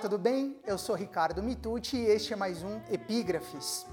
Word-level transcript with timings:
tudo 0.00 0.16
bem? 0.16 0.58
Eu 0.66 0.78
sou 0.78 0.96
Ricardo 0.96 1.42
Mitucci 1.42 1.98
e 1.98 2.06
este 2.06 2.32
é 2.32 2.36
mais 2.36 2.62
um 2.62 2.80
Epígrafes. 2.90 3.84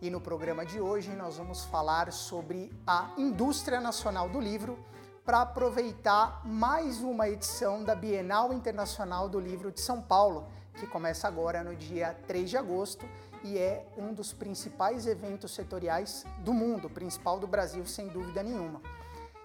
E 0.00 0.10
no 0.10 0.20
programa 0.20 0.66
de 0.66 0.80
hoje 0.80 1.10
nós 1.10 1.36
vamos 1.36 1.64
falar 1.66 2.12
sobre 2.12 2.72
a 2.84 3.12
indústria 3.16 3.80
nacional 3.80 4.28
do 4.28 4.40
livro 4.40 4.76
para 5.24 5.42
aproveitar 5.42 6.44
mais 6.44 7.00
uma 7.00 7.28
edição 7.28 7.84
da 7.84 7.94
Bienal 7.94 8.52
Internacional 8.52 9.28
do 9.28 9.38
Livro 9.38 9.70
de 9.70 9.80
São 9.80 10.02
Paulo, 10.02 10.48
que 10.74 10.86
começa 10.88 11.28
agora 11.28 11.62
no 11.62 11.76
dia 11.76 12.18
3 12.26 12.50
de 12.50 12.56
agosto 12.56 13.08
e 13.44 13.56
é 13.56 13.86
um 13.96 14.12
dos 14.12 14.32
principais 14.32 15.06
eventos 15.06 15.52
setoriais 15.52 16.26
do 16.40 16.52
mundo, 16.52 16.90
principal 16.90 17.38
do 17.38 17.46
Brasil, 17.46 17.86
sem 17.86 18.08
dúvida 18.08 18.42
nenhuma. 18.42 18.80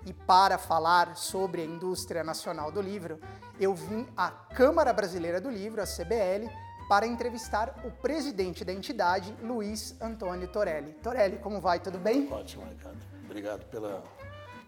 E 0.06 0.14
para 0.14 0.58
falar 0.58 1.16
sobre 1.18 1.62
a 1.62 1.66
indústria 1.66 2.24
nacional 2.24 2.72
do 2.72 2.82
livro, 2.82 3.20
eu 3.60 3.74
vim 3.74 4.08
à 4.16 4.30
Câmara 4.30 4.94
Brasileira 4.94 5.42
do 5.42 5.50
Livro, 5.50 5.82
a 5.82 5.86
CBL, 5.86 6.50
para 6.88 7.06
entrevistar 7.06 7.76
o 7.84 7.92
presidente 7.92 8.64
da 8.64 8.72
entidade, 8.72 9.36
Luiz 9.42 9.96
Antônio 10.02 10.48
Torelli. 10.48 10.94
Torelli, 11.04 11.38
como 11.38 11.60
vai? 11.60 11.80
Tudo 11.80 11.98
bem? 11.98 12.32
Ótimo, 12.32 12.66
Ricardo. 12.66 13.00
Obrigado 13.26 13.66
pela, 13.66 14.02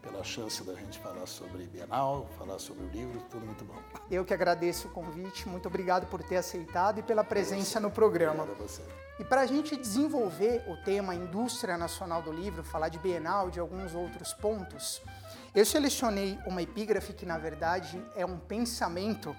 pela 0.02 0.22
chance 0.22 0.62
da 0.62 0.74
gente 0.74 0.98
falar 0.98 1.26
sobre 1.26 1.64
Bienal, 1.66 2.28
falar 2.38 2.58
sobre 2.58 2.84
o 2.84 2.88
livro, 2.88 3.20
tudo 3.30 3.46
muito 3.46 3.64
bom. 3.64 3.74
Eu 4.10 4.24
que 4.24 4.34
agradeço 4.34 4.88
o 4.88 4.90
convite, 4.90 5.48
muito 5.48 5.66
obrigado 5.66 6.06
por 6.06 6.22
ter 6.22 6.36
aceitado 6.36 6.98
e 6.98 7.02
pela 7.02 7.24
presença 7.24 7.80
no 7.80 7.90
programa. 7.90 8.42
Obrigado 8.42 8.60
a 8.60 8.68
você. 8.68 8.82
E 9.18 9.24
para 9.24 9.42
a 9.42 9.46
gente 9.46 9.76
desenvolver 9.76 10.64
o 10.66 10.76
tema 10.78 11.14
Indústria 11.14 11.76
Nacional 11.76 12.22
do 12.22 12.32
Livro, 12.32 12.62
falar 12.62 12.88
de 12.88 12.98
Bienal, 12.98 13.50
de 13.50 13.60
alguns 13.60 13.94
outros 13.94 14.32
pontos, 14.32 15.02
eu 15.54 15.64
selecionei 15.64 16.38
uma 16.46 16.62
epígrafe 16.62 17.12
que, 17.12 17.26
na 17.26 17.36
verdade, 17.36 18.02
é 18.14 18.24
um 18.24 18.38
pensamento 18.38 19.34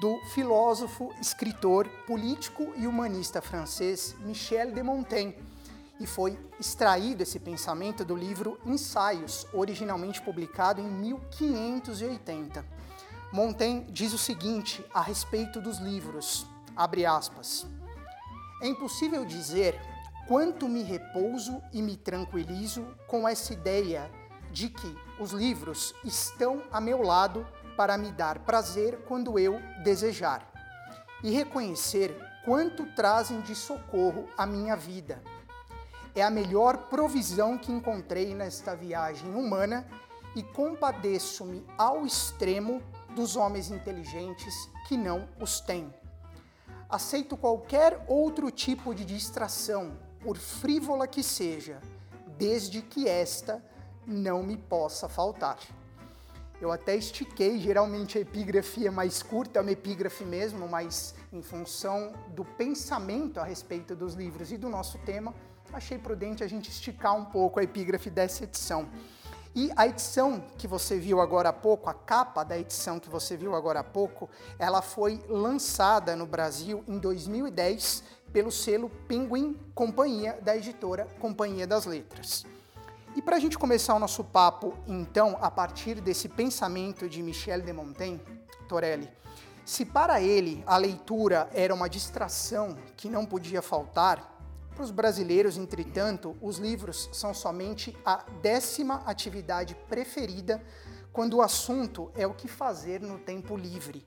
do 0.00 0.18
filósofo, 0.32 1.12
escritor, 1.20 1.86
político 2.06 2.72
e 2.76 2.86
humanista 2.86 3.42
francês 3.42 4.16
Michel 4.20 4.72
de 4.72 4.82
Montaigne. 4.82 5.36
E 6.00 6.06
foi 6.06 6.38
extraído 6.58 7.22
esse 7.22 7.38
pensamento 7.38 8.04
do 8.04 8.16
livro 8.16 8.58
Ensaios, 8.64 9.46
originalmente 9.52 10.22
publicado 10.22 10.80
em 10.80 10.90
1580. 10.90 12.64
Montaigne 13.30 13.84
diz 13.90 14.12
o 14.12 14.18
seguinte 14.18 14.84
a 14.92 15.02
respeito 15.02 15.60
dos 15.60 15.78
livros, 15.78 16.46
abre 16.74 17.04
aspas, 17.04 17.66
É 18.62 18.66
impossível 18.66 19.24
dizer 19.24 19.78
quanto 20.26 20.68
me 20.68 20.82
repouso 20.82 21.62
e 21.72 21.82
me 21.82 21.96
tranquilizo 21.96 22.86
com 23.06 23.28
essa 23.28 23.52
ideia 23.52 24.10
de 24.52 24.68
que 24.68 24.96
os 25.18 25.32
livros 25.32 25.94
estão 26.04 26.62
a 26.70 26.80
meu 26.80 27.02
lado 27.02 27.46
para 27.76 27.96
me 27.96 28.12
dar 28.12 28.40
prazer 28.40 28.98
quando 29.08 29.38
eu 29.38 29.58
desejar, 29.82 30.46
e 31.22 31.30
reconhecer 31.30 32.14
quanto 32.44 32.84
trazem 32.94 33.40
de 33.40 33.54
socorro 33.54 34.28
à 34.36 34.44
minha 34.44 34.76
vida. 34.76 35.22
É 36.14 36.22
a 36.22 36.30
melhor 36.30 36.88
provisão 36.88 37.56
que 37.56 37.72
encontrei 37.72 38.34
nesta 38.34 38.76
viagem 38.76 39.34
humana 39.34 39.86
e 40.36 40.42
compadeço-me 40.42 41.64
ao 41.78 42.04
extremo 42.04 42.82
dos 43.14 43.36
homens 43.36 43.70
inteligentes 43.70 44.54
que 44.86 44.96
não 44.96 45.26
os 45.40 45.60
têm. 45.60 45.92
Aceito 46.88 47.36
qualquer 47.36 48.04
outro 48.06 48.50
tipo 48.50 48.94
de 48.94 49.04
distração, 49.04 49.96
por 50.20 50.36
frívola 50.36 51.06
que 51.06 51.22
seja, 51.22 51.80
desde 52.36 52.82
que 52.82 53.08
esta 53.08 53.62
não 54.06 54.42
me 54.42 54.56
possa 54.56 55.08
faltar. 55.08 55.58
Eu 56.60 56.70
até 56.70 56.94
estiquei, 56.94 57.58
geralmente 57.58 58.16
a 58.16 58.20
epígrafe 58.20 58.86
é 58.86 58.90
mais 58.90 59.20
curta, 59.20 59.58
é 59.58 59.62
uma 59.62 59.72
epígrafe 59.72 60.24
mesmo, 60.24 60.68
mas 60.68 61.14
em 61.32 61.42
função 61.42 62.12
do 62.28 62.44
pensamento 62.44 63.40
a 63.40 63.44
respeito 63.44 63.96
dos 63.96 64.14
livros 64.14 64.52
e 64.52 64.56
do 64.56 64.68
nosso 64.68 64.96
tema, 64.98 65.34
achei 65.72 65.98
prudente 65.98 66.44
a 66.44 66.46
gente 66.46 66.70
esticar 66.70 67.16
um 67.16 67.24
pouco 67.24 67.58
a 67.58 67.64
epígrafe 67.64 68.08
dessa 68.08 68.44
edição. 68.44 68.88
E 69.54 69.70
a 69.76 69.86
edição 69.86 70.42
que 70.56 70.68
você 70.68 70.98
viu 70.98 71.20
agora 71.20 71.48
há 71.48 71.52
pouco, 71.52 71.90
a 71.90 71.94
capa 71.94 72.44
da 72.44 72.56
edição 72.56 73.00
que 73.00 73.08
você 73.08 73.36
viu 73.36 73.54
agora 73.54 73.80
há 73.80 73.84
pouco, 73.84 74.30
ela 74.58 74.80
foi 74.80 75.20
lançada 75.28 76.14
no 76.14 76.26
Brasil 76.26 76.84
em 76.86 76.96
2010 76.96 78.04
pelo 78.32 78.52
selo 78.52 78.88
Penguin 79.08 79.54
Companhia 79.74 80.38
da 80.40 80.56
editora 80.56 81.06
Companhia 81.18 81.66
das 81.66 81.84
Letras. 81.84 82.46
E 83.14 83.20
para 83.20 83.36
a 83.36 83.38
gente 83.38 83.58
começar 83.58 83.94
o 83.94 83.98
nosso 83.98 84.24
papo, 84.24 84.74
então, 84.86 85.36
a 85.42 85.50
partir 85.50 86.00
desse 86.00 86.30
pensamento 86.30 87.06
de 87.08 87.22
Michel 87.22 87.60
de 87.60 87.70
Montaigne, 87.70 88.22
Torelli, 88.66 89.10
se 89.66 89.84
para 89.84 90.22
ele 90.22 90.64
a 90.66 90.78
leitura 90.78 91.48
era 91.52 91.74
uma 91.74 91.90
distração 91.90 92.74
que 92.96 93.10
não 93.10 93.26
podia 93.26 93.60
faltar, 93.60 94.32
para 94.74 94.82
os 94.82 94.90
brasileiros, 94.90 95.58
entretanto, 95.58 96.34
os 96.40 96.56
livros 96.56 97.10
são 97.12 97.34
somente 97.34 97.94
a 98.02 98.24
décima 98.40 99.02
atividade 99.04 99.76
preferida 99.88 100.62
quando 101.12 101.34
o 101.34 101.42
assunto 101.42 102.10
é 102.14 102.26
o 102.26 102.32
que 102.32 102.48
fazer 102.48 103.02
no 103.02 103.18
tempo 103.18 103.54
livre, 103.54 104.02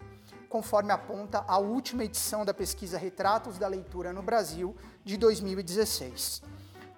conforme 0.50 0.92
aponta 0.92 1.46
a 1.48 1.60
última 1.60 2.04
edição 2.04 2.44
da 2.44 2.56
pesquisa 2.56 2.98
Retratos 2.98 3.60
da 3.60 3.68
Leitura 3.68 4.12
no 4.12 4.24
Brasil, 4.24 4.76
de 5.04 5.16
2016. 5.16 6.42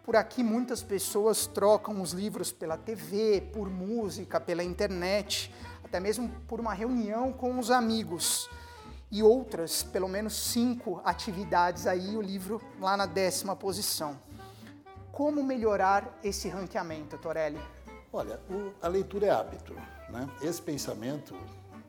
Por 0.08 0.16
aqui, 0.16 0.42
muitas 0.42 0.82
pessoas 0.82 1.48
trocam 1.48 2.02
os 2.02 2.14
livros 2.14 2.50
pela 2.50 2.78
TV, 2.78 3.42
por 3.52 3.70
música, 3.70 4.40
pela 4.40 4.64
internet, 4.64 5.54
até 5.84 6.00
mesmo 6.00 6.30
por 6.48 6.62
uma 6.62 6.74
reunião 6.74 7.34
com 7.34 7.60
os 7.60 7.70
amigos. 7.70 8.50
E 9.12 9.22
outras, 9.22 9.84
pelo 9.84 10.08
menos 10.08 10.34
cinco 10.34 11.02
atividades 11.04 11.86
aí, 11.86 12.16
o 12.16 12.22
livro 12.22 12.62
lá 12.80 12.96
na 12.96 13.06
décima 13.06 13.54
posição. 13.54 14.18
Como 15.12 15.44
melhorar 15.44 16.18
esse 16.24 16.48
ranqueamento, 16.48 17.18
Torelli? 17.18 17.60
Olha, 18.14 18.40
o, 18.50 18.72
a 18.82 18.88
leitura 18.88 19.26
é 19.26 19.30
hábito. 19.30 19.74
Né? 20.10 20.26
Esse 20.42 20.62
pensamento, 20.62 21.36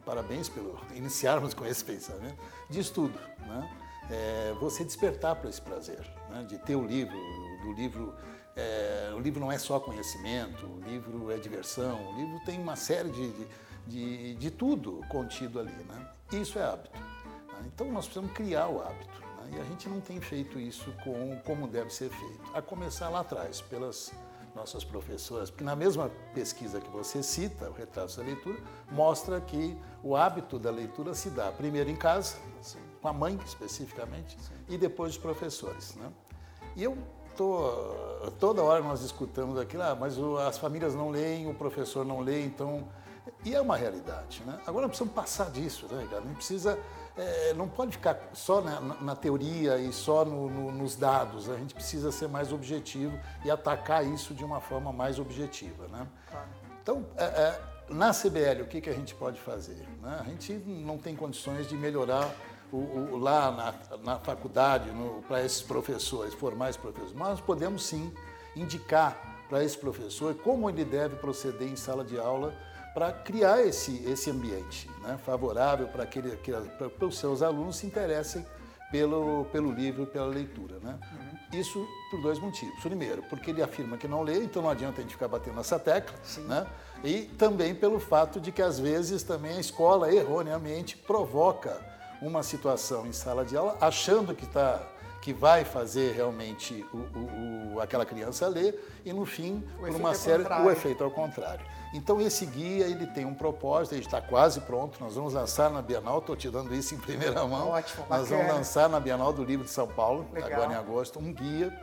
parabéns 0.05 0.49
pelo 0.49 0.77
iniciarmos 0.93 1.55
com 1.55 1.65
esse 1.65 1.85
pensamento, 1.85 2.43
diz 2.69 2.91
tudo. 2.91 3.17
Né? 3.47 3.77
É, 4.11 4.55
você 4.59 4.83
despertar 4.83 5.37
para 5.37 5.49
esse 5.49 5.63
prazer, 5.63 6.05
né? 6.31 6.43
de 6.49 6.59
ter 6.59 6.75
o 6.75 6.85
livro, 6.85 7.17
do 7.63 7.73
livro. 7.73 8.15
É, 8.57 9.13
o 9.15 9.21
livro 9.21 9.39
não 9.39 9.53
é 9.53 9.59
só 9.59 9.79
conhecimento, 9.79 10.67
o 10.67 10.81
livro 10.81 11.31
é 11.31 11.37
diversão, 11.37 12.11
o 12.11 12.17
livro 12.17 12.41
tem 12.45 12.61
uma 12.61 12.75
série 12.75 13.09
de, 13.11 13.33
de, 13.33 13.47
de, 13.87 14.35
de 14.35 14.51
tudo 14.51 15.01
contido 15.09 15.61
ali. 15.61 15.71
Né? 15.71 16.11
Isso 16.33 16.59
é 16.59 16.65
hábito. 16.65 16.99
Né? 16.99 17.71
Então 17.73 17.91
nós 17.93 18.07
precisamos 18.07 18.33
criar 18.33 18.69
o 18.69 18.81
hábito. 18.81 19.21
Né? 19.21 19.57
E 19.57 19.61
a 19.61 19.65
gente 19.65 19.89
não 19.89 20.01
tem 20.01 20.21
feito 20.21 20.59
isso 20.59 20.93
com, 21.05 21.39
como 21.45 21.69
deve 21.69 21.91
ser 21.91 22.11
feito. 22.11 22.41
A 22.53 22.61
começar 22.61 23.09
lá 23.09 23.21
atrás, 23.21 23.61
pelas 23.61 24.13
nossas 24.59 24.83
professoras, 24.83 25.51
porque 25.51 25.63
na 25.63 25.77
mesma 25.77 26.11
pesquisa 26.35 26.81
que 26.81 26.91
você 26.91 27.23
cita, 27.23 27.71
o 27.71 27.73
Retrato 27.73 28.17
da 28.17 28.25
Leitura, 28.25 28.59
mostra 28.91 29.41
que 29.41 29.79
o 30.03 30.17
hábito 30.17 30.59
da 30.59 30.71
leitura 30.71 31.15
se 31.15 31.31
dá 31.31 31.53
primeiro 31.53 31.89
em 31.89 31.97
casa, 31.97 32.37
com 33.01 33.09
a 33.09 33.13
mãe 33.13 33.39
especificamente, 33.47 34.37
Sim. 34.41 34.55
e 34.69 34.77
depois 34.77 35.13
os 35.13 35.19
professores. 35.19 35.95
Né? 35.95 36.11
E 36.75 36.83
eu 36.83 36.99
tô, 37.39 38.31
toda 38.41 38.63
hora 38.65 38.83
nós 38.83 39.03
escutamos 39.03 39.59
aquilo, 39.59 39.85
ah, 39.85 39.95
mas 39.95 40.19
o, 40.19 40.37
as 40.39 40.59
famílias 40.59 40.95
não 40.95 41.09
leem, 41.09 41.49
o 41.49 41.55
professor 41.55 42.05
não 42.05 42.19
lê, 42.19 42.45
então. 42.45 42.87
E 43.45 43.55
é 43.55 43.61
uma 43.61 43.77
realidade. 43.77 44.43
Né? 44.45 44.59
Agora 44.67 44.87
nós 44.87 44.89
precisamos 44.89 45.15
passar 45.15 45.51
disso, 45.51 45.87
né, 45.91 46.07
cara? 46.11 46.23
Não 46.23 46.35
precisa. 46.35 46.79
É, 47.17 47.55
não 47.55 47.69
pode 47.69 47.93
ficar 47.93 48.31
só 48.33 48.61
na, 48.61 48.81
na 48.81 49.17
teoria 49.17 49.77
e 49.79 49.93
só 49.93 50.25
no, 50.25 50.49
no, 50.49 50.73
nos 50.73 50.97
dados. 50.97 51.49
A 51.49 51.57
gente 51.57 51.75
precisa 51.75 52.11
ser 52.11 52.29
mais 52.29 52.53
objetivo 52.53 53.19
e 53.45 53.51
atacar 53.51 54.05
isso 54.07 54.35
de 54.35 54.45
uma 54.45 54.61
forma 54.61 54.93
mais 54.93 55.19
objetiva. 55.19 55.89
Né? 55.89 56.07
Então, 56.81 57.05
é, 57.17 57.25
é, 57.25 57.61
na 57.89 58.13
CBL, 58.13 58.63
o 58.63 58.67
que, 58.67 58.81
que 58.81 58.89
a 58.89 58.93
gente 58.93 59.17
pode 59.17 59.41
fazer? 59.41 59.85
Né? 60.01 60.19
A 60.21 60.25
gente 60.25 60.53
não 60.53 60.97
tem 60.97 61.17
condições 61.17 61.69
de 61.69 61.77
melhorar 61.77 62.33
o, 62.73 62.77
o, 62.77 63.19
lá 63.19 63.51
na, 63.51 63.97
na 64.05 64.19
faculdade 64.19 64.91
para 65.27 65.45
esses 65.45 65.63
professores, 65.63 66.35
formar 66.35 66.71
esses 66.71 66.81
professores. 66.81 67.13
Mas 67.13 67.29
nós 67.29 67.41
podemos 67.41 67.85
sim 67.85 68.13
indicar 68.55 69.45
para 69.49 69.65
esse 69.65 69.77
professor 69.77 70.35
como 70.35 70.69
ele 70.69 70.85
deve 70.85 71.17
proceder 71.17 71.69
em 71.69 71.77
sala 71.77 72.05
de 72.05 72.19
aula 72.19 72.55
para 72.93 73.13
criar 73.13 73.65
esse, 73.65 74.03
esse 74.05 74.31
ambiente 74.31 74.91
né, 75.03 75.19
favorável 75.25 75.89
para 75.89 76.05
que, 76.05 76.21
que 76.39 76.53
para 76.53 77.07
os 77.07 77.19
seus 77.19 77.43
alunos 77.43 77.77
se 77.77 77.87
interessem 77.87 78.45
pelo, 78.91 79.45
pelo 79.47 79.71
livro, 79.71 80.07
pela 80.07 80.27
leitura. 80.27 80.79
Né? 80.83 80.99
Uhum. 81.13 81.61
Isso 81.61 81.87
por 82.11 82.21
dois 82.21 82.39
motivos. 82.39 82.79
Primeiro, 82.81 83.23
porque 83.25 83.51
ele 83.51 83.63
afirma 83.63 83.97
que 83.97 84.09
não 84.09 84.23
lê, 84.23 84.43
então 84.43 84.63
não 84.63 84.71
adianta 84.71 84.99
a 84.99 85.03
gente 85.03 85.13
ficar 85.13 85.29
batendo 85.29 85.57
nessa 85.57 85.79
tecla. 85.79 86.19
Né? 86.39 86.67
E 87.05 87.23
também 87.39 87.75
pelo 87.75 88.01
fato 88.01 88.41
de 88.41 88.51
que, 88.51 88.63
às 88.63 88.79
vezes, 88.79 89.23
também 89.23 89.57
a 89.57 89.61
escola, 89.61 90.13
erroneamente, 90.13 90.97
provoca 90.97 91.81
uma 92.23 92.43
situação 92.43 93.07
em 93.07 93.13
sala 93.13 93.45
de 93.45 93.57
aula, 93.57 93.77
achando 93.81 94.35
que 94.35 94.45
está 94.45 94.81
que 95.21 95.33
vai 95.33 95.65
fazer 95.65 96.13
realmente 96.15 96.87
o, 96.95 96.97
o, 96.97 97.75
o, 97.75 97.81
aquela 97.81 98.07
criança 98.07 98.47
ler 98.47 99.01
e 99.05 99.13
no 99.13 99.27
fim, 99.27 99.65
O 99.77 99.81
por 99.81 99.91
uma 99.97 100.13
é 100.13 100.15
série, 100.15 100.43
contrário. 100.45 100.67
o 100.67 100.71
efeito 100.71 101.03
é 101.03 101.07
o 101.07 101.11
contrário. 101.11 101.67
Então 101.93 102.21
esse 102.21 102.47
guia 102.47 102.87
ele 102.87 103.05
tem 103.09 103.25
um 103.25 103.35
propósito, 103.35 103.95
ele 103.97 104.05
está 104.05 104.21
quase 104.21 104.61
pronto. 104.61 104.97
Nós 105.01 105.17
vamos 105.17 105.35
lançar 105.35 105.71
na 105.71 105.83
Bienal, 105.83 106.19
estou 106.21 106.37
te 106.37 106.49
dando 106.49 106.73
isso 106.73 106.95
em 106.95 106.99
primeira 106.99 107.45
mão. 107.47 107.71
Ótimo, 107.71 108.07
Nós 108.09 108.21
bacana. 108.23 108.37
vamos 108.43 108.55
lançar 108.59 108.89
na 108.89 109.01
Bienal 109.01 109.33
do 109.33 109.43
Livro 109.43 109.65
de 109.67 109.73
São 109.73 109.89
Paulo, 109.89 110.25
Legal. 110.33 110.53
agora 110.53 110.73
em 110.73 110.77
agosto, 110.77 111.19
um 111.19 111.33
guia 111.33 111.77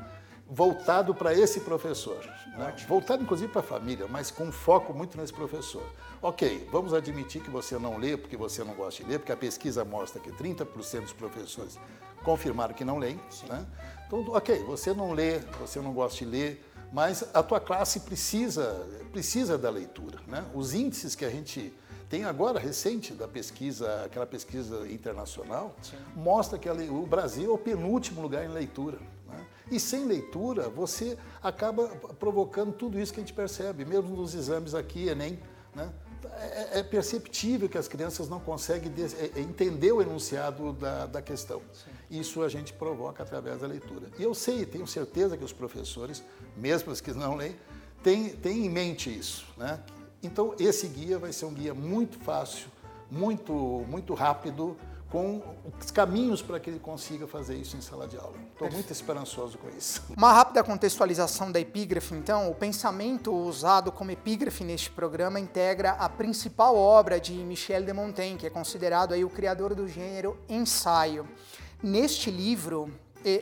voltado 0.50 1.14
para 1.14 1.34
esse 1.34 1.60
professor. 1.62 2.20
né? 2.58 2.76
Voltado 2.88 3.24
inclusive 3.24 3.52
para 3.52 3.62
a 3.62 3.64
família, 3.64 4.08
mas 4.08 4.30
com 4.30 4.52
foco 4.52 4.94
muito 4.94 5.18
nesse 5.18 5.34
professor. 5.34 5.84
Ok, 6.22 6.68
vamos 6.72 6.94
admitir 6.94 7.42
que 7.42 7.50
você 7.50 7.78
não 7.78 7.98
lê 7.98 8.16
porque 8.16 8.38
você 8.38 8.64
não 8.64 8.74
gosta 8.74 9.04
de 9.04 9.10
ler, 9.10 9.20
porque 9.20 9.32
a 9.32 9.38
pesquisa 9.38 9.84
mostra 9.84 10.20
que 10.20 10.32
30% 10.32 11.02
dos 11.02 11.14
professores 11.14 11.78
confirmaram 12.24 12.74
que 12.74 12.86
não 12.86 12.98
leem. 12.98 13.20
Né? 13.48 13.66
Então, 14.08 14.26
ok, 14.30 14.64
você 14.64 14.94
não 14.94 15.14
lê, 15.14 15.40
você 15.60 15.80
não 15.80 15.94
gosta 15.94 16.20
de 16.20 16.26
ler, 16.26 16.72
mas 16.92 17.26
a 17.34 17.44
tua 17.44 17.60
classe 17.60 18.02
precisa, 18.02 18.88
precisa 19.12 19.58
da 19.58 19.70
leitura. 19.70 20.20
Né? 20.28 20.46
Os 20.54 20.74
índices 20.74 21.16
que 21.16 21.26
a 21.26 21.30
gente 21.30 21.74
tem 22.10 22.24
agora, 22.24 22.60
recente, 22.60 23.14
da 23.14 23.28
pesquisa, 23.28 24.06
aquela 24.06 24.26
pesquisa 24.26 24.88
internacional, 24.92 25.76
mostra 26.16 26.58
que 26.58 26.70
o 26.70 27.06
Brasil 27.06 27.50
é 27.50 27.54
o 27.54 27.58
penúltimo 27.58 28.22
lugar 28.22 28.46
em 28.46 28.50
leitura. 28.50 29.00
E 29.72 29.80
sem 29.80 30.06
leitura, 30.06 30.70
você 30.70 31.18
acaba 31.42 31.88
provocando 32.20 32.74
tudo 32.74 33.00
isso 33.00 33.14
que 33.14 33.20
a 33.20 33.24
gente 33.24 33.34
percebe, 33.34 33.84
mesmo 33.86 34.16
nos 34.16 34.36
exames 34.36 34.76
aqui, 34.76 35.08
Enem. 35.08 35.40
Né? 35.74 35.92
É, 36.38 36.80
é 36.80 36.84
perceptível 36.84 37.70
que 37.70 37.78
as 37.78 37.88
crianças 37.88 38.28
não 38.30 38.40
conseguem 38.40 38.92
é- 38.98 39.40
é 39.40 39.42
entender 39.42 39.92
o 39.92 40.02
enunciado 40.02 40.74
da, 40.74 41.06
da 41.06 41.22
questão. 41.22 41.62
Isso 42.10 42.44
a 42.44 42.50
gente 42.50 42.74
provoca 42.74 43.24
através 43.24 43.62
da 43.62 43.68
leitura. 43.68 44.10
E 44.18 44.24
eu 44.24 44.34
sei, 44.34 44.66
tenho 44.66 44.86
certeza 44.86 45.38
que 45.38 45.44
os 45.44 45.54
professores, 45.54 46.24
mesmo 46.56 46.92
os 46.92 47.02
que 47.02 47.14
não 47.14 47.36
leem, 47.36 47.56
têm, 48.04 48.30
têm 48.30 48.66
em 48.66 48.70
mente 48.70 49.16
isso. 49.16 49.46
Né? 49.58 49.80
Então, 50.22 50.56
esse 50.60 50.88
guia 50.88 51.18
vai 51.18 51.32
ser 51.32 51.46
um 51.46 51.54
guia 51.54 51.74
muito 51.74 52.20
fácil, 52.20 52.68
muito, 53.10 53.54
muito 53.88 54.14
rápido, 54.14 54.78
com 55.10 55.42
os 55.80 55.92
caminhos 55.92 56.42
para 56.42 56.60
que 56.60 56.69
ele 56.69 56.80
consiga 56.80 57.28
fazer 57.28 57.56
isso 57.56 57.78
em 57.78 57.81
sala 57.81 58.07
de 58.07 58.18
aula. 58.18 58.36
Estou 58.52 58.72
muito 58.72 58.92
esperançoso 58.92 59.57
com 59.57 59.69
isso. 59.69 60.04
Uma 60.18 60.34
rápida 60.34 60.63
contextualização 60.63 61.52
da 61.52 61.60
epígrafe, 61.60 62.13
então. 62.16 62.50
O 62.50 62.56
pensamento 62.56 63.34
usado 63.34 63.92
como 63.92 64.12
epígrafe 64.12 64.63
neste 64.63 64.90
programa 64.90 65.40
integra 65.40 65.92
a 65.92 66.10
principal 66.10 66.75
obra 66.75 67.19
de 67.19 67.34
Michel 67.34 67.84
de 67.84 67.94
Montaigne, 67.94 68.38
que 68.38 68.48
é 68.48 68.50
considerado 68.50 69.13
aí 69.13 69.24
o 69.24 69.30
criador 69.30 69.75
do 69.75 69.88
gênero 69.88 70.38
ensaio. 70.50 71.28
Neste 71.81 72.31
livro, 72.31 72.92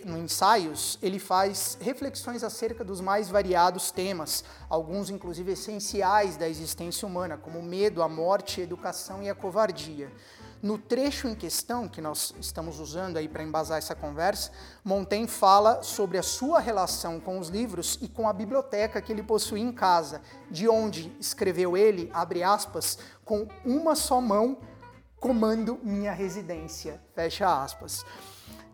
no 0.05 0.17
Ensaios, 0.17 0.97
ele 1.01 1.19
faz 1.19 1.77
reflexões 1.81 2.41
acerca 2.41 2.85
dos 2.85 3.01
mais 3.01 3.29
variados 3.29 3.91
temas, 3.91 4.43
alguns 4.69 5.09
inclusive 5.09 5.51
essenciais 5.51 6.37
da 6.37 6.47
existência 6.47 7.05
humana, 7.05 7.37
como 7.37 7.59
o 7.59 7.63
medo, 7.63 8.01
a 8.01 8.07
morte, 8.07 8.61
a 8.61 8.63
educação 8.63 9.21
e 9.21 9.29
a 9.29 9.35
covardia. 9.35 10.09
No 10.63 10.77
trecho 10.77 11.27
em 11.27 11.35
questão, 11.35 11.89
que 11.89 11.99
nós 11.99 12.33
estamos 12.39 12.79
usando 12.79 13.17
aí 13.17 13.27
para 13.27 13.43
embasar 13.43 13.79
essa 13.79 13.93
conversa, 13.93 14.49
Montaigne 14.81 15.27
fala 15.27 15.83
sobre 15.83 16.17
a 16.17 16.23
sua 16.23 16.61
relação 16.61 17.19
com 17.19 17.37
os 17.37 17.49
livros 17.49 17.99
e 18.01 18.07
com 18.07 18.29
a 18.29 18.31
biblioteca 18.31 19.01
que 19.01 19.11
ele 19.11 19.21
possui 19.21 19.59
em 19.59 19.73
casa, 19.73 20.21
de 20.49 20.69
onde 20.69 21.13
escreveu 21.19 21.75
ele, 21.75 22.09
abre 22.13 22.43
aspas, 22.43 22.97
com 23.25 23.45
uma 23.65 23.93
só 23.93 24.21
mão, 24.21 24.57
comando 25.19 25.77
minha 25.83 26.13
residência, 26.13 27.01
fecha 27.13 27.61
aspas. 27.61 28.05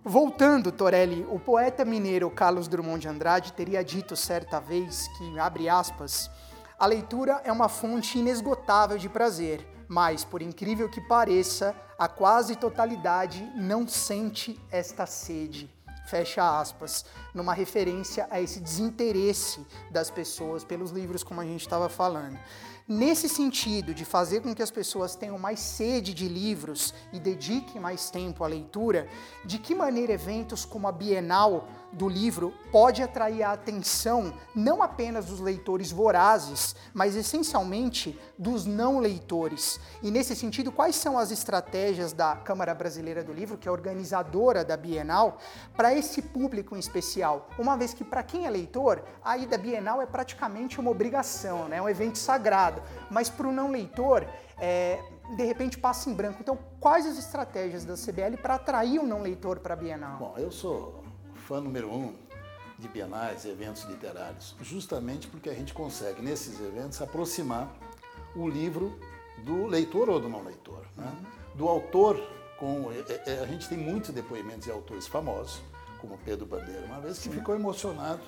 Voltando, 0.03 0.71
Torelli, 0.71 1.25
o 1.27 1.39
poeta 1.39 1.83
mineiro 1.83 2.29
Carlos 2.29 2.67
Drummond 2.67 3.01
de 3.01 3.07
Andrade 3.07 3.53
teria 3.53 3.83
dito 3.83 4.15
certa 4.15 4.59
vez 4.59 5.07
que, 5.17 5.39
abre 5.39 5.67
aspas, 5.67 6.29
a 6.77 6.85
leitura 6.85 7.41
é 7.43 7.51
uma 7.51 7.67
fonte 7.67 8.19
inesgotável 8.19 8.99
de 8.99 9.09
prazer, 9.09 9.78
mas, 9.89 10.23
por 10.23 10.41
incrível 10.41 10.87
que 10.87 11.01
pareça, 11.01 11.75
a 11.97 12.07
quase 12.07 12.55
totalidade 12.55 13.43
não 13.55 13.87
sente 13.87 14.57
esta 14.71 15.07
sede. 15.07 15.67
Fecha 16.05 16.59
aspas, 16.59 17.05
numa 17.33 17.53
referência 17.53 18.27
a 18.29 18.39
esse 18.39 18.59
desinteresse 18.59 19.65
das 19.91 20.09
pessoas 20.09 20.63
pelos 20.63 20.91
livros, 20.91 21.23
como 21.23 21.41
a 21.41 21.43
gente 21.43 21.61
estava 21.61 21.89
falando. 21.89 22.39
Nesse 22.87 23.29
sentido 23.29 23.93
de 23.93 24.03
fazer 24.05 24.41
com 24.41 24.55
que 24.55 24.63
as 24.63 24.71
pessoas 24.71 25.15
tenham 25.15 25.37
mais 25.37 25.59
sede 25.59 26.11
de 26.13 26.27
livros 26.27 26.93
e 27.13 27.19
dediquem 27.19 27.79
mais 27.79 28.09
tempo 28.09 28.43
à 28.43 28.47
leitura, 28.47 29.07
de 29.45 29.59
que 29.59 29.75
maneira 29.75 30.13
eventos 30.13 30.65
como 30.65 30.87
a 30.87 30.91
Bienal 30.91 31.67
do 31.91 32.07
livro 32.07 32.53
pode 32.71 33.01
atrair 33.01 33.43
a 33.43 33.51
atenção 33.51 34.33
não 34.55 34.81
apenas 34.81 35.25
dos 35.25 35.39
leitores 35.39 35.91
vorazes, 35.91 36.75
mas 36.93 37.15
essencialmente 37.15 38.19
dos 38.37 38.65
não 38.65 38.99
leitores. 38.99 39.79
E 40.01 40.11
nesse 40.11 40.35
sentido, 40.35 40.71
quais 40.71 40.95
são 40.95 41.17
as 41.17 41.31
estratégias 41.31 42.13
da 42.13 42.35
Câmara 42.35 42.73
Brasileira 42.73 43.23
do 43.23 43.33
Livro, 43.33 43.57
que 43.57 43.67
é 43.67 43.71
organizadora 43.71 44.63
da 44.63 44.77
Bienal, 44.77 45.37
para 45.75 45.93
esse 45.93 46.21
público 46.21 46.75
em 46.75 46.79
especial? 46.79 47.49
Uma 47.57 47.75
vez 47.75 47.93
que 47.93 48.03
para 48.03 48.23
quem 48.23 48.45
é 48.45 48.49
leitor, 48.49 49.03
a 49.23 49.37
ida 49.37 49.57
Bienal 49.57 50.01
é 50.01 50.05
praticamente 50.05 50.79
uma 50.79 50.91
obrigação, 50.91 51.67
né? 51.67 51.77
é 51.77 51.81
um 51.81 51.89
evento 51.89 52.17
sagrado, 52.17 52.81
mas 53.09 53.29
para 53.29 53.47
o 53.47 53.51
não 53.51 53.71
leitor, 53.71 54.27
é, 54.59 55.01
de 55.35 55.43
repente 55.43 55.77
passa 55.77 56.09
em 56.09 56.13
branco. 56.13 56.39
Então, 56.41 56.57
quais 56.79 57.05
as 57.05 57.17
estratégias 57.17 57.85
da 57.85 57.95
CBL 57.95 58.37
para 58.41 58.55
atrair 58.55 58.99
o 58.99 59.05
não 59.05 59.21
leitor 59.21 59.59
para 59.59 59.73
a 59.73 59.77
Bienal? 59.77 60.17
Bom, 60.17 60.35
eu 60.37 60.51
sou 60.51 60.98
fã 61.49 61.59
número 61.59 61.91
um 61.91 62.13
de 62.77 62.87
bienais 62.87 63.43
e 63.43 63.49
eventos 63.49 63.83
literários, 63.85 64.55
justamente 64.61 65.27
porque 65.27 65.49
a 65.49 65.53
gente 65.53 65.73
consegue, 65.73 66.21
nesses 66.21 66.61
eventos, 66.61 67.01
aproximar 67.01 67.75
o 68.35 68.47
livro 68.47 68.97
do 69.39 69.65
leitor 69.65 70.09
ou 70.09 70.19
do 70.19 70.29
não 70.29 70.43
leitor. 70.43 70.85
Né? 70.95 71.11
Do 71.55 71.67
autor, 71.67 72.21
com, 72.59 72.91
é, 72.91 73.31
é, 73.31 73.39
a 73.39 73.47
gente 73.47 73.67
tem 73.67 73.79
muitos 73.79 74.11
depoimentos 74.11 74.65
de 74.65 74.71
autores 74.71 75.07
famosos, 75.07 75.59
como 75.99 76.19
Pedro 76.19 76.45
Bandeira, 76.45 76.85
uma 76.85 77.01
vez 77.01 77.17
que 77.17 77.29
ficou 77.29 77.55
emocionado 77.55 78.21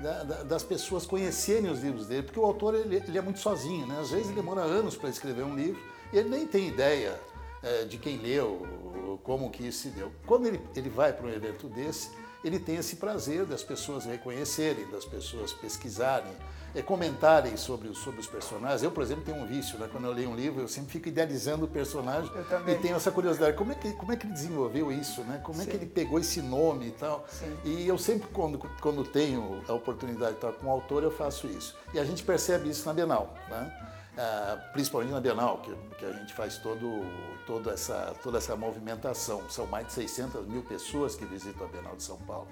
da, 0.00 0.22
da, 0.22 0.42
das 0.44 0.62
pessoas 0.62 1.04
conhecerem 1.04 1.68
os 1.68 1.80
livros 1.80 2.06
dele, 2.06 2.22
porque 2.22 2.38
o 2.38 2.44
autor 2.44 2.76
ele, 2.76 2.96
ele 2.96 3.18
é 3.18 3.22
muito 3.22 3.40
sozinho, 3.40 3.88
né? 3.88 3.98
às 4.00 4.10
vezes 4.10 4.28
ele 4.28 4.36
demora 4.36 4.60
anos 4.60 4.96
para 4.96 5.10
escrever 5.10 5.42
um 5.42 5.56
livro 5.56 5.82
e 6.12 6.16
ele 6.16 6.28
nem 6.28 6.46
tem 6.46 6.68
ideia 6.68 7.20
é, 7.60 7.84
de 7.84 7.98
quem 7.98 8.18
leu, 8.18 9.18
como 9.24 9.50
que 9.50 9.66
isso 9.66 9.82
se 9.82 9.88
deu. 9.88 10.12
Quando 10.26 10.46
ele, 10.46 10.60
ele 10.76 10.88
vai 10.88 11.12
para 11.12 11.26
um 11.26 11.30
evento 11.30 11.68
desse, 11.68 12.21
ele 12.44 12.58
tem 12.58 12.76
esse 12.76 12.96
prazer 12.96 13.44
das 13.44 13.62
pessoas 13.62 14.04
reconhecerem, 14.04 14.88
das 14.90 15.04
pessoas 15.04 15.52
pesquisarem, 15.52 16.32
é, 16.74 16.82
comentarem 16.82 17.56
sobre, 17.56 17.88
os- 17.88 17.98
sobre 17.98 18.20
os 18.20 18.26
personagens. 18.26 18.82
Eu, 18.82 18.90
por 18.90 19.02
exemplo, 19.02 19.24
tenho 19.24 19.36
um 19.42 19.46
vício, 19.46 19.78
né? 19.78 19.88
quando 19.90 20.04
eu 20.06 20.12
leio 20.12 20.30
um 20.30 20.34
livro, 20.34 20.60
eu 20.62 20.68
sempre 20.68 20.90
fico 20.92 21.08
idealizando 21.08 21.64
o 21.64 21.68
personagem 21.68 22.30
e 22.66 22.74
tenho 22.76 22.96
essa 22.96 23.10
curiosidade, 23.10 23.56
como 23.56 23.72
é 23.72 23.74
que, 23.74 23.92
como 23.92 24.12
é 24.12 24.16
que 24.16 24.26
ele 24.26 24.32
desenvolveu 24.32 24.90
isso, 24.90 25.22
né? 25.22 25.40
como 25.44 25.60
é 25.60 25.66
que 25.66 25.76
ele 25.76 25.86
pegou 25.86 26.18
esse 26.18 26.40
nome 26.40 26.88
e 26.88 26.92
tal. 26.92 27.24
Sim. 27.28 27.56
E 27.64 27.86
eu 27.86 27.98
sempre, 27.98 28.28
quando, 28.28 28.58
quando 28.80 29.04
tenho 29.04 29.62
a 29.68 29.72
oportunidade 29.72 30.32
de 30.32 30.36
estar 30.38 30.52
com 30.52 30.66
o 30.66 30.70
autor, 30.70 31.02
eu 31.02 31.10
faço 31.10 31.46
isso. 31.46 31.76
E 31.92 31.98
a 31.98 32.04
gente 32.04 32.22
percebe 32.22 32.68
isso 32.70 32.86
na 32.86 32.94
Bienal, 32.94 33.34
né? 33.48 33.88
Ah, 34.14 34.58
principalmente 34.74 35.10
na 35.10 35.20
Bienal, 35.22 35.58
que, 35.62 35.74
que 35.98 36.04
a 36.04 36.12
gente 36.12 36.34
faz 36.34 36.58
todo, 36.58 37.02
toda, 37.46 37.70
essa, 37.72 38.14
toda 38.22 38.36
essa 38.36 38.54
movimentação. 38.54 39.48
São 39.48 39.66
mais 39.66 39.86
de 39.86 39.94
600 39.94 40.46
mil 40.46 40.62
pessoas 40.62 41.14
que 41.16 41.24
visitam 41.24 41.66
a 41.66 41.70
Bienal 41.70 41.96
de 41.96 42.02
São 42.02 42.18
Paulo. 42.18 42.46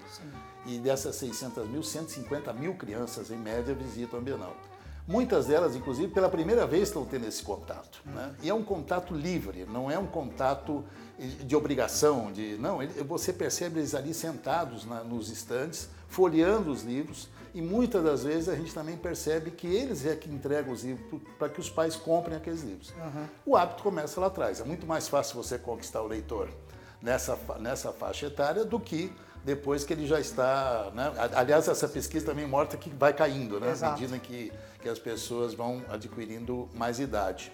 E 0.65 0.79
dessas 0.79 1.15
600 1.17 1.67
mil, 1.67 1.83
150 1.83 2.51
mil 2.53 2.73
crianças, 2.73 3.29
em 3.29 3.37
média, 3.37 3.75
visitam 3.75 4.10
a 4.19 4.21
Bienal. 4.21 4.55
Muitas 5.07 5.47
delas, 5.47 5.75
inclusive, 5.75 6.09
pela 6.13 6.29
primeira 6.29 6.65
vez 6.65 6.87
estão 6.89 7.03
tendo 7.05 7.27
esse 7.27 7.41
contato. 7.43 8.01
Né? 8.05 8.33
E 8.43 8.49
é 8.49 8.53
um 8.53 8.63
contato 8.63 9.13
livre, 9.13 9.65
não 9.69 9.89
é 9.89 9.97
um 9.97 10.05
contato 10.07 10.83
de 11.43 11.55
obrigação, 11.55 12.31
de 12.31 12.55
não. 12.59 12.79
Você 13.07 13.33
percebe 13.33 13.79
eles 13.79 13.93
ali 13.95 14.13
sentados 14.13 14.85
na- 14.85 15.03
nos 15.03 15.29
estandes, 15.29 15.89
folheando 16.07 16.71
os 16.71 16.83
livros, 16.83 17.27
e 17.53 17.61
muitas 17.61 18.03
das 18.03 18.23
vezes 18.23 18.47
a 18.47 18.55
gente 18.55 18.73
também 18.73 18.95
percebe 18.95 19.51
que 19.51 19.67
eles 19.67 20.05
é 20.05 20.15
que 20.15 20.29
entregam 20.29 20.71
os 20.71 20.83
livros 20.83 21.21
para 21.37 21.49
que 21.49 21.59
os 21.59 21.69
pais 21.69 21.95
comprem 21.95 22.37
aqueles 22.37 22.61
livros. 22.63 22.93
O 23.45 23.57
hábito 23.57 23.83
começa 23.83 24.19
lá 24.21 24.27
atrás. 24.27 24.61
É 24.61 24.63
muito 24.63 24.85
mais 24.85 25.07
fácil 25.09 25.35
você 25.35 25.57
conquistar 25.57 26.01
o 26.01 26.07
leitor 26.07 26.47
nessa, 27.01 27.37
nessa 27.59 27.91
faixa 27.91 28.27
etária 28.27 28.63
do 28.63 28.79
que 28.79 29.11
depois 29.43 29.83
que 29.83 29.93
ele 29.93 30.05
já 30.05 30.19
está. 30.19 30.91
Né? 30.93 31.11
Aliás, 31.35 31.67
essa 31.67 31.87
pesquisa 31.87 32.25
também 32.25 32.47
mostra 32.47 32.77
que 32.77 32.89
vai 32.89 33.13
caindo, 33.13 33.59
né? 33.59 33.69
à 33.69 33.71
Exato. 33.71 33.99
medida 33.99 34.19
que, 34.19 34.51
que 34.81 34.89
as 34.89 34.99
pessoas 34.99 35.53
vão 35.53 35.83
adquirindo 35.89 36.69
mais 36.73 36.99
idade. 36.99 37.51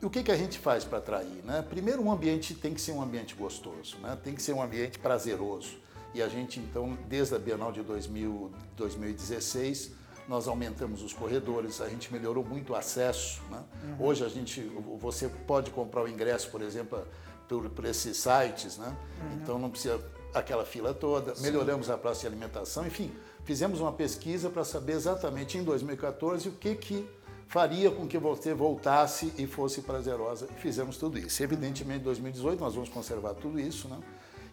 E 0.00 0.06
o 0.06 0.10
que, 0.10 0.22
que 0.22 0.32
a 0.32 0.36
gente 0.36 0.58
faz 0.58 0.84
para 0.84 0.98
atrair? 0.98 1.42
Né? 1.44 1.64
Primeiro, 1.68 2.02
um 2.02 2.10
ambiente 2.10 2.54
tem 2.54 2.74
que 2.74 2.80
ser 2.80 2.92
um 2.92 3.00
ambiente 3.00 3.34
gostoso, 3.34 3.96
né? 4.02 4.18
tem 4.22 4.34
que 4.34 4.42
ser 4.42 4.52
um 4.52 4.60
ambiente 4.60 4.98
prazeroso. 4.98 5.80
E 6.14 6.20
a 6.20 6.28
gente, 6.28 6.60
então, 6.60 6.98
desde 7.08 7.34
a 7.34 7.38
Bienal 7.38 7.72
de 7.72 7.82
2000, 7.82 8.50
2016, 8.76 9.92
nós 10.28 10.46
aumentamos 10.46 11.02
os 11.02 11.12
corredores, 11.12 11.80
a 11.80 11.88
gente 11.88 12.12
melhorou 12.12 12.44
muito 12.44 12.72
o 12.72 12.76
acesso. 12.76 13.40
Né? 13.50 13.62
Hoje 13.98 14.24
a 14.24 14.28
gente, 14.28 14.60
você 14.98 15.28
pode 15.28 15.70
comprar 15.70 16.02
o 16.02 16.08
ingresso, 16.08 16.50
por 16.50 16.62
exemplo, 16.62 17.06
por, 17.48 17.70
por 17.70 17.84
esses 17.84 18.16
sites, 18.16 18.78
né? 18.78 18.94
então 19.34 19.58
não 19.58 19.70
precisa 19.70 19.98
aquela 20.34 20.64
fila 20.64 20.94
toda, 20.94 21.34
Sim. 21.34 21.42
melhoramos 21.42 21.90
a 21.90 21.98
praça 21.98 22.22
de 22.22 22.26
alimentação, 22.26 22.86
enfim, 22.86 23.12
fizemos 23.44 23.80
uma 23.80 23.92
pesquisa 23.92 24.48
para 24.48 24.64
saber 24.64 24.92
exatamente 24.92 25.58
em 25.58 25.64
2014 25.64 26.48
o 26.48 26.52
que, 26.52 26.74
que 26.74 27.08
faria 27.52 27.90
com 27.90 28.06
que 28.06 28.16
você 28.16 28.54
voltasse 28.54 29.30
e 29.36 29.46
fosse 29.46 29.82
prazerosa. 29.82 30.46
Fizemos 30.56 30.96
tudo 30.96 31.18
isso. 31.18 31.42
Evidentemente, 31.42 32.00
em 32.00 32.04
2018 32.04 32.58
nós 32.58 32.74
vamos 32.74 32.88
conservar 32.88 33.34
tudo 33.34 33.60
isso, 33.60 33.88
né? 33.88 33.98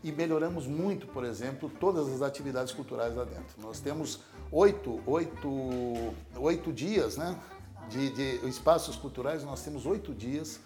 E 0.03 0.11
melhoramos 0.11 0.67
muito, 0.67 1.07
por 1.07 1.23
exemplo, 1.23 1.71
todas 1.79 2.09
as 2.09 2.21
atividades 2.21 2.73
culturais 2.73 3.15
lá 3.15 3.23
dentro. 3.23 3.55
Nós 3.57 3.79
temos 3.79 4.19
oito, 4.51 5.01
oito, 5.05 5.49
oito 6.35 6.73
dias, 6.73 7.15
né? 7.15 7.39
De, 7.89 8.09
de 8.09 8.47
espaços 8.47 8.97
culturais, 8.97 9.45
nós 9.45 9.63
temos 9.63 9.85
oito 9.85 10.13
dias 10.13 10.59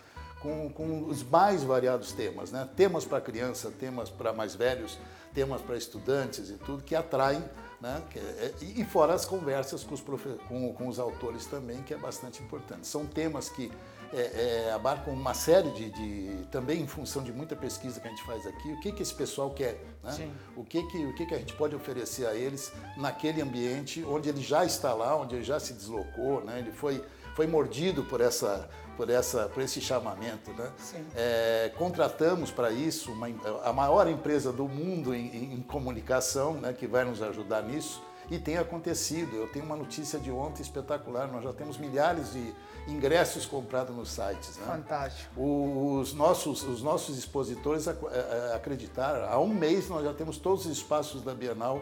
com, 0.44 0.70
com 0.70 1.06
os 1.08 1.24
mais 1.24 1.64
variados 1.64 2.12
temas, 2.12 2.52
né? 2.52 2.70
Temas 2.76 3.06
para 3.06 3.22
criança, 3.22 3.72
temas 3.72 4.10
para 4.10 4.34
mais 4.34 4.54
velhos, 4.54 5.00
temas 5.34 5.62
para 5.62 5.78
estudantes 5.78 6.50
e 6.50 6.56
tudo, 6.56 6.84
que 6.84 6.94
atraem, 6.94 7.44
né? 7.82 8.04
É, 8.16 8.54
e 8.62 8.84
fora 8.84 9.14
as 9.14 9.26
conversas 9.26 9.84
com 9.84 9.96
os, 9.96 10.02
com, 10.02 10.74
com 10.74 10.88
os 10.88 11.00
autores 11.00 11.46
também, 11.46 11.82
que 11.82 11.94
é 11.94 11.98
bastante 11.98 12.44
importante. 12.44 12.86
São 12.86 13.06
temas 13.06 13.50
que 13.50 13.72
é, 14.14 14.68
é, 14.68 14.74
abarcam 14.74 15.12
uma 15.14 15.34
série 15.34 15.72
de, 15.72 15.90
de, 15.90 16.46
também 16.52 16.82
em 16.82 16.88
função 16.88 17.24
de 17.24 17.34
muita 17.34 17.56
pesquisa 17.56 18.00
que 18.00 18.08
a 18.08 18.12
gente 18.12 18.24
faz 18.24 18.46
aqui, 18.46 18.72
o 18.72 18.80
que, 18.80 18.92
que 18.92 19.02
esse 19.02 19.14
pessoal 19.14 19.50
quer, 19.50 19.84
né? 20.04 20.32
o, 20.56 20.64
que, 20.64 20.84
que, 20.84 21.04
o 21.04 21.16
que, 21.16 21.26
que 21.26 21.34
a 21.34 21.40
gente 21.40 21.54
pode 21.56 21.76
oferecer 21.76 22.28
a 22.28 22.36
eles 22.36 22.72
naquele 22.96 23.42
ambiente 23.42 24.06
onde 24.06 24.30
ele 24.30 24.42
já 24.42 24.64
está 24.64 24.94
lá, 24.94 25.18
onde 25.18 25.36
ele 25.36 25.44
já 25.44 25.60
se 25.60 25.74
deslocou, 25.74 26.44
né? 26.44 26.60
ele 26.60 26.72
foi, 26.72 27.04
foi 27.34 27.48
mordido 27.48 28.04
por 28.04 28.22
essa 28.22 28.70
por, 28.96 29.10
essa, 29.10 29.48
por 29.50 29.62
esse 29.62 29.82
chamamento. 29.82 30.52
Né? 30.52 30.72
É, 31.16 31.72
contratamos 31.78 32.52
para 32.52 32.72
isso 32.72 33.12
uma, 33.12 33.28
a 33.64 33.74
maior 33.74 34.08
empresa 34.08 34.52
do 34.52 34.68
mundo 34.68 35.14
em, 35.14 35.54
em 35.56 35.62
comunicação, 35.62 36.54
né, 36.56 36.74
que 36.74 36.88
vai 36.88 37.04
nos 37.04 37.22
ajudar 37.22 37.64
nisso, 37.64 38.02
e 38.30 38.40
tem 38.40 38.58
acontecido. 38.58 39.36
Eu 39.36 39.48
tenho 39.48 39.66
uma 39.66 39.76
notícia 39.76 40.20
de 40.20 40.32
ontem 40.32 40.62
espetacular, 40.62 41.28
nós 41.28 41.44
já 41.44 41.54
temos 41.54 41.78
milhares 41.78 42.34
de 42.34 42.54
ingressos 42.88 43.46
comprados 43.46 43.96
nos 43.96 44.10
sites. 44.10 44.58
Né? 44.58 44.66
Fantástico. 44.66 45.42
Os 45.42 46.14
nossos, 46.14 46.64
os 46.64 46.82
nossos 46.82 47.18
expositores 47.18 47.88
é, 47.88 47.92
é, 47.92 48.56
acreditaram, 48.56 49.30
há 49.30 49.40
um 49.40 49.54
mês 49.54 49.90
nós 49.90 50.04
já 50.04 50.14
temos 50.14 50.38
todos 50.38 50.66
os 50.66 50.72
espaços 50.72 51.22
da 51.22 51.34
Bienal 51.34 51.82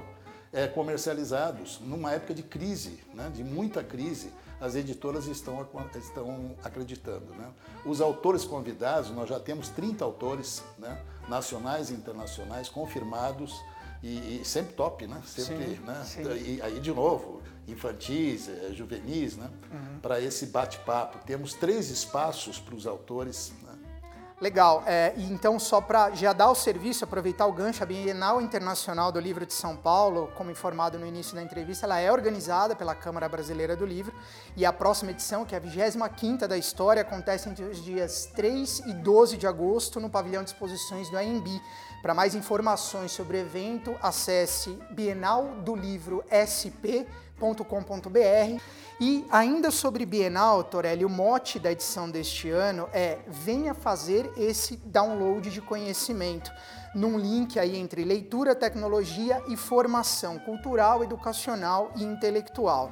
é, 0.53 0.67
comercializados, 0.67 1.79
numa 1.81 2.11
época 2.11 2.33
de 2.33 2.43
crise, 2.43 2.99
né, 3.13 3.31
de 3.33 3.43
muita 3.43 3.83
crise 3.83 4.31
as 4.61 4.75
editoras 4.75 5.25
estão, 5.25 5.67
estão 5.95 6.55
acreditando. 6.63 7.33
Né? 7.33 7.51
Os 7.83 7.99
autores 7.99 8.45
convidados, 8.45 9.09
nós 9.09 9.27
já 9.27 9.39
temos 9.39 9.69
30 9.69 10.05
autores 10.05 10.63
né, 10.77 11.01
nacionais 11.27 11.89
e 11.89 11.93
internacionais 11.93 12.69
confirmados 12.69 13.59
e, 14.03 14.41
e 14.41 14.45
sempre 14.45 14.73
top, 14.73 15.07
né? 15.07 15.21
Sempre, 15.25 15.75
sim, 15.75 15.81
né? 15.81 16.03
Sim. 16.05 16.21
E 16.23 16.61
aí, 16.61 16.79
de 16.79 16.91
novo, 16.91 17.41
infantis, 17.67 18.49
eh, 18.49 18.71
juvenis, 18.73 19.37
né? 19.37 19.49
Uhum. 19.71 19.99
Para 20.01 20.19
esse 20.19 20.47
bate-papo. 20.47 21.19
Temos 21.25 21.53
três 21.53 21.91
espaços 21.91 22.59
para 22.59 22.73
os 22.73 22.87
autores 22.87 23.53
Legal. 24.41 24.83
É, 24.87 25.13
então, 25.17 25.59
só 25.59 25.79
para 25.79 26.09
já 26.15 26.33
dar 26.33 26.49
o 26.49 26.55
serviço, 26.55 27.03
aproveitar 27.03 27.45
o 27.45 27.53
gancho, 27.53 27.83
a 27.83 27.85
Bienal 27.85 28.41
Internacional 28.41 29.11
do 29.11 29.19
Livro 29.19 29.45
de 29.45 29.53
São 29.53 29.77
Paulo, 29.77 30.31
como 30.35 30.49
informado 30.49 30.97
no 30.97 31.05
início 31.05 31.35
da 31.35 31.43
entrevista, 31.43 31.85
ela 31.85 31.99
é 31.99 32.11
organizada 32.11 32.75
pela 32.75 32.95
Câmara 32.95 33.29
Brasileira 33.29 33.75
do 33.75 33.85
Livro 33.85 34.11
e 34.57 34.65
a 34.65 34.73
próxima 34.73 35.11
edição, 35.11 35.45
que 35.45 35.53
é 35.53 35.59
a 35.59 35.61
25ª 35.61 36.47
da 36.47 36.57
história, 36.57 37.03
acontece 37.03 37.49
entre 37.49 37.65
os 37.65 37.83
dias 37.83 38.31
3 38.35 38.79
e 38.87 38.93
12 38.93 39.37
de 39.37 39.45
agosto 39.45 39.99
no 39.99 40.09
pavilhão 40.09 40.43
de 40.43 40.49
exposições 40.49 41.07
do 41.07 41.17
AMB. 41.17 41.61
Para 42.01 42.15
mais 42.15 42.33
informações 42.33 43.11
sobre 43.11 43.37
o 43.37 43.41
evento, 43.41 43.95
acesse 44.01 44.75
bienaldolivro.sp.com.br 47.41 48.61
e 48.99 49.25
ainda 49.31 49.71
sobre 49.71 50.05
Bienal, 50.05 50.63
Torelli, 50.63 51.03
o 51.03 51.09
mote 51.09 51.57
da 51.57 51.71
edição 51.71 52.09
deste 52.09 52.49
ano 52.51 52.87
é 52.93 53.17
venha 53.27 53.73
fazer 53.73 54.31
esse 54.37 54.77
download 54.77 55.49
de 55.49 55.59
conhecimento, 55.59 56.51
num 56.93 57.17
link 57.17 57.59
aí 57.59 57.75
entre 57.75 58.03
leitura, 58.03 58.53
tecnologia 58.53 59.41
e 59.47 59.57
formação 59.57 60.37
cultural, 60.37 61.03
educacional 61.03 61.91
e 61.95 62.03
intelectual. 62.03 62.91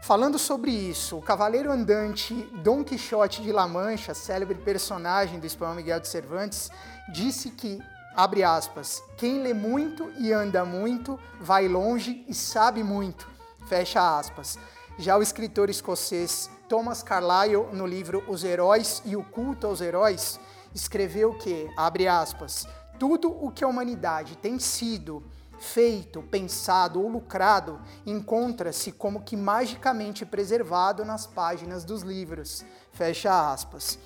Falando 0.00 0.36
sobre 0.36 0.72
isso, 0.72 1.18
o 1.18 1.22
cavaleiro 1.22 1.70
andante 1.70 2.34
Dom 2.64 2.82
Quixote 2.82 3.40
de 3.40 3.52
La 3.52 3.68
Mancha, 3.68 4.14
célebre 4.14 4.56
personagem 4.56 5.38
do 5.38 5.46
espanhol 5.46 5.76
Miguel 5.76 6.00
de 6.00 6.08
Cervantes, 6.08 6.68
disse 7.12 7.50
que, 7.50 7.80
abre 8.16 8.42
aspas, 8.42 9.00
quem 9.16 9.40
lê 9.40 9.54
muito 9.54 10.10
e 10.18 10.32
anda 10.32 10.64
muito, 10.64 11.16
vai 11.40 11.68
longe 11.68 12.24
e 12.26 12.34
sabe 12.34 12.82
muito, 12.82 13.31
fecha 13.66 14.18
aspas. 14.18 14.58
Já 14.98 15.16
o 15.16 15.22
escritor 15.22 15.70
escocês 15.70 16.50
Thomas 16.68 17.02
Carlyle, 17.02 17.66
no 17.72 17.86
livro 17.86 18.22
Os 18.28 18.44
Heróis 18.44 19.02
e 19.04 19.16
o 19.16 19.24
Culto 19.24 19.66
aos 19.66 19.80
Heróis, 19.80 20.38
escreveu 20.74 21.34
que, 21.34 21.70
abre 21.76 22.08
aspas, 22.08 22.66
tudo 22.98 23.30
o 23.30 23.50
que 23.50 23.64
a 23.64 23.68
humanidade 23.68 24.36
tem 24.36 24.58
sido, 24.58 25.22
feito, 25.62 26.22
pensado 26.22 27.00
ou 27.00 27.08
lucrado 27.08 27.80
encontra-se 28.04 28.90
como 28.90 29.22
que 29.22 29.36
magicamente 29.36 30.26
preservado 30.26 31.04
nas 31.04 31.26
páginas 31.26 31.84
dos 31.84 32.02
livros. 32.02 32.64
Fecha 32.92 33.52
aspas. 33.52 33.98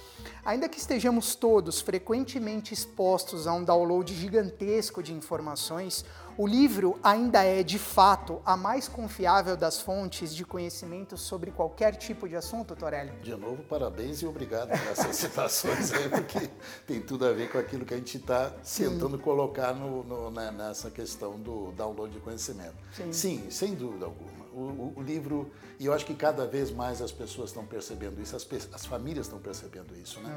Ainda 0.44 0.68
que 0.68 0.78
estejamos 0.78 1.34
todos 1.34 1.80
frequentemente 1.80 2.74
expostos 2.74 3.46
a 3.46 3.52
um 3.52 3.64
download 3.64 4.14
gigantesco 4.14 5.02
de 5.02 5.14
informações, 5.14 6.04
o 6.38 6.46
livro 6.46 6.98
ainda 7.02 7.42
é, 7.42 7.62
de 7.62 7.78
fato, 7.78 8.42
a 8.44 8.56
mais 8.56 8.88
confiável 8.88 9.56
das 9.56 9.80
fontes 9.80 10.34
de 10.34 10.44
conhecimento 10.44 11.16
sobre 11.16 11.50
qualquer 11.50 11.96
tipo 11.96 12.28
de 12.28 12.36
assunto, 12.36 12.76
Torelli? 12.76 13.12
De 13.22 13.34
novo, 13.34 13.62
parabéns 13.62 14.20
e 14.20 14.26
obrigado 14.26 14.68
por 14.68 14.86
essas 14.88 15.16
citações 15.16 15.92
aí, 15.92 16.08
porque 16.08 16.50
tem 16.86 17.00
tudo 17.00 17.26
a 17.26 17.32
ver 17.32 17.50
com 17.50 17.58
aquilo 17.58 17.84
que 17.84 17.94
a 17.94 17.96
gente 17.96 18.18
está 18.18 18.50
tentando 18.76 19.18
colocar 19.18 19.72
no, 19.72 20.04
no, 20.04 20.30
né, 20.30 20.50
nessa 20.50 20.90
questão 20.90 21.38
do 21.40 21.72
download 21.72 22.12
de 22.12 22.20
conhecimento. 22.20 22.76
Sim, 22.92 23.12
Sim 23.12 23.50
sem 23.50 23.74
dúvida 23.74 24.04
alguma. 24.04 24.46
O, 24.52 24.60
o, 24.60 24.92
o, 24.96 25.02
livro, 25.02 25.50
e 25.78 25.86
eu 25.86 25.92
acho 25.92 26.06
que 26.06 26.14
cada 26.14 26.46
vez 26.46 26.70
mais 26.70 27.02
as 27.02 27.12
pessoas 27.12 27.50
estão 27.50 27.66
percebendo 27.66 28.20
isso, 28.20 28.34
as, 28.34 28.46
as 28.72 28.86
famílias 28.86 29.26
estão 29.26 29.38
percebendo 29.38 29.94
isso. 29.96 30.20
Né? 30.20 30.30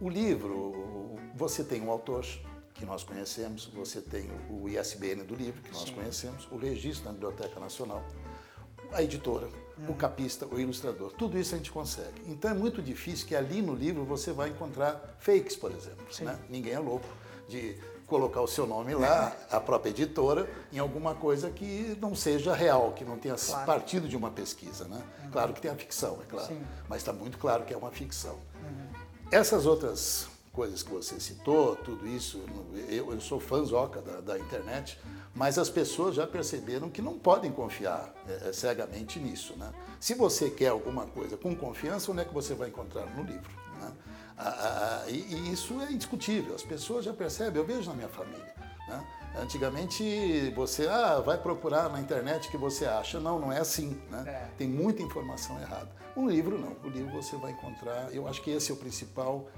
Uhum. 0.00 0.06
O 0.06 0.10
livro, 0.10 1.16
você 1.34 1.62
tem 1.62 1.80
um 1.80 1.90
autor, 1.90 2.26
que 2.74 2.84
nós 2.84 3.04
conhecemos, 3.04 3.66
você 3.66 4.00
tem 4.00 4.30
o 4.50 4.68
ISBN 4.68 5.22
do 5.24 5.34
livro, 5.34 5.62
que 5.62 5.72
nós 5.72 5.84
Sim. 5.84 5.94
conhecemos, 5.94 6.48
o 6.50 6.56
registro 6.56 7.04
da 7.04 7.12
Biblioteca 7.12 7.60
Nacional, 7.60 8.04
a 8.92 9.02
editora, 9.02 9.48
o 9.88 9.94
capista, 9.94 10.46
o 10.46 10.58
ilustrador. 10.58 11.12
Tudo 11.12 11.38
isso 11.38 11.54
a 11.54 11.58
gente 11.58 11.72
consegue. 11.72 12.22
Então 12.26 12.50
é 12.50 12.54
muito 12.54 12.82
difícil 12.82 13.26
que 13.26 13.34
ali 13.34 13.62
no 13.62 13.74
livro 13.74 14.04
você 14.04 14.32
vai 14.32 14.50
encontrar 14.50 15.16
fakes, 15.18 15.56
por 15.56 15.70
exemplo. 15.72 16.04
Né? 16.20 16.38
Ninguém 16.48 16.72
é 16.72 16.78
louco 16.78 17.06
de 17.48 17.76
colocar 18.06 18.42
o 18.42 18.46
seu 18.46 18.66
nome 18.66 18.94
lá, 18.94 19.34
a 19.50 19.58
própria 19.58 19.90
editora, 19.90 20.48
em 20.70 20.78
alguma 20.78 21.14
coisa 21.14 21.50
que 21.50 21.96
não 22.00 22.14
seja 22.14 22.54
real, 22.54 22.92
que 22.92 23.04
não 23.04 23.18
tenha 23.18 23.34
claro. 23.34 23.66
partido 23.66 24.06
de 24.06 24.16
uma 24.16 24.30
pesquisa. 24.30 24.84
Né? 24.84 25.02
Uhum. 25.24 25.30
Claro 25.30 25.52
que 25.54 25.60
tem 25.60 25.70
a 25.70 25.74
ficção, 25.74 26.18
é 26.22 26.26
claro, 26.26 26.48
Sim. 26.48 26.62
mas 26.88 26.98
está 26.98 27.12
muito 27.12 27.38
claro 27.38 27.64
que 27.64 27.72
é 27.72 27.76
uma 27.76 27.90
ficção. 27.90 28.34
Uhum. 28.34 28.88
Essas 29.30 29.64
outras 29.64 30.28
coisas 30.52 30.82
que 30.82 30.90
você 30.90 31.18
citou, 31.18 31.74
tudo 31.76 32.06
isso, 32.06 32.44
eu, 32.88 33.12
eu 33.12 33.20
sou 33.20 33.40
fãzoca 33.40 34.02
da, 34.02 34.20
da 34.20 34.38
internet, 34.38 34.98
mas 35.34 35.58
as 35.58 35.70
pessoas 35.70 36.14
já 36.14 36.26
perceberam 36.26 36.90
que 36.90 37.00
não 37.00 37.18
podem 37.18 37.50
confiar 37.50 38.14
é, 38.28 38.48
é, 38.48 38.52
cegamente 38.52 39.18
nisso. 39.18 39.54
Né? 39.56 39.72
Se 39.98 40.14
você 40.14 40.50
quer 40.50 40.68
alguma 40.68 41.06
coisa 41.06 41.36
com 41.36 41.56
confiança, 41.56 42.12
onde 42.12 42.20
é 42.20 42.24
que 42.24 42.34
você 42.34 42.54
vai 42.54 42.68
encontrar? 42.68 43.06
No 43.16 43.22
livro. 43.22 43.50
Né? 43.80 43.92
Ah, 44.36 45.04
e, 45.08 45.34
e, 45.34 45.52
isso 45.52 45.80
é 45.80 45.90
indiscutível, 45.90 46.54
as 46.54 46.62
pessoas 46.62 47.04
já 47.04 47.14
percebem, 47.14 47.60
eu 47.60 47.66
vejo 47.66 47.88
na 47.88 47.96
minha 47.96 48.08
família. 48.08 48.52
Né? 48.88 49.06
Antigamente 49.40 50.50
você 50.54 50.86
ah, 50.86 51.20
vai 51.20 51.38
procurar 51.38 51.88
na 51.88 51.98
internet 51.98 52.50
que 52.50 52.58
você 52.58 52.84
acha. 52.84 53.18
Não, 53.18 53.38
não 53.38 53.50
é 53.50 53.58
assim. 53.58 53.98
Né? 54.10 54.24
É. 54.26 54.48
Tem 54.58 54.68
muita 54.68 55.02
informação 55.02 55.58
errada. 55.58 55.88
Um 56.14 56.28
livro 56.28 56.58
não. 56.58 56.76
O 56.84 56.92
livro 56.92 57.10
você 57.10 57.36
vai 57.36 57.52
encontrar. 57.52 58.12
Eu 58.12 58.28
acho 58.28 58.42
que 58.42 58.50
esse 58.50 58.70
é 58.70 58.74
o 58.74 58.76
principal 58.76 59.48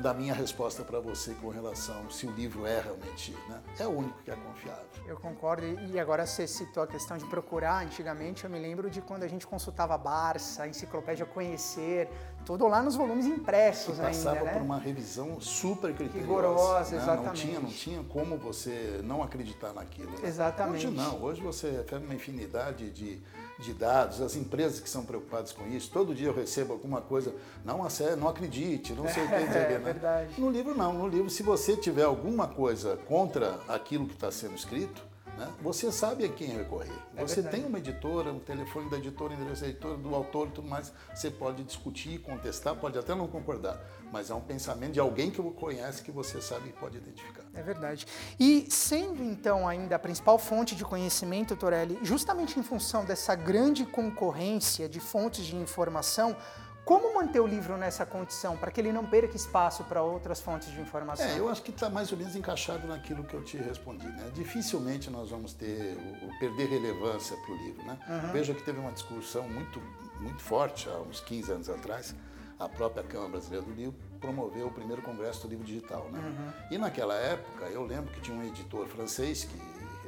da 0.00 0.14
minha 0.14 0.34
resposta 0.34 0.82
para 0.82 0.98
você 1.00 1.34
com 1.34 1.48
relação 1.48 2.10
se 2.10 2.26
o 2.26 2.30
livro 2.30 2.66
é 2.66 2.80
realmente, 2.80 3.32
né? 3.48 3.60
É 3.78 3.86
o 3.86 3.90
único 3.90 4.18
que 4.22 4.30
é 4.30 4.36
confiável. 4.36 4.84
Eu 5.06 5.16
concordo. 5.16 5.66
E 5.92 5.98
agora 5.98 6.26
você 6.26 6.46
citou 6.46 6.82
a 6.82 6.86
questão 6.86 7.16
de 7.16 7.24
procurar. 7.26 7.84
Antigamente 7.84 8.44
eu 8.44 8.50
me 8.50 8.58
lembro 8.58 8.88
de 8.88 9.00
quando 9.00 9.24
a 9.24 9.28
gente 9.28 9.46
consultava 9.46 9.96
Barça, 9.98 10.66
Enciclopédia 10.66 11.26
Conhecer, 11.26 12.08
Tudo 12.44 12.66
lá 12.66 12.82
nos 12.82 12.96
volumes 12.96 13.26
impressos 13.26 13.96
que 13.96 14.02
passava 14.02 14.38
ainda, 14.38 14.50
né? 14.50 14.52
por 14.54 14.62
uma 14.62 14.78
revisão 14.78 15.40
super 15.40 15.94
criteriosa. 15.94 16.20
Rigorosa, 16.20 16.96
né? 16.96 17.02
exatamente. 17.02 17.26
Não 17.26 17.34
tinha, 17.34 17.60
não 17.60 17.70
tinha 17.70 18.04
como 18.04 18.36
você 18.36 19.00
não 19.04 19.22
acreditar 19.22 19.72
naquilo. 19.72 20.10
Né? 20.10 20.28
Exatamente. 20.28 20.86
Hoje 20.86 20.96
não, 20.96 21.22
hoje 21.22 21.40
você 21.40 21.84
tem 21.88 21.98
uma 21.98 22.14
infinidade 22.14 22.90
de, 22.90 23.22
de 23.62 23.72
dados, 23.72 24.20
as 24.20 24.36
empresas 24.36 24.80
que 24.80 24.88
são 24.88 25.04
preocupadas 25.04 25.52
com 25.52 25.66
isso, 25.66 25.90
todo 25.90 26.14
dia 26.14 26.28
eu 26.28 26.34
recebo 26.34 26.72
alguma 26.72 27.00
coisa, 27.00 27.34
não, 27.64 27.78
não 28.18 28.28
acredite, 28.28 28.92
não 28.92 29.08
sei 29.08 29.24
o 29.24 29.28
que. 29.28 29.32
É, 29.52 29.68
né? 29.68 29.78
verdade. 29.78 30.40
No 30.40 30.50
livro 30.50 30.74
não, 30.74 30.92
no 30.92 31.08
livro 31.08 31.28
se 31.28 31.42
você 31.42 31.76
tiver 31.76 32.04
alguma 32.04 32.48
coisa 32.48 32.96
contra 33.06 33.60
aquilo 33.68 34.06
que 34.06 34.14
está 34.14 34.30
sendo 34.30 34.54
escrito, 34.54 35.02
né? 35.36 35.52
Você 35.62 35.90
sabe 35.90 36.24
a 36.24 36.28
quem 36.28 36.48
recorrer. 36.48 36.92
É 37.16 37.26
você 37.26 37.36
verdade. 37.36 37.56
tem 37.56 37.66
uma 37.66 37.78
editora, 37.78 38.32
um 38.32 38.38
telefone 38.38 38.90
da 38.90 38.98
editora, 38.98 39.34
endereço 39.34 39.62
da 39.62 39.68
editora, 39.68 39.96
do 39.96 40.14
autor 40.14 40.48
e 40.48 40.50
tudo 40.50 40.68
mais. 40.68 40.92
Você 41.14 41.30
pode 41.30 41.62
discutir, 41.64 42.18
contestar, 42.20 42.74
pode 42.76 42.98
até 42.98 43.14
não 43.14 43.26
concordar, 43.26 43.80
mas 44.12 44.30
é 44.30 44.34
um 44.34 44.40
pensamento 44.40 44.92
de 44.92 45.00
alguém 45.00 45.30
que 45.30 45.42
conhece 45.52 46.02
que 46.02 46.10
você 46.10 46.40
sabe 46.40 46.68
e 46.68 46.72
pode 46.72 46.98
identificar. 46.98 47.44
É 47.54 47.62
verdade. 47.62 48.06
E 48.38 48.66
sendo 48.70 49.22
então 49.22 49.66
ainda 49.66 49.96
a 49.96 49.98
principal 49.98 50.38
fonte 50.38 50.74
de 50.74 50.84
conhecimento, 50.84 51.56
Torelli, 51.56 51.98
justamente 52.02 52.58
em 52.58 52.62
função 52.62 53.04
dessa 53.04 53.34
grande 53.34 53.84
concorrência 53.84 54.88
de 54.88 55.00
fontes 55.00 55.44
de 55.44 55.56
informação, 55.56 56.36
como 56.84 57.14
manter 57.14 57.38
o 57.40 57.46
livro 57.46 57.76
nessa 57.76 58.04
condição 58.04 58.56
para 58.56 58.70
que 58.70 58.80
ele 58.80 58.92
não 58.92 59.06
perca 59.06 59.36
espaço 59.36 59.84
para 59.84 60.02
outras 60.02 60.40
fontes 60.40 60.70
de 60.72 60.80
informação? 60.80 61.24
É, 61.26 61.38
eu 61.38 61.48
acho 61.48 61.62
que 61.62 61.70
está 61.70 61.88
mais 61.88 62.10
ou 62.10 62.18
menos 62.18 62.34
encaixado 62.34 62.88
naquilo 62.88 63.22
que 63.22 63.34
eu 63.34 63.44
te 63.44 63.56
respondi. 63.56 64.06
Né? 64.06 64.30
Dificilmente 64.34 65.08
nós 65.08 65.30
vamos 65.30 65.52
ter 65.52 65.96
o, 65.96 66.38
perder 66.40 66.68
relevância 66.68 67.36
para 67.36 67.54
o 67.54 67.56
livro. 67.56 67.84
Né? 67.84 67.98
Veja 68.32 68.52
que 68.52 68.62
teve 68.62 68.80
uma 68.80 68.90
discussão 68.90 69.48
muito, 69.48 69.80
muito 70.20 70.42
forte 70.42 70.88
há 70.88 70.98
uns 70.98 71.20
15 71.20 71.52
anos 71.52 71.70
atrás. 71.70 72.14
A 72.58 72.68
própria 72.68 73.02
Câmara 73.02 73.30
Brasileira 73.30 73.64
do 73.64 73.72
Livro 73.72 73.94
promoveu 74.20 74.66
o 74.66 74.70
primeiro 74.70 75.02
congresso 75.02 75.42
do 75.42 75.48
livro 75.48 75.64
digital. 75.64 76.08
Né? 76.10 76.54
E 76.70 76.78
naquela 76.78 77.14
época 77.14 77.66
eu 77.66 77.84
lembro 77.84 78.12
que 78.12 78.20
tinha 78.20 78.36
um 78.36 78.44
editor 78.44 78.86
francês 78.86 79.44
que 79.44 79.56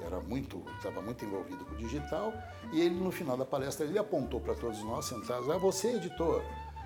era 0.05 0.21
muito 0.21 0.63
estava 0.77 1.01
muito 1.01 1.25
envolvido 1.25 1.65
com 1.65 1.75
o 1.75 1.79
digital 1.79 2.33
e 2.73 2.81
ele 2.81 2.95
no 2.95 3.11
final 3.11 3.37
da 3.37 3.45
palestra 3.45 3.87
ele 3.87 3.99
apontou 3.99 4.39
para 4.39 4.55
todos 4.55 4.83
nós 4.83 5.07
sentados: 5.07 5.49
ah, 5.49 5.57
você 5.57 5.95
editor 5.95 6.43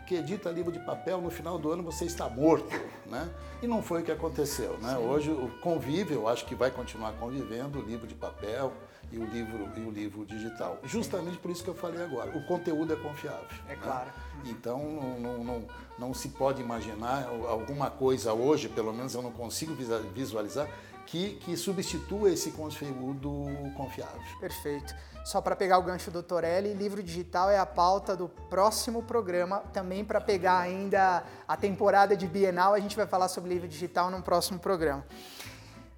que 0.08 0.14
edita 0.14 0.50
livro 0.50 0.72
de 0.72 0.78
papel, 0.78 1.20
no 1.20 1.28
final 1.28 1.58
do 1.58 1.70
ano 1.70 1.82
você 1.82 2.06
está 2.06 2.30
morto, 2.30 2.74
né? 3.04 3.28
E 3.62 3.66
não 3.66 3.82
foi 3.82 4.00
o 4.00 4.04
que 4.04 4.10
aconteceu, 4.10 4.78
né? 4.78 4.96
Hoje 4.96 5.30
o 5.30 5.50
convívio, 5.60 6.14
eu 6.14 6.28
acho 6.28 6.46
que 6.46 6.54
vai 6.54 6.70
continuar 6.70 7.12
convivendo 7.12 7.78
o 7.78 7.82
livro 7.82 8.06
de 8.06 8.14
papel 8.14 8.72
e 9.12 9.18
o 9.18 9.26
livro 9.26 9.68
e 9.76 9.80
o 9.80 9.90
livro 9.90 10.24
digital. 10.24 10.78
Justamente 10.82 11.36
por 11.36 11.50
isso 11.50 11.62
que 11.62 11.68
eu 11.68 11.74
falei 11.74 12.02
agora, 12.02 12.34
o 12.34 12.42
conteúdo 12.46 12.94
é 12.94 12.96
confiável. 12.96 13.46
É 13.68 13.76
né? 13.76 13.80
claro. 13.82 14.10
Então 14.46 14.78
não, 14.82 15.18
não, 15.18 15.44
não, 15.44 15.64
não 15.98 16.14
se 16.14 16.30
pode 16.30 16.62
imaginar 16.62 17.28
alguma 17.46 17.90
coisa 17.90 18.32
hoje, 18.32 18.66
pelo 18.66 18.94
menos 18.94 19.14
eu 19.14 19.20
não 19.20 19.30
consigo 19.30 19.76
visualizar 20.14 20.70
que, 21.04 21.34
que 21.36 21.54
substitua 21.54 22.30
esse 22.30 22.50
conteúdo 22.52 23.30
confiável. 23.76 24.22
Perfeito. 24.40 24.94
Só 25.28 25.42
para 25.42 25.54
pegar 25.54 25.76
o 25.76 25.82
gancho 25.82 26.10
do 26.10 26.22
Torelli, 26.22 26.72
livro 26.72 27.02
digital 27.02 27.50
é 27.50 27.58
a 27.58 27.66
pauta 27.66 28.16
do 28.16 28.30
próximo 28.30 29.02
programa, 29.02 29.58
também 29.74 30.02
para 30.02 30.22
pegar 30.22 30.58
ainda 30.58 31.22
a 31.46 31.54
temporada 31.54 32.16
de 32.16 32.26
Bienal, 32.26 32.72
a 32.72 32.80
gente 32.80 32.96
vai 32.96 33.06
falar 33.06 33.28
sobre 33.28 33.50
livro 33.50 33.68
digital 33.68 34.10
no 34.10 34.22
próximo 34.22 34.58
programa. 34.58 35.04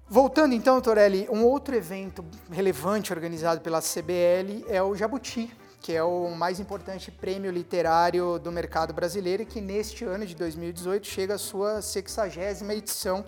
Voltando 0.05 0.53
então, 0.53 0.81
Torelli, 0.81 1.29
um 1.31 1.45
outro 1.45 1.73
evento 1.73 2.25
relevante 2.51 3.13
organizado 3.13 3.61
pela 3.61 3.79
CBL 3.79 4.65
é 4.67 4.83
o 4.83 4.93
Jabuti, 4.97 5.49
que 5.79 5.93
é 5.93 6.03
o 6.03 6.31
mais 6.31 6.59
importante 6.59 7.09
prêmio 7.09 7.51
literário 7.51 8.37
do 8.37 8.51
mercado 8.51 8.93
brasileiro 8.93 9.43
e 9.43 9.45
que 9.45 9.61
neste 9.61 10.03
ano 10.03 10.25
de 10.25 10.35
2018 10.35 11.07
chega 11.07 11.35
à 11.35 11.37
sua 11.37 11.79
60ª 11.79 12.69
edição 12.71 13.23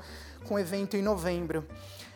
com 0.50 0.60
evento 0.60 0.98
em 0.98 1.02
novembro. 1.02 1.66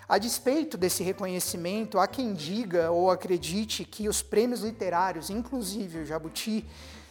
A 0.09 0.17
despeito 0.17 0.77
desse 0.77 1.03
reconhecimento, 1.03 1.99
há 1.99 2.07
quem 2.07 2.33
diga 2.33 2.91
ou 2.91 3.11
acredite 3.11 3.83
que 3.83 4.07
os 4.07 4.21
prêmios 4.21 4.61
literários, 4.61 5.29
inclusive 5.29 5.99
o 5.99 6.05
Jabuti, 6.05 6.65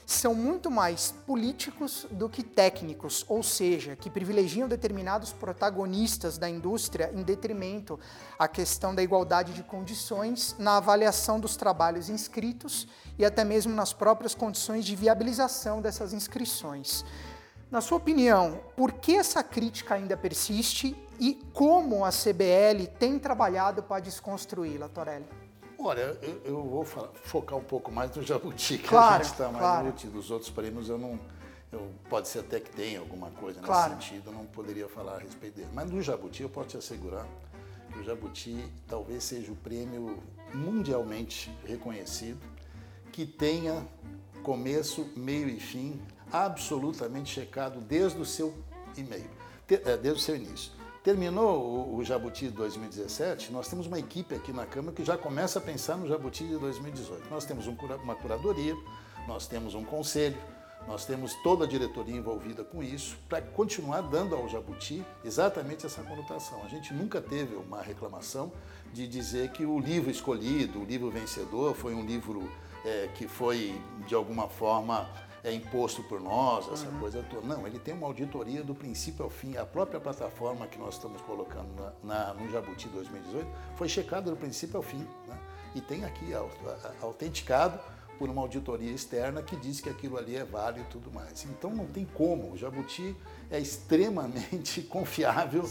são 0.06 0.34
muito 0.34 0.70
mais 0.70 1.12
políticos 1.26 2.06
do 2.10 2.26
que 2.26 2.42
técnicos, 2.42 3.22
ou 3.28 3.42
seja, 3.42 3.96
que 3.96 4.08
privilegiam 4.08 4.66
determinados 4.66 5.30
protagonistas 5.30 6.38
da 6.38 6.48
indústria 6.48 7.10
em 7.12 7.22
detrimento 7.22 8.00
à 8.38 8.48
questão 8.48 8.94
da 8.94 9.02
igualdade 9.02 9.52
de 9.52 9.62
condições 9.62 10.56
na 10.58 10.78
avaliação 10.78 11.38
dos 11.38 11.54
trabalhos 11.54 12.08
inscritos 12.08 12.88
e 13.18 13.26
até 13.26 13.44
mesmo 13.44 13.74
nas 13.74 13.92
próprias 13.92 14.34
condições 14.34 14.86
de 14.86 14.96
viabilização 14.96 15.82
dessas 15.82 16.14
inscrições. 16.14 17.04
Na 17.70 17.80
sua 17.80 17.98
opinião, 17.98 18.60
por 18.76 18.92
que 18.92 19.16
essa 19.16 19.42
crítica 19.42 19.94
ainda 19.94 20.16
persiste 20.16 20.96
e 21.18 21.34
como 21.52 22.04
a 22.04 22.10
CBL 22.10 22.86
tem 22.98 23.18
trabalhado 23.18 23.82
para 23.82 24.00
desconstruí-la, 24.00 24.88
Torelli? 24.88 25.26
Olha, 25.78 26.16
eu, 26.22 26.40
eu 26.44 26.62
vou 26.64 26.84
focar 26.84 27.58
um 27.58 27.62
pouco 27.64 27.90
mais 27.92 28.14
no 28.14 28.22
Jabuti, 28.22 28.78
que 28.78 28.88
Claro, 28.88 29.14
a 29.14 29.18
gente 29.18 29.32
está 29.32 29.44
mais 29.48 29.58
claro. 29.58 29.88
útil. 29.88 30.10
Dos 30.10 30.30
outros 30.30 30.50
prêmios 30.50 30.88
eu 30.88 30.96
não. 30.96 31.18
Eu, 31.72 31.90
pode 32.08 32.28
ser 32.28 32.38
até 32.38 32.60
que 32.60 32.70
tenha 32.70 33.00
alguma 33.00 33.30
coisa 33.32 33.60
Claro. 33.60 33.94
nesse 33.96 34.08
sentido, 34.08 34.30
eu 34.30 34.32
não 34.34 34.46
poderia 34.46 34.88
falar 34.88 35.16
a 35.16 35.18
respeito 35.18 35.56
dele. 35.56 35.68
Mas 35.74 35.90
no 35.90 36.00
Jabuti 36.00 36.42
eu 36.42 36.48
posso 36.48 36.68
te 36.68 36.76
assegurar 36.76 37.26
que 37.92 37.98
o 37.98 38.04
Jabuti 38.04 38.64
talvez 38.86 39.24
seja 39.24 39.50
o 39.52 39.56
prêmio 39.56 40.18
mundialmente 40.54 41.50
reconhecido 41.64 42.38
que 43.12 43.26
tenha 43.26 43.84
começo, 44.42 45.06
meio 45.16 45.48
e 45.48 45.58
fim 45.58 46.00
absolutamente 46.32 47.32
checado 47.32 47.80
desde 47.80 48.20
o 48.20 48.24
seu 48.24 48.54
e-mail, 48.96 49.28
eh, 49.68 49.96
desde 49.96 50.20
o 50.20 50.22
seu 50.22 50.36
início. 50.36 50.72
Terminou 51.02 51.94
o, 51.94 52.02
Jabuti 52.02 52.46
de 52.46 52.50
2017, 52.50 53.52
nós 53.52 53.68
temos 53.68 53.86
uma 53.86 53.98
equipe 53.98 54.34
aqui 54.34 54.52
na 54.52 54.66
Câmara 54.66 54.92
que 54.92 55.04
já 55.04 55.16
começa 55.16 55.60
a 55.60 55.62
pensar 55.62 55.96
no 55.96 56.08
Jabuti 56.08 56.44
de 56.44 56.56
2018. 56.58 57.30
Nós 57.30 57.44
temos 57.44 57.68
um 57.68 57.76
uma 58.02 58.16
curadoria, 58.16 58.74
nós 59.28 59.46
temos 59.46 59.76
um 59.76 59.84
conselho, 59.84 60.36
nós 60.88 61.04
temos 61.04 61.34
toda 61.42 61.64
a 61.64 61.68
diretoria 61.68 62.16
envolvida 62.16 62.64
com 62.64 62.82
isso 62.82 63.16
para 63.28 63.40
continuar 63.40 64.00
dando 64.02 64.34
ao 64.34 64.48
Jabuti 64.48 65.04
exatamente 65.24 65.86
essa 65.86 66.02
conotação. 66.02 66.60
A 66.64 66.68
gente 66.68 66.92
nunca 66.92 67.20
teve 67.20 67.54
uma 67.54 67.82
reclamação 67.82 68.52
de 68.92 69.06
dizer 69.06 69.50
que 69.50 69.64
o 69.64 69.78
livro 69.78 70.10
escolhido, 70.10 70.80
o 70.80 70.84
livro 70.84 71.08
vencedor, 71.08 71.74
foi 71.74 71.94
um 71.94 72.04
livro 72.04 72.50
eh, 72.84 73.08
que 73.14 73.26
foi, 73.26 73.80
de 74.06 74.14
alguma 74.14 74.48
forma, 74.48 75.08
é 75.46 75.52
imposto 75.54 76.02
por 76.02 76.20
nós, 76.20 76.70
essa 76.72 76.86
coisa 76.98 77.22
toda. 77.30 77.46
Não, 77.46 77.66
ele 77.66 77.78
tem 77.78 77.94
uma 77.94 78.06
auditoria 78.06 78.62
do 78.64 78.74
princípio 78.74 79.24
ao 79.24 79.30
fim. 79.30 79.56
A 79.56 79.64
própria 79.64 80.00
plataforma 80.00 80.66
que 80.66 80.76
nós 80.78 80.94
estamos 80.94 81.20
colocando 81.22 81.68
na, 81.74 81.92
na- 82.02 82.34
no 82.34 82.50
Jabuti 82.50 82.88
2018 82.88 83.48
foi 83.76 83.88
checada 83.88 84.30
do 84.30 84.36
princípio 84.36 84.76
ao 84.76 84.82
fim. 84.82 85.06
né? 85.28 85.38
E 85.74 85.80
tem 85.80 86.04
aqui 86.04 86.34
au- 86.34 86.50
a- 86.66 86.88
a- 86.88 86.92
autenticado 87.02 87.78
por 88.18 88.28
uma 88.30 88.42
auditoria 88.42 88.90
externa 88.92 89.42
que 89.42 89.56
diz 89.56 89.80
que 89.80 89.88
aquilo 89.88 90.16
ali 90.18 90.36
é 90.36 90.44
válido 90.44 90.86
e 90.86 90.90
tudo 90.90 91.10
mais. 91.12 91.44
Então 91.44 91.70
não 91.70 91.86
tem 91.86 92.04
como. 92.04 92.52
O 92.52 92.56
Jabuti 92.56 93.14
é 93.50 93.58
extremamente 93.60 94.82
confiável 94.88 95.64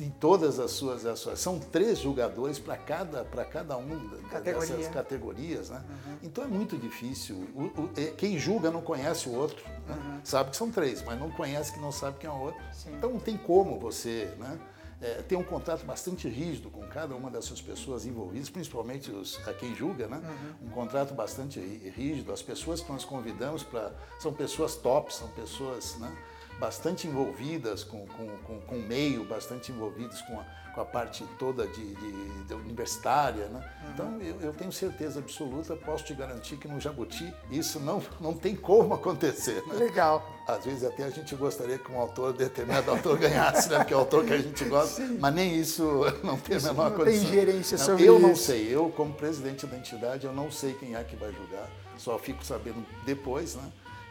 em 0.00 0.10
todas 0.10 0.58
as 0.58 0.70
suas 0.72 1.04
ações. 1.06 1.38
São 1.40 1.58
três 1.58 1.98
julgadores 1.98 2.58
para 2.58 2.76
cada, 2.76 3.24
para 3.24 3.44
cada 3.44 3.76
um 3.76 4.08
Categoria. 4.30 4.76
dessas 4.76 4.92
categorias. 4.92 5.70
Né? 5.70 5.82
Então 6.22 6.44
é 6.44 6.46
muito 6.46 6.76
difícil. 6.76 7.36
O- 7.54 7.64
o- 7.82 7.90
é, 7.96 8.06
quem 8.12 8.38
julga 8.38 8.70
não 8.70 8.80
conhece 8.82 9.28
o 9.28 9.34
outro. 9.34 9.64
né? 9.86 10.20
Sabe 10.24 10.50
que 10.50 10.56
são 10.56 10.70
três, 10.70 11.02
mas 11.02 11.18
não 11.18 11.30
conhece 11.30 11.72
que 11.72 11.80
não 11.80 11.90
sabe 11.92 12.18
quem 12.18 12.28
é 12.28 12.32
o 12.32 12.38
outro. 12.38 12.60
Sim. 12.72 12.94
Então 12.96 13.10
não 13.10 13.18
tem 13.20 13.36
como 13.36 13.78
você 13.78 14.32
né, 14.38 14.58
é, 15.00 15.22
ter 15.22 15.36
um 15.36 15.44
contrato 15.44 15.84
bastante 15.86 16.28
rígido 16.28 16.70
com 16.70 16.86
cada 16.88 17.14
uma 17.14 17.30
dessas 17.30 17.60
pessoas 17.60 18.04
envolvidas, 18.04 18.50
principalmente 18.50 19.10
os, 19.10 19.38
a 19.46 19.52
quem 19.54 19.74
julga, 19.74 20.08
né? 20.08 20.20
um 20.62 20.68
contrato 20.70 21.14
bastante 21.14 21.60
rí- 21.60 21.88
rígido. 21.90 22.32
As 22.32 22.42
pessoas 22.42 22.80
que 22.80 22.90
nós 22.90 23.04
convidamos 23.04 23.62
para 23.62 23.92
são 24.18 24.32
pessoas 24.32 24.74
tops, 24.76 25.14
são 25.16 25.28
pessoas 25.28 25.96
né, 25.98 26.10
bastante 26.58 27.06
envolvidas 27.06 27.84
com, 27.84 28.06
com, 28.06 28.26
com, 28.38 28.60
com 28.60 28.74
o 28.76 28.82
meio, 28.82 29.24
bastante 29.24 29.70
envolvidas 29.70 30.20
com 30.22 30.38
a, 30.40 30.44
com 30.74 30.80
a 30.80 30.84
parte 30.84 31.24
toda 31.38 31.66
de, 31.66 31.94
de- 31.94 32.44
de 32.44 32.54
universitária. 32.54 33.46
Né? 33.46 33.70
Então 33.94 34.20
eu, 34.20 34.40
eu 34.40 34.52
tenho 34.52 34.72
certeza 34.72 35.20
absoluta, 35.20 35.76
posso 35.76 36.04
te 36.04 36.14
garantir 36.14 36.56
que 36.56 36.66
no 36.66 36.80
Jabuti 36.80 37.32
isso 37.50 37.78
não, 37.80 38.02
não 38.20 38.34
tem 38.34 38.56
como 38.56 38.94
acontecer. 38.94 39.62
Né? 39.66 39.74
Legal. 39.74 40.26
Às 40.48 40.64
vezes 40.64 40.82
até 40.84 41.04
a 41.04 41.10
gente 41.10 41.34
gostaria 41.36 41.78
que 41.78 41.92
um 41.92 41.98
autor, 42.00 42.32
determinado 42.32 42.90
autor 42.90 43.16
ganhasse, 43.20 43.68
né? 43.68 43.78
Porque 43.78 43.92
é 43.92 43.96
o 43.96 44.00
autor 44.00 44.24
que 44.24 44.32
a 44.32 44.38
gente 44.38 44.64
gosta, 44.64 45.02
mas 45.20 45.34
nem 45.34 45.54
isso 45.60 45.82
não 46.24 46.36
tem 46.38 46.56
a 46.56 46.60
menor 46.60 46.90
não 46.90 46.96
tem 46.96 47.04
condição. 47.06 47.26
gerência 47.32 47.78
Não, 47.78 47.84
sobre 47.84 48.04
Eu 48.04 48.18
não 48.18 48.32
isso. 48.32 48.42
sei, 48.44 48.74
eu 48.74 48.88
como 48.90 49.12
presidente 49.14 49.66
da 49.66 49.76
entidade, 49.76 50.26
eu 50.26 50.32
não 50.32 50.50
sei 50.50 50.72
quem 50.74 50.96
é 50.96 51.04
que 51.04 51.14
vai 51.16 51.30
julgar, 51.32 51.68
só 51.98 52.18
fico 52.18 52.44
sabendo 52.44 52.84
depois, 53.04 53.54
né? 53.56 53.64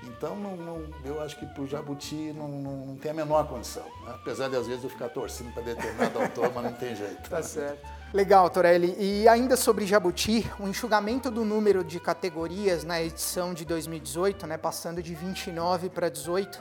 Então, 0.04 0.36
não, 0.36 0.56
não- 0.56 0.84
eu 1.04 1.22
acho 1.22 1.38
que 1.38 1.46
para 1.46 1.62
o 1.64 1.68
Jabuti 1.68 2.32
não, 2.36 2.48
não- 2.48 2.96
tem 2.98 3.12
a 3.12 3.14
menor 3.14 3.48
condição. 3.48 3.84
né? 4.06 4.14
Apesar 4.16 4.48
de 4.50 4.56
às 4.56 4.68
vezes 4.68 4.84
eu 4.84 4.90
ficar 4.90 5.10
torcendo 5.10 5.52
para 5.54 5.64
determinado 5.64 6.20
autor, 6.20 6.52
mas 6.54 6.64
não 6.64 6.74
tem 6.74 6.96
jeito. 6.96 7.30
Tá 7.30 7.38
né? 7.38 7.44
certo. 7.44 7.86
Legal, 8.14 8.50
Torelli. 8.50 8.96
E 8.98 9.28
ainda 9.28 9.58
sobre 9.58 9.86
Jabuti, 9.86 10.50
o 10.60 10.68
enxugamento 10.68 11.30
do 11.30 11.44
número 11.44 11.84
de 11.84 12.00
categorias 12.00 12.84
na 12.84 13.02
edição 13.02 13.54
de 13.54 13.66
2018, 13.66 14.48
né, 14.48 14.58
passando 14.58 15.04
de 15.04 15.14
29 15.14 15.90
para 15.90 16.08
18, 16.10 16.58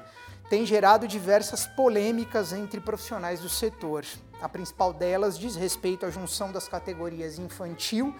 tem 0.50 0.66
gerado 0.66 1.06
diversas 1.06 1.66
polêmicas 1.66 2.52
entre 2.52 2.80
profissionais 2.80 3.40
do 3.40 3.48
setor. 3.48 4.04
A 4.40 4.48
principal 4.48 4.92
delas 4.92 5.38
diz 5.38 5.54
respeito 5.56 6.04
à 6.04 6.10
junção 6.10 6.50
das 6.50 6.68
categorias 6.68 7.38
infantil 7.38 8.14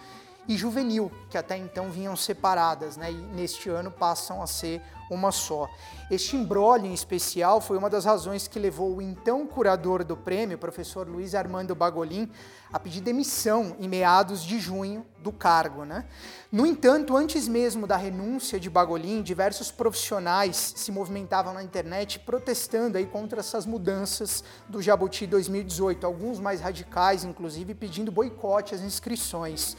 e 0.49 0.57
juvenil, 0.57 1.11
que 1.31 1.39
até 1.39 1.57
então 1.57 1.91
vinham 1.91 2.17
separadas, 2.17 2.97
né, 2.97 3.11
e 3.11 3.15
neste 3.15 3.69
ano 3.69 3.91
passam 3.91 4.43
a 4.43 4.47
ser 4.47 4.83
uma 5.11 5.31
só. 5.31 5.69
Este 6.11 6.37
embrólio 6.37 6.87
em 6.87 6.95
especial 6.95 7.61
foi 7.61 7.77
uma 7.77 7.91
das 7.91 8.05
razões 8.05 8.47
que 8.47 8.59
levou 8.59 8.97
o 8.97 9.03
então 9.03 9.47
curador 9.47 10.05
do 10.05 10.17
prêmio, 10.17 10.59
professor 10.59 11.09
Luiz 11.09 11.35
Armando 11.35 11.75
Bagolin, 11.75 12.31
a 12.73 12.79
pedir 12.79 13.01
demissão 13.01 13.77
em 13.79 13.89
meados 13.89 14.43
de 14.43 14.59
junho 14.59 15.07
do 15.19 15.33
cargo. 15.33 15.85
Né? 15.85 16.05
No 16.51 16.67
entanto, 16.67 17.17
antes 17.17 17.49
mesmo 17.49 17.87
da 17.87 17.97
renúncia 17.97 18.59
de 18.59 18.69
Bagolin, 18.69 19.23
diversos 19.23 19.71
profissionais 19.71 20.75
se 20.77 20.93
movimentavam 20.93 21.53
na 21.55 21.63
internet 21.63 22.19
protestando 22.21 22.99
aí 22.99 23.07
contra 23.07 23.41
essas 23.41 23.67
mudanças 23.67 24.45
do 24.69 24.83
Jabuti 24.83 25.27
2018, 25.27 26.07
alguns 26.07 26.39
mais 26.39 26.61
radicais, 26.61 27.25
inclusive, 27.25 27.75
pedindo 27.75 28.13
boicote 28.13 28.75
às 28.75 28.81
inscrições. 28.81 29.77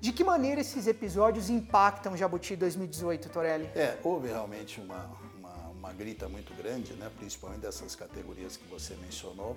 De 0.00 0.12
que 0.12 0.22
maneira 0.22 0.60
esses 0.60 0.86
episódios 0.86 1.50
impactam 1.50 2.16
Jabuti 2.16 2.54
2018, 2.54 3.28
Torelli? 3.30 3.64
É, 3.74 3.98
houve 4.04 4.28
realmente 4.28 4.80
uma, 4.80 5.10
uma, 5.36 5.54
uma 5.76 5.92
grita 5.92 6.28
muito 6.28 6.54
grande, 6.54 6.92
né? 6.92 7.10
principalmente 7.18 7.62
dessas 7.62 7.96
categorias 7.96 8.56
que 8.56 8.66
você 8.68 8.94
mencionou. 8.94 9.56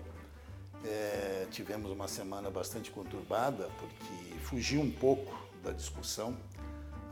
É, 0.84 1.46
tivemos 1.52 1.92
uma 1.92 2.08
semana 2.08 2.50
bastante 2.50 2.90
conturbada, 2.90 3.70
porque 3.80 4.40
fugiu 4.40 4.82
um 4.82 4.92
pouco 4.92 5.32
da 5.64 5.72
discussão. 5.72 6.36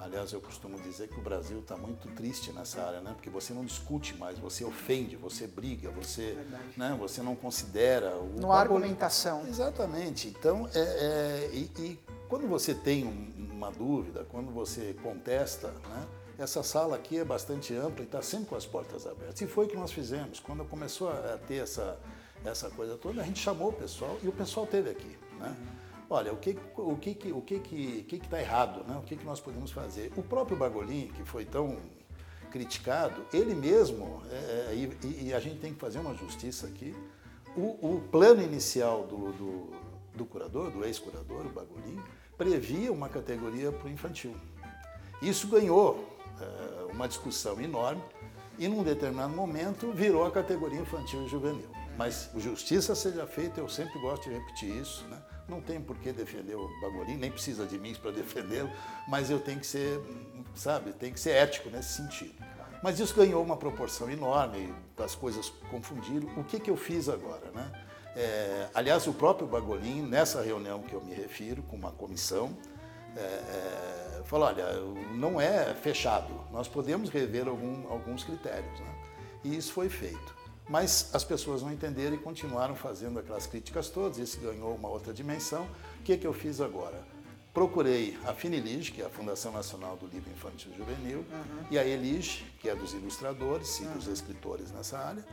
Aliás, 0.01 0.31
eu 0.31 0.41
costumo 0.41 0.79
dizer 0.79 1.09
que 1.09 1.19
o 1.19 1.21
Brasil 1.21 1.59
está 1.59 1.75
muito 1.75 2.07
triste 2.15 2.51
nessa 2.51 2.81
área, 2.81 3.01
né? 3.01 3.11
Porque 3.13 3.29
você 3.29 3.53
não 3.53 3.65
discute 3.65 4.15
mais, 4.15 4.39
você 4.39 4.63
ofende, 4.63 5.17
você 5.17 5.45
briga, 5.45 5.91
você, 5.91 6.37
né? 6.77 6.95
você 6.97 7.21
não 7.21 7.35
considera. 7.35 8.15
O 8.15 8.39
não 8.39 8.51
há 8.51 8.61
argumentação. 8.61 9.45
Exatamente. 9.45 10.29
Então, 10.29 10.67
é, 10.73 10.79
é 10.79 11.49
e, 11.53 11.69
e 11.77 11.99
quando 12.29 12.47
você 12.47 12.75
tem 12.75 13.03
uma 13.51 13.71
dúvida, 13.71 14.25
quando 14.29 14.51
você 14.51 14.95
contesta, 15.01 15.69
né, 15.89 16.07
essa 16.37 16.63
sala 16.63 16.95
aqui 16.95 17.17
é 17.17 17.25
bastante 17.25 17.75
ampla 17.75 18.01
e 18.01 18.05
está 18.05 18.21
sempre 18.21 18.49
com 18.49 18.55
as 18.55 18.65
portas 18.65 19.05
abertas. 19.05 19.41
E 19.41 19.47
foi 19.47 19.65
o 19.65 19.67
que 19.67 19.75
nós 19.75 19.91
fizemos. 19.91 20.39
Quando 20.39 20.63
começou 20.63 21.09
a 21.09 21.37
ter 21.47 21.55
essa, 21.55 21.99
essa 22.45 22.69
coisa 22.69 22.95
toda, 22.95 23.21
a 23.21 23.25
gente 23.25 23.39
chamou 23.39 23.69
o 23.69 23.73
pessoal 23.73 24.17
e 24.23 24.27
o 24.27 24.31
pessoal 24.31 24.65
teve 24.65 24.91
aqui. 24.91 25.17
Né? 25.39 25.57
Olha, 26.09 26.31
o 26.31 26.37
que 26.37 26.57
o 26.77 26.95
que 26.95 27.31
o 27.31 27.41
que 27.41 27.59
que 27.59 28.03
que 28.03 28.15
está 28.15 28.39
errado, 28.39 28.83
né? 28.87 28.97
O 28.97 29.03
que 29.03 29.15
que 29.15 29.25
nós 29.25 29.39
podemos 29.39 29.69
fazer? 29.69 30.11
O 30.15 30.23
próprio 30.23 30.57
Bagolin, 30.57 31.07
que 31.09 31.23
foi 31.23 31.45
tão 31.45 31.77
criticado, 32.49 33.23
ele 33.31 33.53
mesmo 33.53 34.23
é, 34.31 34.73
e, 34.73 35.27
e, 35.27 35.33
a 35.33 35.39
gente 35.39 35.59
tem 35.59 35.71
que 35.71 35.79
fazer 35.79 35.99
uma 35.99 36.15
justiça 36.15 36.65
aqui. 36.65 36.95
O, 37.55 37.95
o 37.95 38.01
plano 38.11 38.41
inicial 38.41 39.05
do, 39.05 39.31
do, 39.33 39.69
do 40.15 40.25
curador, 40.25 40.71
do 40.71 40.83
ex-curador, 40.83 41.45
o 41.45 41.49
Bagolin, 41.49 42.01
previa 42.39 42.89
uma 42.91 43.10
categoria 43.10 43.69
para 43.69 43.88
o 43.88 43.91
infantil. 43.91 44.34
Isso 45.21 45.45
ganhou 45.49 46.17
é, 46.39 46.93
uma 46.93 47.06
discussão 47.06 47.60
enorme 47.60 48.02
e, 48.58 48.65
num 48.69 48.82
determinado 48.82 49.34
momento, 49.36 49.91
virou 49.91 50.25
a 50.25 50.32
categoria 50.32 50.80
infantil 50.80 51.25
e 51.25 51.28
juvenil. 51.28 51.69
Mas 51.97 52.30
justiça 52.38 52.95
seja 52.95 53.28
feita, 53.28 53.60
eu 53.60 53.67
sempre 53.67 53.99
gosto 53.99 54.30
de 54.30 54.36
repetir 54.36 54.73
isso. 54.73 55.04
Né? 55.10 55.21
Não 55.49 55.60
tem 55.60 55.82
por 55.82 55.97
que 55.97 56.13
defender 56.13 56.56
o 56.56 56.69
Bagolin, 56.80 57.17
nem 57.17 57.30
precisa 57.30 57.65
de 57.65 57.78
mim 57.78 57.93
para 57.95 58.12
defendê-lo, 58.12 58.71
mas 59.10 59.30
eu 59.30 59.41
tenho 59.41 59.60
que 59.60 59.67
ser, 59.67 59.99
sabe, 60.56 60.93
tem 60.93 61.12
que 61.12 61.19
ser 61.19 61.32
ético 61.32 61.69
nesse 61.69 61.97
sentido. 61.97 62.36
Mas 62.82 63.02
isso 63.02 63.13
ganhou 63.13 63.43
uma 63.43 63.58
proporção 63.58 64.10
enorme, 64.10 64.73
as 64.97 65.13
coisas 65.13 65.49
confundiram. 65.69 66.30
O 66.38 66.43
que, 66.45 66.58
que 66.58 66.71
eu 66.71 66.78
fiz 66.78 67.10
agora? 67.10 67.52
Né? 67.54 67.88
É, 68.15 68.67
aliás, 68.74 69.08
o 69.08 69.13
próprio 69.13 69.48
Bagolin, 69.48 70.02
nessa 70.02 70.41
reunião 70.41 70.82
que 70.82 70.93
eu 70.93 71.02
me 71.02 71.13
refiro, 71.13 71.62
com 71.63 71.76
uma 71.76 71.91
comissão, 71.91 72.56
é, 73.15 73.19
é, 73.19 74.22
falou: 74.26 74.48
olha, 74.48 74.65
não 75.13 75.39
é 75.39 75.74
fechado, 75.76 76.34
nós 76.52 76.67
podemos 76.67 77.10
rever 77.10 77.48
algum, 77.48 77.88
alguns 77.91 78.24
critérios. 78.24 78.80
Né? 78.80 78.95
E 79.43 79.56
isso 79.56 79.74
foi 79.74 79.89
feito. 79.89 80.38
Mas 80.67 81.10
as 81.13 81.24
pessoas 81.24 81.63
não 81.63 81.72
entenderam 81.72 82.15
e 82.15 82.19
continuaram 82.19 82.76
fazendo 82.76 83.17
aquelas 83.17 83.48
críticas 83.48 83.89
todas, 83.89 84.19
isso 84.19 84.39
ganhou 84.39 84.76
uma 84.76 84.88
outra 84.88 85.12
dimensão. 85.12 85.67
O 86.00 86.04
que, 86.04 86.15
que 86.15 86.28
eu 86.28 86.34
fiz 86.34 86.62
agora? 86.62 87.04
Procurei 87.52 88.15
a 88.26 88.34
Finilige, 88.34 88.91
que 88.91 89.02
é 89.02 89.06
a 89.06 89.10
Fundação 89.10 89.52
Nacional 89.52 89.98
do 89.98 90.06
Livro 90.06 90.32
Infantil 90.32 90.72
e 90.72 90.78
Juvenil, 90.78 91.19
uhum. 91.19 91.65
e 91.72 91.80
a 91.80 91.84
Elige, 91.84 92.45
que 92.62 92.69
é 92.69 92.76
dos 92.76 92.93
ilustradores 92.93 93.80
e 93.80 93.84
uhum. 93.84 93.93
dos 93.93 94.08
escritores 94.08 94.72
nessa 94.72 95.00
área, 95.00 95.26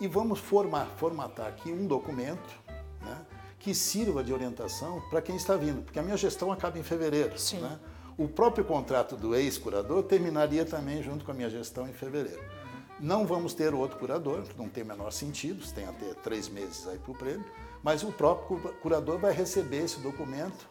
e 0.00 0.06
vamos 0.06 0.38
formar, 0.38 0.86
formatar 0.96 1.46
aqui 1.46 1.70
um 1.70 1.86
documento 1.86 2.54
né, 3.00 3.18
que 3.58 3.74
sirva 3.74 4.22
de 4.22 4.32
orientação 4.32 5.02
para 5.10 5.22
quem 5.22 5.36
está 5.36 5.56
vindo, 5.56 5.82
porque 5.82 5.98
a 5.98 6.02
minha 6.02 6.16
gestão 6.16 6.52
acaba 6.52 6.78
em 6.78 6.82
fevereiro. 6.82 7.38
Sim. 7.38 7.60
Né? 7.60 7.78
O 8.16 8.28
próprio 8.28 8.64
contrato 8.64 9.16
do 9.16 9.34
ex-curador 9.34 10.02
terminaria 10.02 10.64
também 10.64 11.02
junto 11.02 11.24
com 11.24 11.30
a 11.30 11.34
minha 11.34 11.50
gestão 11.50 11.88
em 11.88 11.92
fevereiro. 11.92 12.42
Não 12.98 13.26
vamos 13.26 13.52
ter 13.52 13.74
outro 13.74 13.98
curador, 13.98 14.44
não 14.56 14.68
tem 14.68 14.82
o 14.82 14.86
menor 14.86 15.12
sentido, 15.12 15.64
você 15.64 15.74
tem 15.74 15.86
até 15.86 16.14
três 16.14 16.48
meses 16.48 16.86
aí 16.86 16.98
para 16.98 17.12
o 17.12 17.14
prêmio, 17.14 17.44
mas 17.82 18.02
o 18.02 18.10
próprio 18.10 18.58
curador 18.80 19.18
vai 19.18 19.32
receber 19.32 19.84
esse 19.84 20.00
documento 20.00 20.66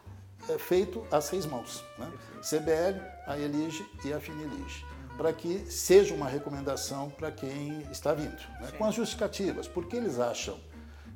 é, 0.48 0.58
feito 0.58 1.04
a 1.10 1.20
seis 1.20 1.46
mãos. 1.46 1.84
Né? 1.96 2.12
CBL, 2.42 3.00
a 3.26 3.38
Elige 3.38 3.86
e 4.04 4.12
a 4.12 4.18
Finilige 4.18 4.84
para 5.16 5.32
que 5.32 5.70
seja 5.70 6.14
uma 6.14 6.28
recomendação 6.28 7.10
para 7.10 7.30
quem 7.30 7.80
está 7.90 8.12
vindo, 8.12 8.36
né? 8.60 8.70
com 8.76 8.84
as 8.84 8.94
justificativas. 8.94 9.66
Por 9.66 9.86
que 9.86 9.96
eles 9.96 10.18
acham 10.18 10.58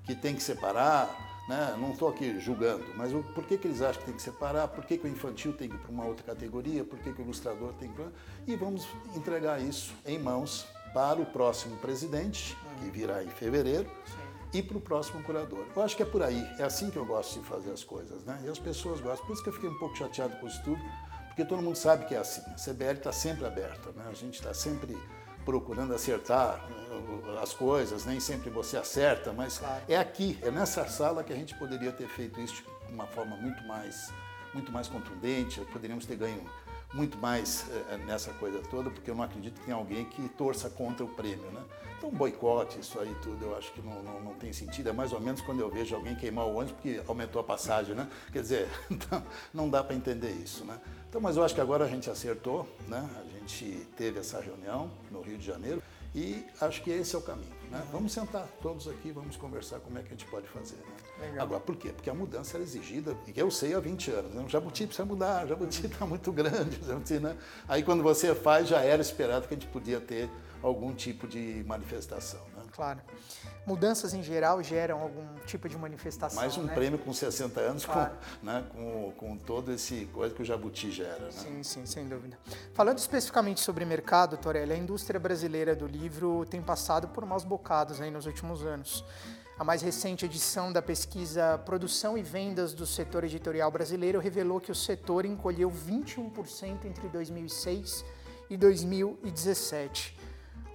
que 0.04 0.14
tem 0.14 0.34
que 0.34 0.42
separar? 0.42 1.28
Né? 1.48 1.76
Não 1.78 1.92
estou 1.92 2.08
aqui 2.08 2.38
julgando, 2.40 2.84
mas 2.96 3.12
o, 3.12 3.22
por 3.22 3.44
que, 3.44 3.58
que 3.58 3.66
eles 3.66 3.82
acham 3.82 4.00
que 4.00 4.06
tem 4.06 4.14
que 4.14 4.22
separar? 4.22 4.68
Por 4.68 4.84
que, 4.84 4.96
que 4.96 5.06
o 5.06 5.10
infantil 5.10 5.52
tem 5.52 5.68
que 5.68 5.74
ir 5.74 5.78
para 5.78 5.90
uma 5.90 6.04
outra 6.04 6.24
categoria? 6.24 6.84
Por 6.84 6.98
que, 6.98 7.12
que 7.12 7.20
o 7.20 7.24
ilustrador 7.24 7.72
tem 7.74 7.90
que. 7.92 8.02
E 8.46 8.56
vamos 8.56 8.86
entregar 9.14 9.60
isso 9.60 9.92
em 10.06 10.18
mãos 10.18 10.66
para 10.94 11.20
o 11.20 11.26
próximo 11.26 11.76
presidente, 11.76 12.56
que 12.78 12.90
virá 12.90 13.22
em 13.22 13.28
fevereiro, 13.28 13.90
e 14.52 14.62
para 14.62 14.76
o 14.76 14.80
próximo 14.80 15.22
curador. 15.22 15.64
Eu 15.74 15.82
acho 15.82 15.96
que 15.96 16.02
é 16.02 16.06
por 16.06 16.22
aí, 16.22 16.44
é 16.58 16.64
assim 16.64 16.90
que 16.90 16.96
eu 16.96 17.04
gosto 17.04 17.40
de 17.40 17.46
fazer 17.46 17.70
as 17.70 17.84
coisas, 17.84 18.24
né? 18.24 18.40
E 18.44 18.48
as 18.48 18.58
pessoas 18.58 19.00
gostam. 19.00 19.26
Por 19.26 19.32
isso 19.32 19.42
que 19.42 19.48
eu 19.48 19.52
fiquei 19.52 19.68
um 19.68 19.78
pouco 19.78 19.96
chateado 19.96 20.36
com 20.38 20.46
isso 20.46 20.62
tudo, 20.64 20.80
porque 21.40 21.44
todo 21.44 21.62
mundo 21.62 21.76
sabe 21.76 22.04
que 22.04 22.14
é 22.14 22.18
assim. 22.18 22.42
A 22.50 22.56
CBL 22.56 22.98
está 22.98 23.12
sempre 23.12 23.46
aberta, 23.46 23.90
né? 23.92 24.04
a 24.10 24.12
gente 24.12 24.34
está 24.34 24.52
sempre 24.52 24.96
procurando 25.42 25.94
acertar 25.94 26.62
eh, 26.68 27.42
as 27.42 27.54
coisas, 27.54 28.04
nem 28.04 28.20
sempre 28.20 28.50
você 28.50 28.76
acerta, 28.76 29.32
mas 29.32 29.58
claro. 29.58 29.82
é 29.88 29.96
aqui, 29.96 30.38
é 30.42 30.50
nessa 30.50 30.86
sala 30.86 31.24
que 31.24 31.32
a 31.32 31.36
gente 31.36 31.54
poderia 31.54 31.92
ter 31.92 32.08
feito 32.08 32.38
isso 32.40 32.62
de 32.86 32.92
uma 32.92 33.06
forma 33.06 33.36
muito 33.36 33.62
mais, 33.64 34.12
muito 34.52 34.70
mais 34.70 34.86
contundente, 34.86 35.60
poderíamos 35.72 36.04
ter 36.04 36.16
ganho 36.16 36.44
muito 36.92 37.18
mais 37.18 37.66
é, 37.90 37.96
nessa 37.98 38.32
coisa 38.32 38.60
toda, 38.70 38.90
porque 38.90 39.10
eu 39.10 39.14
não 39.14 39.22
acredito 39.22 39.60
que 39.60 39.66
tenha 39.66 39.76
alguém 39.76 40.04
que 40.04 40.28
torça 40.30 40.68
contra 40.68 41.04
o 41.04 41.08
prêmio. 41.08 41.50
Né? 41.50 41.62
Então, 41.98 42.10
boicote, 42.10 42.80
isso 42.80 42.98
aí 42.98 43.14
tudo, 43.22 43.44
eu 43.44 43.56
acho 43.56 43.72
que 43.72 43.82
não, 43.82 44.02
não, 44.02 44.20
não, 44.20 44.34
tem 44.34 44.52
sentido. 44.52 44.88
É 44.88 44.92
mais 44.92 45.12
ou 45.12 45.20
menos 45.20 45.40
quando 45.42 45.60
eu 45.60 45.70
vejo 45.70 45.94
alguém 45.94 46.16
queimar 46.16 46.46
o 46.46 46.54
ônibus 46.54 46.72
porque 46.72 47.02
aumentou 47.06 47.40
a 47.40 47.44
passagem, 47.44 47.94
né? 47.94 48.08
Quer 48.32 48.40
dizer, 48.40 48.68
então, 48.90 49.22
não 49.52 49.68
dá 49.68 49.84
para 49.84 49.94
entender 49.94 50.30
isso, 50.30 50.64
né? 50.64 50.80
Então, 51.08 51.20
mas 51.20 51.36
eu 51.36 51.44
acho 51.44 51.54
que 51.54 51.60
agora 51.60 51.84
a 51.84 51.88
gente 51.88 52.08
acertou, 52.08 52.66
né? 52.88 53.06
A 53.20 53.38
gente 53.38 53.86
teve 53.96 54.18
essa 54.18 54.40
reunião 54.40 54.90
no 55.10 55.20
Rio 55.20 55.36
de 55.36 55.44
Janeiro 55.44 55.82
e 56.14 56.44
acho 56.60 56.82
que 56.82 56.90
esse 56.90 57.14
é 57.14 57.18
o 57.18 57.22
caminho. 57.22 57.54
Né? 57.70 57.86
Vamos 57.92 58.12
sentar 58.12 58.46
todos 58.60 58.88
aqui, 58.88 59.12
vamos 59.12 59.36
conversar 59.36 59.78
como 59.80 59.98
é 59.98 60.02
que 60.02 60.08
a 60.08 60.10
gente 60.10 60.24
pode 60.26 60.48
fazer. 60.48 60.76
Né? 60.76 60.96
Legal. 61.20 61.44
Agora, 61.44 61.60
por 61.60 61.76
quê? 61.76 61.90
Porque 61.90 62.08
a 62.08 62.14
mudança 62.14 62.56
era 62.56 62.64
exigida, 62.64 63.16
e 63.26 63.38
eu 63.38 63.50
sei 63.50 63.74
há 63.74 63.80
20 63.80 64.10
anos. 64.10 64.34
Né? 64.34 64.42
O 64.44 64.48
Jabuti 64.48 64.86
precisa 64.86 65.06
mudar, 65.06 65.44
o 65.44 65.48
Jabuti 65.48 65.86
está 65.86 66.04
muito 66.06 66.32
grande. 66.32 66.80
Jabuti, 66.84 67.18
né? 67.18 67.36
Aí 67.68 67.82
quando 67.82 68.02
você 68.02 68.34
faz, 68.34 68.68
já 68.68 68.80
era 68.80 69.02
esperado 69.02 69.46
que 69.46 69.54
a 69.54 69.56
gente 69.56 69.68
podia 69.68 70.00
ter 70.00 70.30
algum 70.62 70.94
tipo 70.94 71.26
de 71.26 71.64
manifestação. 71.66 72.40
Né? 72.56 72.64
Claro. 72.72 73.00
Mudanças 73.66 74.14
em 74.14 74.22
geral 74.22 74.62
geram 74.62 75.00
algum 75.00 75.26
tipo 75.46 75.68
de 75.68 75.76
manifestação. 75.76 76.40
Mais 76.40 76.56
um 76.56 76.62
né? 76.62 76.74
prêmio 76.74 76.98
com 76.98 77.12
60 77.12 77.60
anos, 77.60 77.84
claro. 77.84 78.12
com, 78.40 78.46
né, 78.46 78.64
com, 78.70 79.12
com 79.16 79.36
todo 79.36 79.72
esse 79.72 80.06
coisa 80.12 80.34
que 80.34 80.42
o 80.42 80.44
Jabuti 80.44 80.90
gera. 80.90 81.26
Né? 81.26 81.30
Sim, 81.30 81.62
sim, 81.62 81.86
sem 81.86 82.08
dúvida. 82.08 82.38
Falando 82.74 82.98
especificamente 82.98 83.60
sobre 83.60 83.84
mercado, 83.84 84.36
Torelli, 84.36 84.72
a 84.72 84.76
indústria 84.76 85.18
brasileira 85.18 85.74
do 85.74 85.86
livro 85.86 86.44
tem 86.48 86.60
passado 86.60 87.08
por 87.08 87.24
maus 87.24 87.44
bocados 87.44 88.00
aí 88.00 88.10
nos 88.10 88.26
últimos 88.26 88.64
anos. 88.64 89.04
A 89.60 89.64
mais 89.64 89.82
recente 89.82 90.24
edição 90.24 90.72
da 90.72 90.80
pesquisa 90.80 91.58
Produção 91.58 92.16
e 92.16 92.22
Vendas 92.22 92.72
do 92.72 92.86
Setor 92.86 93.24
Editorial 93.24 93.70
Brasileiro 93.70 94.18
revelou 94.18 94.58
que 94.58 94.72
o 94.72 94.74
setor 94.74 95.26
encolheu 95.26 95.70
21% 95.70 96.86
entre 96.86 97.06
2006 97.08 98.02
e 98.48 98.56
2017. 98.56 100.16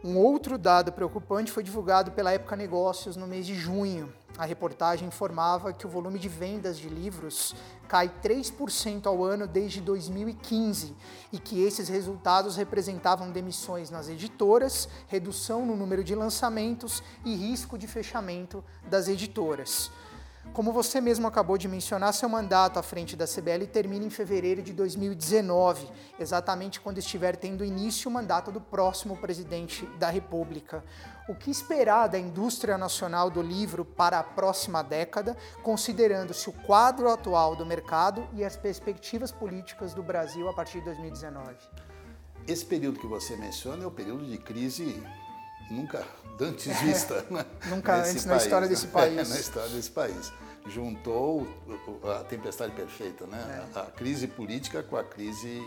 Um 0.07 0.19
outro 0.19 0.55
dado 0.55 0.91
preocupante 0.91 1.51
foi 1.51 1.63
divulgado 1.63 2.11
pela 2.11 2.31
Época 2.31 2.55
Negócios 2.55 3.15
no 3.15 3.25
mês 3.25 3.43
de 3.43 3.55
junho. 3.55 4.13
A 4.37 4.45
reportagem 4.45 5.07
informava 5.07 5.73
que 5.73 5.87
o 5.87 5.89
volume 5.89 6.19
de 6.19 6.29
vendas 6.29 6.77
de 6.77 6.87
livros 6.87 7.55
cai 7.87 8.13
3% 8.21 9.07
ao 9.07 9.23
ano 9.23 9.47
desde 9.47 9.81
2015 9.81 10.95
e 11.33 11.39
que 11.39 11.63
esses 11.63 11.89
resultados 11.89 12.55
representavam 12.55 13.31
demissões 13.31 13.89
nas 13.89 14.07
editoras, 14.07 14.87
redução 15.07 15.65
no 15.65 15.75
número 15.75 16.03
de 16.03 16.13
lançamentos 16.13 17.01
e 17.25 17.35
risco 17.35 17.75
de 17.75 17.87
fechamento 17.87 18.63
das 18.87 19.07
editoras. 19.07 19.89
Como 20.53 20.71
você 20.71 21.01
mesmo 21.01 21.27
acabou 21.27 21.58
de 21.58 21.67
mencionar, 21.67 22.13
seu 22.13 22.29
mandato 22.29 22.79
à 22.79 22.84
frente 22.84 23.15
da 23.15 23.25
CBL 23.25 23.65
termina 23.65 24.05
em 24.05 24.10
fevereiro 24.10 24.62
de 24.62 24.71
2019, 24.71 25.89
exatamente 26.17 26.79
quando 26.79 26.97
estiver 26.97 27.36
tendo 27.36 27.65
início 27.65 28.10
o 28.10 28.13
mandato 28.13 28.51
do 28.51 28.62
próximo 28.62 29.17
presidente 29.17 29.86
da 29.99 30.10
República. 30.10 30.84
O 31.27 31.36
que 31.36 31.51
esperar 31.51 32.08
da 32.08 32.17
indústria 32.17 32.77
nacional 32.77 33.29
do 33.29 33.41
livro 33.41 33.84
para 33.84 34.19
a 34.19 34.23
próxima 34.23 34.81
década, 34.81 35.36
considerando-se 35.62 36.49
o 36.49 36.53
quadro 36.53 37.10
atual 37.10 37.55
do 37.55 37.65
mercado 37.65 38.25
e 38.34 38.43
as 38.43 38.55
perspectivas 38.55 39.31
políticas 39.31 39.93
do 39.93 40.01
Brasil 40.01 40.47
a 40.47 40.53
partir 40.53 40.79
de 40.79 40.86
2019? 40.86 41.55
Esse 42.47 42.65
período 42.65 42.99
que 42.99 43.08
você 43.08 43.36
menciona 43.36 43.84
é 43.84 43.88
o 43.88 43.91
período 43.91 44.25
de 44.25 44.38
crise 44.38 45.03
nunca 45.69 46.05
antes 46.39 46.67
vista. 46.81 47.25
Né? 47.29 47.45
nunca 47.67 47.97
antes 47.97 48.13
país, 48.13 48.25
na 48.25 48.37
história 48.37 48.67
desse 48.67 48.87
país. 48.87 49.29
na 49.29 49.39
história 49.39 49.69
desse 49.69 49.91
país 49.91 50.31
juntou 50.67 51.47
a 52.03 52.23
tempestade 52.23 52.71
perfeita, 52.73 53.25
né? 53.27 53.67
É. 53.75 53.79
A, 53.79 53.83
crise 53.83 54.27
política 54.27 54.81
com 54.81 54.97
a 54.97 55.03
crise 55.03 55.61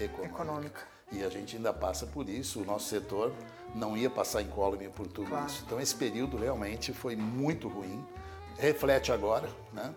econômica. 0.00 0.24
econômica. 0.24 0.80
E 1.12 1.24
a 1.24 1.28
gente 1.28 1.56
ainda 1.56 1.72
passa 1.72 2.06
por 2.06 2.28
isso. 2.28 2.60
O 2.60 2.64
nosso 2.64 2.88
setor 2.88 3.32
não 3.74 3.96
ia 3.96 4.10
passar 4.10 4.42
incólume 4.42 4.88
por 4.88 5.06
tudo 5.06 5.28
claro. 5.28 5.46
isso. 5.46 5.62
Então 5.66 5.80
esse 5.80 5.94
período 5.94 6.36
realmente 6.36 6.92
foi 6.92 7.16
muito 7.16 7.68
ruim. 7.68 8.04
Reflete 8.58 9.10
agora, 9.12 9.48
né? 9.72 9.94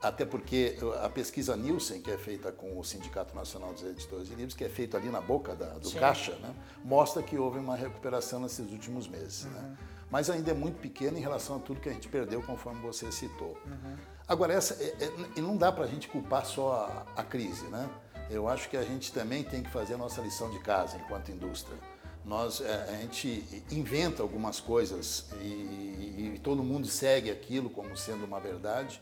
Até 0.00 0.24
porque 0.24 0.76
a 1.02 1.08
pesquisa 1.08 1.56
Nielsen, 1.56 2.00
que 2.00 2.10
é 2.10 2.16
feita 2.16 2.52
com 2.52 2.78
o 2.78 2.84
Sindicato 2.84 3.34
Nacional 3.34 3.72
dos 3.72 3.82
Editores 3.82 4.28
de 4.28 4.34
Livros, 4.34 4.54
que 4.54 4.64
é 4.64 4.68
feita 4.68 4.96
ali 4.96 5.08
na 5.08 5.20
boca 5.20 5.56
da, 5.56 5.70
do 5.70 5.88
Sim. 5.88 5.98
caixa, 5.98 6.36
né? 6.36 6.54
mostra 6.84 7.20
que 7.22 7.36
houve 7.36 7.58
uma 7.58 7.74
recuperação 7.74 8.38
nesses 8.38 8.70
últimos 8.70 9.08
meses. 9.08 9.44
Né? 9.46 9.58
Uhum. 9.58 9.68
Né? 9.68 9.78
mas 10.10 10.30
ainda 10.30 10.50
é 10.50 10.54
muito 10.54 10.80
pequeno 10.80 11.18
em 11.18 11.20
relação 11.20 11.56
a 11.56 11.58
tudo 11.58 11.80
que 11.80 11.88
a 11.88 11.92
gente 11.92 12.08
perdeu, 12.08 12.42
conforme 12.42 12.80
você 12.80 13.10
citou. 13.12 13.56
Uhum. 13.66 13.96
Agora, 14.26 14.52
essa, 14.52 14.74
é, 14.82 15.12
é, 15.36 15.40
não 15.40 15.56
dá 15.56 15.70
para 15.70 15.84
a 15.84 15.86
gente 15.86 16.08
culpar 16.08 16.44
só 16.46 17.06
a, 17.16 17.20
a, 17.20 17.24
crise, 17.24 17.66
né? 17.66 17.88
Eu 18.30 18.48
acho 18.48 18.68
que 18.68 18.76
a 18.76 18.82
gente 18.82 19.12
também 19.12 19.42
tem 19.42 19.62
que 19.62 19.70
fazer 19.70 19.94
a 19.94 19.98
nossa 19.98 20.20
lição 20.20 20.50
de 20.50 20.58
casa 20.60 20.96
enquanto 20.98 21.30
indústria. 21.30 21.78
Nós, 22.24 22.60
é, 22.60 22.88
a 22.90 23.00
gente 23.00 23.44
inventa 23.70 24.22
algumas 24.22 24.60
coisas 24.60 25.26
e, 25.40 25.44
e, 25.44 26.32
e 26.34 26.38
todo 26.38 26.62
mundo 26.62 26.86
segue 26.86 27.30
aquilo 27.30 27.70
como 27.70 27.96
sendo 27.96 28.24
uma 28.24 28.38
verdade 28.38 29.00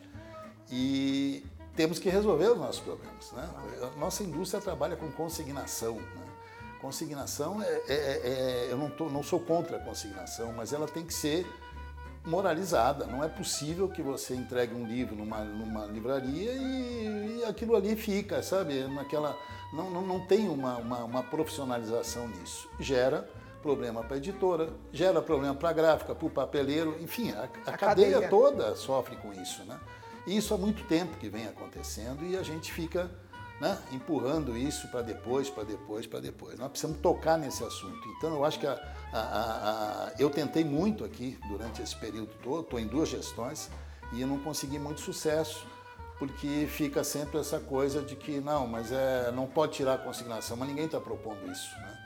e 0.70 1.44
temos 1.74 1.98
que 1.98 2.08
resolver 2.08 2.48
os 2.48 2.58
nossos 2.58 2.80
problemas. 2.80 3.32
Né? 3.32 3.48
A 3.82 3.98
nossa 3.98 4.22
indústria 4.22 4.60
trabalha 4.60 4.96
com 4.96 5.10
consignação. 5.12 5.96
Né? 5.96 6.26
Consignação, 6.80 7.62
é, 7.62 7.66
é, 7.66 7.82
é, 7.88 8.66
é 8.68 8.68
eu 8.70 8.76
não, 8.76 8.90
tô, 8.90 9.08
não 9.08 9.22
sou 9.22 9.40
contra 9.40 9.76
a 9.76 9.80
consignação, 9.80 10.52
mas 10.52 10.72
ela 10.72 10.86
tem 10.86 11.04
que 11.04 11.14
ser 11.14 11.46
moralizada. 12.24 13.06
Não 13.06 13.22
é 13.22 13.28
possível 13.28 13.88
que 13.88 14.02
você 14.02 14.34
entregue 14.34 14.74
um 14.74 14.86
livro 14.86 15.14
numa, 15.14 15.44
numa 15.44 15.86
livraria 15.86 16.52
e, 16.52 17.38
e 17.40 17.44
aquilo 17.44 17.76
ali 17.76 17.94
fica, 17.94 18.42
sabe? 18.42 18.84
Naquela, 18.88 19.38
não, 19.72 19.90
não, 19.90 20.02
não 20.02 20.26
tem 20.26 20.48
uma, 20.48 20.76
uma, 20.76 21.04
uma 21.04 21.22
profissionalização 21.22 22.28
nisso. 22.28 22.68
Gera 22.80 23.28
problema 23.62 24.02
para 24.02 24.14
a 24.14 24.18
editora, 24.18 24.70
gera 24.92 25.20
problema 25.20 25.54
para 25.54 25.70
a 25.70 25.72
gráfica, 25.72 26.14
para 26.14 26.26
o 26.26 26.30
papeleiro, 26.30 26.96
enfim, 27.00 27.32
a, 27.32 27.48
a, 27.66 27.70
a 27.70 27.76
cadeia, 27.76 28.12
cadeia 28.12 28.28
toda 28.28 28.76
sofre 28.76 29.16
com 29.16 29.32
isso. 29.32 29.64
Né? 29.64 29.78
E 30.26 30.36
isso 30.36 30.52
há 30.52 30.58
muito 30.58 30.84
tempo 30.84 31.16
que 31.18 31.28
vem 31.28 31.46
acontecendo 31.46 32.24
e 32.26 32.36
a 32.36 32.42
gente 32.42 32.72
fica 32.72 33.10
né, 33.60 33.78
empurrando 33.92 34.56
isso 34.56 34.88
para 34.88 35.02
depois, 35.02 35.48
para 35.48 35.64
depois, 35.64 36.06
para 36.06 36.20
depois. 36.20 36.58
Nós 36.58 36.68
precisamos 36.68 37.00
tocar 37.00 37.38
nesse 37.38 37.64
assunto. 37.64 38.08
Então, 38.16 38.34
eu 38.34 38.44
acho 38.44 38.58
que 38.58 38.66
a, 38.66 38.72
a, 39.12 39.18
a, 39.18 40.12
eu 40.18 40.28
tentei 40.28 40.64
muito 40.64 41.04
aqui 41.04 41.38
durante 41.48 41.80
esse 41.80 41.96
período 41.96 42.32
todo, 42.42 42.62
estou 42.62 42.78
em 42.78 42.86
duas 42.86 43.08
gestões 43.08 43.70
e 44.12 44.20
eu 44.20 44.26
não 44.26 44.38
consegui 44.38 44.78
muito 44.78 45.00
sucesso, 45.00 45.66
porque 46.18 46.66
fica 46.68 47.04
sempre 47.04 47.38
essa 47.38 47.60
coisa 47.60 48.02
de 48.02 48.16
que 48.16 48.40
não, 48.40 48.66
mas 48.66 48.90
é, 48.90 49.30
não 49.32 49.46
pode 49.46 49.74
tirar 49.74 49.94
a 49.94 49.98
consignação, 49.98 50.56
mas 50.56 50.68
ninguém 50.68 50.86
está 50.86 51.00
propondo 51.00 51.50
isso. 51.50 51.74
Né? 51.76 51.98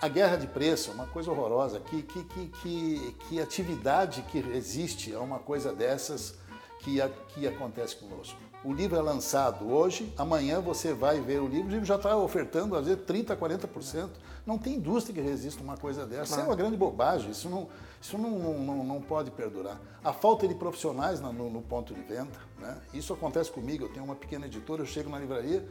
A 0.00 0.06
guerra 0.08 0.36
de 0.36 0.46
preço 0.46 0.90
é 0.90 0.94
uma 0.94 1.06
coisa 1.06 1.30
horrorosa. 1.30 1.80
Que, 1.80 2.02
que, 2.02 2.22
que, 2.22 2.46
que, 2.62 3.16
que 3.28 3.40
atividade 3.40 4.22
que 4.22 4.38
existe 4.38 5.12
a 5.12 5.20
uma 5.20 5.40
coisa 5.40 5.72
dessas 5.72 6.36
que, 6.78 7.00
que 7.28 7.46
acontece 7.46 7.96
conosco? 7.96 8.38
O 8.64 8.72
livro 8.72 8.96
é 8.96 9.00
lançado 9.00 9.70
hoje, 9.70 10.12
amanhã 10.18 10.60
você 10.60 10.92
vai 10.92 11.20
ver 11.20 11.40
o 11.40 11.46
livro, 11.46 11.68
o 11.68 11.70
livro 11.70 11.84
já 11.84 11.94
está 11.94 12.16
ofertando, 12.16 12.74
às 12.74 12.86
vezes, 12.86 13.04
30%, 13.04 13.36
40%. 13.36 14.08
Não 14.44 14.58
tem 14.58 14.74
indústria 14.74 15.14
que 15.14 15.20
resista 15.20 15.60
a 15.60 15.64
uma 15.64 15.76
coisa 15.76 16.04
dessa. 16.04 16.32
Isso 16.32 16.40
é 16.40 16.42
uma 16.44 16.56
grande 16.56 16.76
bobagem, 16.76 17.30
isso 17.30 17.48
não, 17.48 17.68
isso 18.00 18.18
não, 18.18 18.58
não, 18.58 18.84
não 18.84 19.00
pode 19.00 19.30
perdurar. 19.30 19.80
A 20.02 20.12
falta 20.12 20.48
de 20.48 20.54
profissionais 20.56 21.20
no, 21.20 21.32
no 21.32 21.62
ponto 21.62 21.94
de 21.94 22.00
venda, 22.00 22.32
né? 22.58 22.76
isso 22.92 23.12
acontece 23.12 23.50
comigo, 23.50 23.84
eu 23.84 23.88
tenho 23.90 24.04
uma 24.04 24.16
pequena 24.16 24.46
editora, 24.46 24.82
eu 24.82 24.86
chego 24.86 25.08
na 25.08 25.18
livraria, 25.18 25.64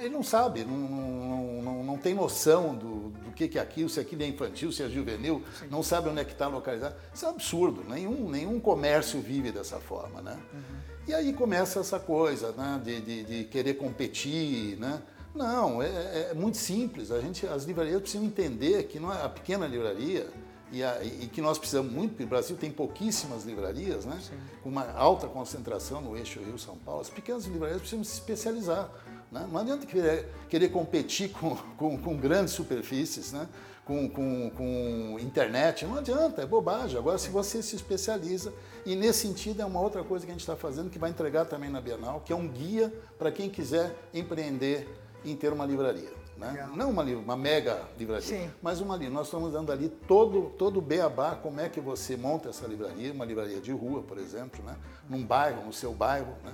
ele 0.00 0.08
não 0.08 0.22
sabe, 0.22 0.64
não, 0.64 0.76
não, 0.76 1.62
não, 1.62 1.84
não 1.84 1.96
tem 1.96 2.14
noção 2.14 2.74
do, 2.74 3.10
do 3.10 3.30
que, 3.32 3.46
que 3.46 3.58
é 3.58 3.62
aquilo, 3.62 3.88
se 3.88 4.00
aquilo 4.00 4.22
é 4.22 4.26
infantil, 4.26 4.72
se 4.72 4.82
é 4.82 4.88
juvenil, 4.88 5.42
Sim. 5.58 5.68
não 5.70 5.82
sabe 5.82 6.08
onde 6.08 6.20
é 6.20 6.24
que 6.24 6.32
está 6.32 6.48
localizado. 6.48 6.96
Isso 7.14 7.24
é 7.24 7.28
um 7.28 7.32
absurdo, 7.32 7.84
nenhum, 7.88 8.28
nenhum 8.28 8.58
comércio 8.58 9.20
vive 9.20 9.52
dessa 9.52 9.78
forma. 9.78 10.20
Né? 10.20 10.36
Uhum. 10.52 10.60
E 11.06 11.14
aí 11.14 11.32
começa 11.32 11.78
essa 11.78 12.00
coisa 12.00 12.52
né, 12.52 12.80
de, 12.84 13.00
de, 13.00 13.24
de 13.24 13.44
querer 13.44 13.74
competir. 13.74 14.76
Né? 14.78 15.00
Não, 15.34 15.80
é, 15.80 16.30
é, 16.30 16.34
muito 16.34 16.58
simples. 16.58 17.12
A 17.12 17.20
gente, 17.20 17.46
as 17.46 17.64
livrarias 17.64 18.00
precisam 18.00 18.26
entender 18.26 18.84
que 18.84 18.98
não 18.98 19.12
é 19.12 19.22
a 19.22 19.28
pequena 19.28 19.66
livraria 19.66 20.28
e, 20.72 20.82
a, 20.82 21.04
e, 21.04 21.28
que 21.28 21.40
nós 21.40 21.58
precisamos 21.58 21.92
muito, 21.92 22.10
porque 22.10 22.24
o 22.24 22.28
Brasil 22.28 22.56
tem 22.56 22.70
pouquíssimas 22.70 23.44
livrarias, 23.44 24.04
né? 24.04 24.18
com 24.62 24.68
uma 24.68 24.90
alta 24.92 25.28
concentração 25.28 26.00
no 26.00 26.16
eixo 26.16 26.40
Rio-São 26.40 26.76
Paulo. 26.78 27.00
As 27.00 27.10
pequenas 27.10 27.44
livrarias 27.44 27.80
precisam 27.80 28.02
se 28.02 28.14
especializar. 28.14 28.90
Né? 29.32 29.48
Não 29.50 29.58
adianta 29.58 29.86
querer, 29.86 30.28
querer 30.48 30.68
competir 30.68 31.30
com, 31.30 31.56
com, 31.76 31.98
com 31.98 32.16
grandes 32.16 32.52
superfícies. 32.52 33.32
Né? 33.32 33.48
com, 33.84 34.08
com, 34.08 34.50
com 34.50 35.16
internet, 35.20 35.84
não 35.84 35.98
adianta, 35.98 36.42
é 36.42 36.46
bobagem. 36.46 36.96
Agora, 36.96 37.18
se 37.18 37.30
você 37.30 37.62
se 37.62 37.74
especializa, 37.74 38.52
e 38.86 38.94
nesse 38.94 39.26
sentido 39.26 39.60
é 39.60 39.64
uma 39.64 39.80
outra 39.80 40.04
coisa 40.04 40.24
que 40.24 40.30
a 40.30 40.34
gente 40.34 40.42
está 40.42 40.56
fazendo, 40.56 40.88
que 40.88 40.98
vai 40.98 41.10
entregar 41.10 41.46
também 41.46 41.68
na 41.68 41.80
Bienal, 41.80 42.20
que 42.24 42.32
é 42.32 42.36
um 42.36 42.48
guia 42.48 42.92
para 43.18 43.32
quem 43.32 43.50
quiser 43.50 43.94
empreender 44.14 44.88
em 45.24 45.34
ter 45.34 45.52
uma 45.52 45.66
livraria. 45.66 46.10
Né? 46.36 46.68
Não 46.74 46.90
uma, 46.90 47.02
uma 47.02 47.36
mega 47.36 47.82
livraria, 47.98 48.26
Sim. 48.26 48.50
mas 48.62 48.80
uma 48.80 48.94
livraria. 48.94 49.14
Nós 49.14 49.26
estamos 49.26 49.52
dando 49.52 49.70
ali 49.70 49.88
todo, 49.88 50.50
todo 50.56 50.78
o 50.78 50.82
beabá, 50.82 51.36
como 51.36 51.60
é 51.60 51.68
que 51.68 51.80
você 51.80 52.16
monta 52.16 52.48
essa 52.48 52.66
livraria, 52.66 53.12
uma 53.12 53.24
livraria 53.24 53.60
de 53.60 53.72
rua, 53.72 54.02
por 54.02 54.18
exemplo, 54.18 54.64
né? 54.64 54.76
num 55.08 55.24
bairro, 55.24 55.64
no 55.64 55.72
seu 55.72 55.92
bairro. 55.92 56.34
Né? 56.44 56.52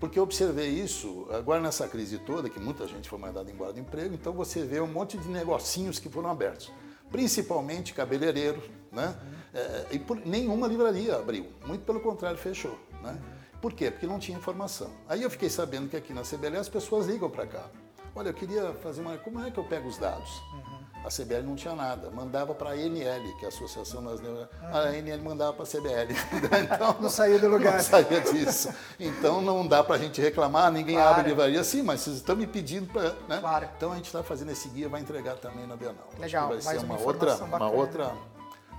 Porque 0.00 0.18
eu 0.18 0.22
observei 0.22 0.70
isso 0.70 1.26
agora 1.30 1.60
nessa 1.60 1.86
crise 1.86 2.18
toda, 2.18 2.48
que 2.48 2.58
muita 2.58 2.88
gente 2.88 3.08
foi 3.08 3.18
mandada 3.18 3.50
embora 3.50 3.70
do 3.74 3.78
emprego, 3.78 4.14
então 4.14 4.32
você 4.32 4.64
vê 4.64 4.80
um 4.80 4.86
monte 4.86 5.18
de 5.18 5.28
negocinhos 5.28 5.98
que 5.98 6.08
foram 6.08 6.30
abertos, 6.30 6.72
principalmente 7.12 7.92
cabeleireiros, 7.92 8.64
né? 8.90 9.14
É, 9.52 9.86
e 9.92 9.98
por, 9.98 10.16
nenhuma 10.24 10.66
livraria 10.66 11.16
abriu, 11.16 11.46
muito 11.66 11.84
pelo 11.84 12.00
contrário, 12.00 12.38
fechou. 12.38 12.78
Né? 13.02 13.20
Por 13.60 13.74
quê? 13.74 13.90
Porque 13.90 14.06
não 14.06 14.18
tinha 14.18 14.38
informação. 14.38 14.90
Aí 15.06 15.22
eu 15.22 15.28
fiquei 15.28 15.50
sabendo 15.50 15.88
que 15.88 15.96
aqui 15.96 16.14
na 16.14 16.22
CBL 16.22 16.56
as 16.56 16.68
pessoas 16.68 17.06
ligam 17.06 17.28
para 17.28 17.46
cá. 17.46 17.68
Olha, 18.14 18.30
eu 18.30 18.34
queria 18.34 18.72
fazer 18.82 19.02
uma. 19.02 19.18
Como 19.18 19.38
é 19.44 19.50
que 19.50 19.58
eu 19.58 19.64
pego 19.64 19.86
os 19.86 19.98
dados? 19.98 20.30
Uhum. 20.52 20.79
A 21.04 21.08
CBL 21.08 21.42
não 21.42 21.56
tinha 21.56 21.74
nada, 21.74 22.10
mandava 22.10 22.54
para 22.54 22.70
a 22.70 22.72
ANL, 22.72 23.36
que 23.38 23.44
é 23.44 23.46
a 23.46 23.48
Associação 23.48 24.04
das 24.04 24.20
Neuras. 24.20 24.48
A 24.62 24.80
ANL 24.80 25.22
mandava 25.22 25.52
para 25.54 25.64
a 25.64 25.66
CBL. 25.66 26.14
Então, 26.70 26.96
não 27.00 27.08
saía 27.08 27.38
do 27.38 27.48
lugar. 27.48 27.74
Não 27.74 27.80
saía 27.80 28.20
disso. 28.20 28.68
Então 28.98 29.40
não 29.40 29.66
dá 29.66 29.82
para 29.82 29.96
a 29.96 29.98
gente 29.98 30.20
reclamar, 30.20 30.70
ninguém 30.70 30.96
claro. 30.96 31.10
abre 31.10 31.28
livraria. 31.30 31.64
Sim, 31.64 31.82
mas 31.82 32.00
vocês 32.00 32.16
estão 32.16 32.36
me 32.36 32.46
pedindo 32.46 32.92
para. 32.92 33.14
Né? 33.28 33.38
Claro. 33.40 33.68
Então 33.76 33.92
a 33.92 33.96
gente 33.96 34.06
está 34.06 34.22
fazendo 34.22 34.50
esse 34.52 34.68
guia, 34.68 34.88
vai 34.88 35.00
entregar 35.00 35.36
também 35.36 35.66
na 35.66 35.76
Bienal. 35.76 36.08
Legal, 36.18 36.48
vai 36.48 36.60
ser 36.60 36.78
uma, 36.78 36.96
uma 36.96 37.00
outra, 37.00 37.34
uma 37.36 37.70
outra 37.70 38.12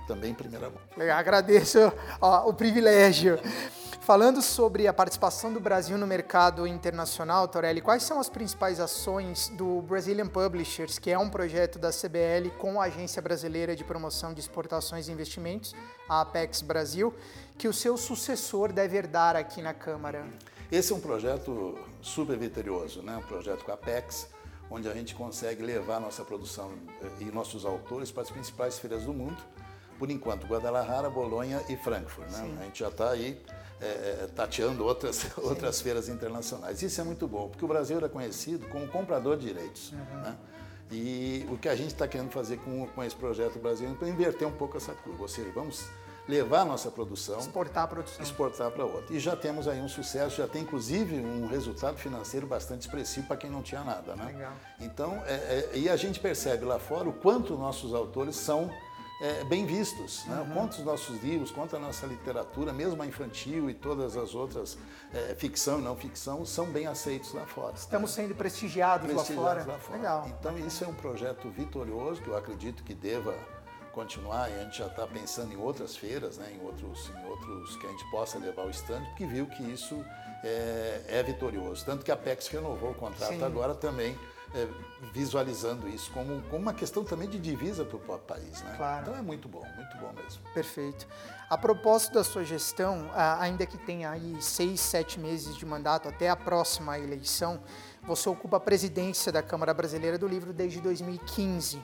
também 0.06 0.32
primeira 0.34 0.70
mão. 0.70 0.78
Legal, 0.96 1.18
agradeço 1.18 1.92
ó, 2.20 2.48
o 2.48 2.54
privilégio. 2.54 3.38
Falando 4.02 4.42
sobre 4.42 4.88
a 4.88 4.92
participação 4.92 5.52
do 5.52 5.60
Brasil 5.60 5.96
no 5.96 6.08
mercado 6.08 6.66
internacional, 6.66 7.46
Torelli, 7.46 7.80
quais 7.80 8.02
são 8.02 8.18
as 8.18 8.28
principais 8.28 8.80
ações 8.80 9.48
do 9.50 9.80
Brazilian 9.82 10.26
Publishers, 10.26 10.98
que 10.98 11.08
é 11.08 11.16
um 11.16 11.30
projeto 11.30 11.78
da 11.78 11.90
CBL 11.90 12.50
com 12.58 12.80
a 12.80 12.86
Agência 12.86 13.22
Brasileira 13.22 13.76
de 13.76 13.84
Promoção 13.84 14.34
de 14.34 14.40
Exportações 14.40 15.06
e 15.06 15.12
Investimentos, 15.12 15.72
a 16.08 16.22
Apex 16.22 16.62
Brasil, 16.62 17.14
que 17.56 17.68
o 17.68 17.72
seu 17.72 17.96
sucessor 17.96 18.72
deve 18.72 18.96
herdar 18.96 19.36
aqui 19.36 19.62
na 19.62 19.72
Câmara? 19.72 20.26
Esse 20.70 20.92
é 20.92 20.96
um 20.96 21.00
projeto 21.00 21.78
super 22.00 22.36
vitorioso, 22.36 23.02
né? 23.02 23.16
um 23.16 23.22
projeto 23.28 23.64
com 23.64 23.70
a 23.70 23.74
Apex, 23.74 24.26
onde 24.68 24.88
a 24.88 24.94
gente 24.94 25.14
consegue 25.14 25.62
levar 25.62 26.00
nossa 26.00 26.24
produção 26.24 26.72
eh, 27.00 27.08
e 27.20 27.24
nossos 27.26 27.64
autores 27.64 28.10
para 28.10 28.24
as 28.24 28.30
principais 28.30 28.80
feiras 28.80 29.04
do 29.04 29.14
mundo. 29.14 29.40
Por 30.02 30.10
enquanto, 30.10 30.48
Guadalajara, 30.48 31.08
Bolonha 31.08 31.62
e 31.68 31.76
Frankfurt. 31.76 32.28
Né? 32.28 32.56
A 32.60 32.64
gente 32.64 32.80
já 32.80 32.88
está 32.88 33.10
aí 33.10 33.40
é, 33.80 34.28
tateando 34.34 34.84
outras, 34.84 35.28
outras 35.38 35.80
feiras 35.80 36.08
internacionais. 36.08 36.82
Isso 36.82 37.00
é 37.00 37.04
muito 37.04 37.28
bom, 37.28 37.48
porque 37.48 37.64
o 37.64 37.68
Brasil 37.68 37.98
era 37.98 38.08
conhecido 38.08 38.66
como 38.66 38.88
comprador 38.88 39.36
de 39.36 39.46
direitos. 39.46 39.92
Uhum. 39.92 40.22
Né? 40.22 40.36
E 40.90 41.46
o 41.48 41.56
que 41.56 41.68
a 41.68 41.76
gente 41.76 41.92
está 41.92 42.08
querendo 42.08 42.32
fazer 42.32 42.56
com, 42.56 42.84
com 42.88 43.04
esse 43.04 43.14
projeto 43.14 43.60
brasileiro 43.60 43.96
é 44.04 44.08
inverter 44.08 44.48
um 44.48 44.50
pouco 44.50 44.76
essa 44.76 44.92
curva, 44.92 45.22
ou 45.22 45.28
seja, 45.28 45.52
vamos 45.54 45.88
levar 46.28 46.62
a 46.62 46.64
nossa 46.64 46.90
produção, 46.90 47.38
exportar 47.38 47.84
a 47.84 47.86
produção, 47.86 48.22
exportar 48.24 48.72
para 48.72 48.84
outra. 48.84 49.14
E 49.14 49.20
já 49.20 49.36
temos 49.36 49.68
aí 49.68 49.80
um 49.80 49.88
sucesso, 49.88 50.38
já 50.38 50.48
tem 50.48 50.62
inclusive 50.62 51.14
um 51.14 51.46
resultado 51.46 51.96
financeiro 51.96 52.46
bastante 52.46 52.80
expressivo 52.80 53.28
para 53.28 53.36
quem 53.36 53.50
não 53.50 53.62
tinha 53.62 53.84
nada, 53.84 54.16
né? 54.16 54.24
Legal. 54.26 54.52
Então, 54.80 55.22
é, 55.26 55.34
é, 55.34 55.70
e 55.74 55.88
a 55.88 55.94
gente 55.94 56.18
percebe 56.18 56.64
lá 56.64 56.80
fora 56.80 57.08
o 57.08 57.12
quanto 57.12 57.56
nossos 57.56 57.94
autores 57.94 58.34
são 58.34 58.68
é, 59.22 59.44
bem 59.44 59.64
vistos. 59.64 60.24
Né? 60.26 60.40
Uhum. 60.40 60.50
Quantos 60.52 60.80
nossos 60.80 61.22
livros, 61.22 61.52
quanto 61.52 61.76
a 61.76 61.78
nossa 61.78 62.04
literatura, 62.06 62.72
mesmo 62.72 63.00
a 63.00 63.06
infantil 63.06 63.70
e 63.70 63.74
todas 63.74 64.16
as 64.16 64.34
outras, 64.34 64.76
é, 65.14 65.34
ficção 65.36 65.78
e 65.78 65.82
não 65.82 65.96
ficção, 65.96 66.44
são 66.44 66.66
bem 66.66 66.88
aceitos 66.88 67.32
lá 67.32 67.46
fora. 67.46 67.74
Estamos 67.76 68.16
né? 68.16 68.22
sendo 68.24 68.34
prestigiados, 68.34 69.06
prestigiados 69.06 69.44
lá, 69.44 69.64
fora. 69.64 69.72
lá, 69.72 69.78
fora. 69.78 69.96
Legal. 69.96 70.28
Então, 70.28 70.58
isso 70.58 70.82
é 70.82 70.88
um 70.88 70.94
projeto 70.94 71.48
vitorioso 71.50 72.20
que 72.20 72.28
eu 72.28 72.36
acredito 72.36 72.82
que 72.82 72.94
deva 72.94 73.32
continuar 73.92 74.50
e 74.50 74.54
a 74.54 74.64
gente 74.64 74.78
já 74.78 74.86
está 74.86 75.06
pensando 75.06 75.52
em 75.52 75.56
outras 75.56 75.94
feiras, 75.94 76.38
né, 76.38 76.50
em, 76.52 76.64
outros, 76.64 77.10
em 77.10 77.28
outros 77.28 77.76
que 77.76 77.86
a 77.86 77.90
gente 77.90 78.10
possa 78.10 78.38
levar 78.38 78.66
o 78.66 78.70
stand, 78.70 79.04
porque 79.10 79.26
viu 79.26 79.46
que 79.46 79.62
isso 79.62 80.02
é, 80.42 81.02
é 81.06 81.22
vitorioso. 81.22 81.84
Tanto 81.84 82.04
que 82.04 82.10
a 82.10 82.16
PEX 82.16 82.48
renovou 82.48 82.90
o 82.90 82.94
contrato 82.94 83.34
Sim. 83.34 83.44
agora 83.44 83.74
também 83.74 84.18
é, 84.54 84.68
visualizando 85.12 85.88
isso 85.88 86.10
como, 86.12 86.42
como 86.42 86.62
uma 86.62 86.74
questão 86.74 87.04
também 87.04 87.28
de 87.28 87.38
divisa 87.38 87.84
para 87.84 87.96
o 87.96 88.00
próprio 88.00 88.36
país. 88.36 88.62
Né? 88.62 88.74
Claro. 88.76 89.02
Então 89.02 89.16
é 89.16 89.22
muito 89.22 89.48
bom, 89.48 89.64
muito 89.76 89.96
bom 89.98 90.12
mesmo. 90.12 90.42
Perfeito. 90.54 91.06
A 91.48 91.58
propósito 91.58 92.14
da 92.14 92.24
sua 92.24 92.44
gestão, 92.44 93.10
ainda 93.14 93.66
que 93.66 93.76
tenha 93.76 94.10
aí 94.10 94.36
seis, 94.40 94.80
sete 94.80 95.20
meses 95.20 95.56
de 95.56 95.66
mandato 95.66 96.08
até 96.08 96.28
a 96.30 96.36
próxima 96.36 96.98
eleição, 96.98 97.62
você 98.02 98.28
ocupa 98.28 98.56
a 98.56 98.60
presidência 98.60 99.30
da 99.30 99.42
Câmara 99.42 99.72
Brasileira 99.74 100.18
do 100.18 100.26
Livro 100.26 100.52
desde 100.52 100.80
2015. 100.80 101.82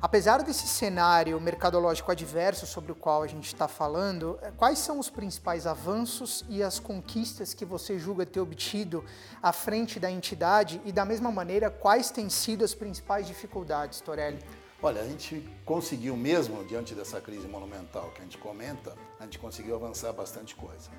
Apesar 0.00 0.42
desse 0.42 0.66
cenário 0.66 1.40
mercadológico 1.40 2.12
adverso 2.12 2.66
sobre 2.66 2.92
o 2.92 2.94
qual 2.94 3.22
a 3.22 3.26
gente 3.26 3.46
está 3.46 3.66
falando, 3.66 4.38
eh, 4.42 4.52
quais 4.56 4.78
são 4.78 4.98
os 4.98 5.08
principais 5.08 5.66
avanços 5.66 6.44
e 6.50 6.62
as 6.62 6.78
conquistas 6.78 7.54
que 7.54 7.64
você 7.64 7.98
julga 7.98 8.26
ter 8.26 8.40
obtido 8.40 9.02
à 9.42 9.52
frente 9.52 9.98
da 9.98 10.10
entidade 10.10 10.80
e, 10.84 10.92
da 10.92 11.04
mesma 11.04 11.30
maneira, 11.30 11.70
quais 11.70 12.10
têm 12.10 12.28
sido 12.28 12.62
as 12.62 12.74
principais 12.74 13.26
dificuldades, 13.26 14.00
Torelli? 14.02 14.38
Olha, 14.82 15.00
a 15.00 15.04
gente 15.08 15.48
conseguiu 15.64 16.14
mesmo, 16.14 16.62
diante 16.64 16.94
dessa 16.94 17.18
crise 17.18 17.48
monumental 17.48 18.10
que 18.10 18.20
a 18.20 18.24
gente 18.24 18.36
comenta, 18.36 18.94
a 19.18 19.24
gente 19.24 19.38
conseguiu 19.38 19.74
avançar 19.74 20.12
bastante 20.12 20.54
coisa. 20.54 20.90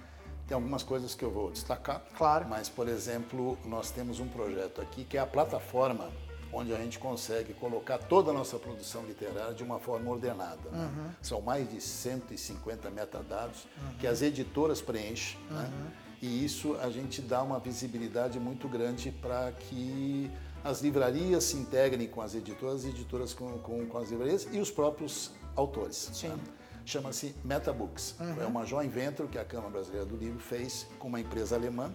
Tem 0.48 0.56
algumas 0.56 0.82
coisas 0.82 1.14
que 1.14 1.24
eu 1.24 1.30
vou 1.30 1.52
destacar. 1.52 2.02
Claro. 2.18 2.48
Mas, 2.50 2.68
por 2.68 2.88
exemplo, 2.88 3.58
nós 3.66 3.92
temos 3.92 4.20
um 4.20 4.28
projeto 4.28 4.82
aqui 4.82 5.04
que 5.04 5.18
é 5.18 5.20
a 5.20 5.28
plataforma 5.28 6.10
onde 6.58 6.74
a 6.74 6.78
gente 6.78 6.98
consegue 6.98 7.54
colocar 7.54 7.98
toda 7.98 8.32
a 8.32 8.34
nossa 8.34 8.58
produção 8.58 9.06
literária 9.06 9.54
de 9.54 9.64
uma 9.64 9.80
forma 9.80 10.10
ordenada. 10.10 10.70
Né? 10.72 10.92
Uhum. 10.96 11.10
São 11.22 11.42
mais 11.42 11.70
de 11.70 11.80
150 11.80 12.90
metadados 12.90 13.64
uhum. 13.64 13.98
que 14.00 14.08
as 14.08 14.22
editoras 14.22 14.82
preenchem. 14.82 15.40
Né? 15.50 15.62
Uhum. 15.62 15.84
Né? 15.84 15.92
E 16.22 16.44
isso 16.44 16.76
a 16.82 16.90
gente 16.90 17.22
dá 17.22 17.44
uma 17.44 17.60
visibilidade 17.60 18.40
muito 18.40 18.68
grande 18.68 19.12
para 19.12 19.52
que 19.52 20.32
as 20.64 20.82
livrarias 20.82 21.44
se 21.44 21.58
integrem 21.58 22.08
com 22.08 22.22
as 22.22 22.34
editoras, 22.34 22.84
as 22.84 22.86
editoras 22.86 23.34
com, 23.34 23.60
com, 23.60 23.86
com 23.86 23.98
as 24.00 24.10
livrarias 24.10 24.48
e 24.52 24.60
os 24.60 24.72
próprios 24.72 25.32
autores. 25.56 26.10
Sim. 26.12 26.30
Né? 26.30 26.38
Chama-se 26.86 27.36
Metabooks. 27.44 28.16
Uhum. 28.20 28.42
É 28.42 28.46
uma 28.46 28.66
joint 28.66 28.90
venture 28.90 29.28
que 29.28 29.38
a 29.38 29.46
Câmara 29.46 29.70
Brasileira 29.70 30.06
do 30.06 30.16
Livro 30.16 30.40
fez 30.40 30.88
com 30.98 31.10
uma 31.10 31.20
empresa 31.20 31.56
alemã. 31.56 31.94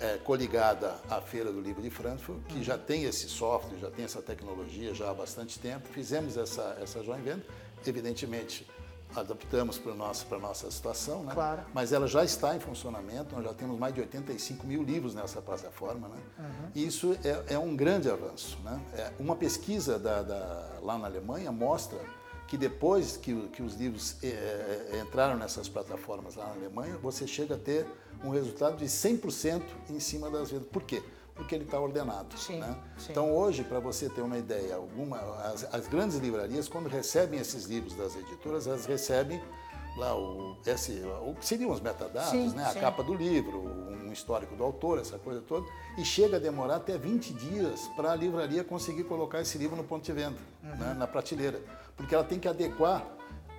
É, 0.00 0.16
coligada 0.16 0.96
à 1.10 1.20
Feira 1.20 1.52
do 1.52 1.60
Livro 1.60 1.82
de 1.82 1.90
Frankfurt, 1.90 2.40
que 2.48 2.64
já 2.64 2.78
tem 2.78 3.04
esse 3.04 3.28
software, 3.28 3.78
já 3.78 3.90
tem 3.90 4.04
essa 4.04 4.22
tecnologia 4.22 4.94
já 4.94 5.10
há 5.10 5.14
bastante 5.14 5.58
tempo. 5.58 5.86
Fizemos 5.88 6.38
essa, 6.38 6.78
essa 6.80 7.04
joint 7.04 7.22
venture, 7.22 7.46
evidentemente 7.86 8.66
adaptamos 9.14 9.78
para 9.78 9.92
a 9.92 9.94
nossa, 9.94 10.38
nossa 10.38 10.70
situação, 10.70 11.24
né? 11.24 11.32
Claro. 11.34 11.62
mas 11.74 11.92
ela 11.92 12.06
já 12.06 12.24
está 12.24 12.54
em 12.54 12.60
funcionamento, 12.60 13.34
nós 13.34 13.44
já 13.44 13.52
temos 13.52 13.78
mais 13.78 13.94
de 13.94 14.00
85 14.00 14.66
mil 14.66 14.82
livros 14.82 15.14
nessa 15.14 15.42
plataforma. 15.42 16.08
Né? 16.08 16.16
Uhum. 16.38 16.70
E 16.74 16.86
isso 16.86 17.16
é, 17.24 17.54
é, 17.54 17.58
um 17.58 17.74
grande 17.74 18.08
avanço. 18.08 18.58
Né? 18.64 18.80
É, 18.94 19.12
uma 19.18 19.34
pesquisa 19.36 19.98
da, 19.98 20.22
da, 20.22 20.78
lá 20.82 20.96
na 20.98 21.06
Alemanha 21.06 21.50
mostra 21.50 21.98
que 22.46 22.56
depois 22.56 23.16
que, 23.16 23.48
que 23.48 23.62
os 23.62 23.74
livros 23.74 24.16
é, 24.22 24.26
é 24.92 25.00
entraram 25.00 25.36
nessas 25.36 25.68
plataformas 25.68 26.36
lá 26.36 26.46
na 26.46 26.54
Alemanha, 26.54 26.96
você 26.96 27.26
chega 27.26 27.54
a 27.54 27.58
ter 27.58 27.86
um 28.24 28.30
resultado 28.30 28.76
de 28.76 28.86
100% 28.86 29.62
em 29.88 30.00
cima 30.00 30.30
das 30.30 30.50
vendas. 30.50 30.68
Por 30.68 30.82
quê? 30.82 31.02
Porque 31.34 31.54
ele 31.54 31.64
está 31.64 31.80
ordenado. 31.80 32.36
Sim, 32.38 32.58
né? 32.58 32.76
sim. 32.98 33.12
Então, 33.12 33.34
hoje, 33.34 33.64
para 33.64 33.80
você 33.80 34.08
ter 34.08 34.20
uma 34.20 34.36
ideia, 34.36 34.76
alguma, 34.76 35.18
as, 35.44 35.66
as, 35.72 35.88
grandes 35.88 36.18
livrarias, 36.18 36.68
quando 36.68 36.88
recebem 36.88 37.40
esses 37.40 37.64
livros 37.64 37.94
das 37.94 38.14
editoras, 38.14 38.66
elas 38.66 38.84
recebem 38.84 39.40
lá 39.96 40.14
o, 40.16 40.56
esse, 40.66 41.02
o 41.26 41.34
que 41.34 41.46
seriam 41.46 41.70
os 41.70 41.80
metadados, 41.80 42.30
sim, 42.30 42.50
né? 42.50 42.64
a 42.64 42.74
capa 42.74 43.02
do 43.02 43.14
livro, 43.14 43.58
um 43.58 44.12
histórico 44.12 44.54
do 44.54 44.62
autor, 44.62 44.98
essa 44.98 45.18
coisa 45.18 45.40
toda, 45.40 45.66
e 45.98 46.04
chega 46.04 46.36
a 46.36 46.40
demorar 46.40 46.76
até 46.76 46.96
20 46.98 47.32
dias 47.34 47.88
para 47.96 48.12
a 48.12 48.14
livraria 48.14 48.62
conseguir 48.62 49.04
colocar 49.04 49.40
esse 49.40 49.56
livro 49.58 49.76
no 49.76 49.84
ponto 49.84 50.04
de 50.04 50.12
venda, 50.12 50.38
uhum. 50.62 50.76
né? 50.76 50.94
na 50.94 51.06
prateleira, 51.06 51.60
porque 51.96 52.14
ela 52.14 52.24
tem 52.24 52.38
que 52.38 52.48
adequar 52.48 53.04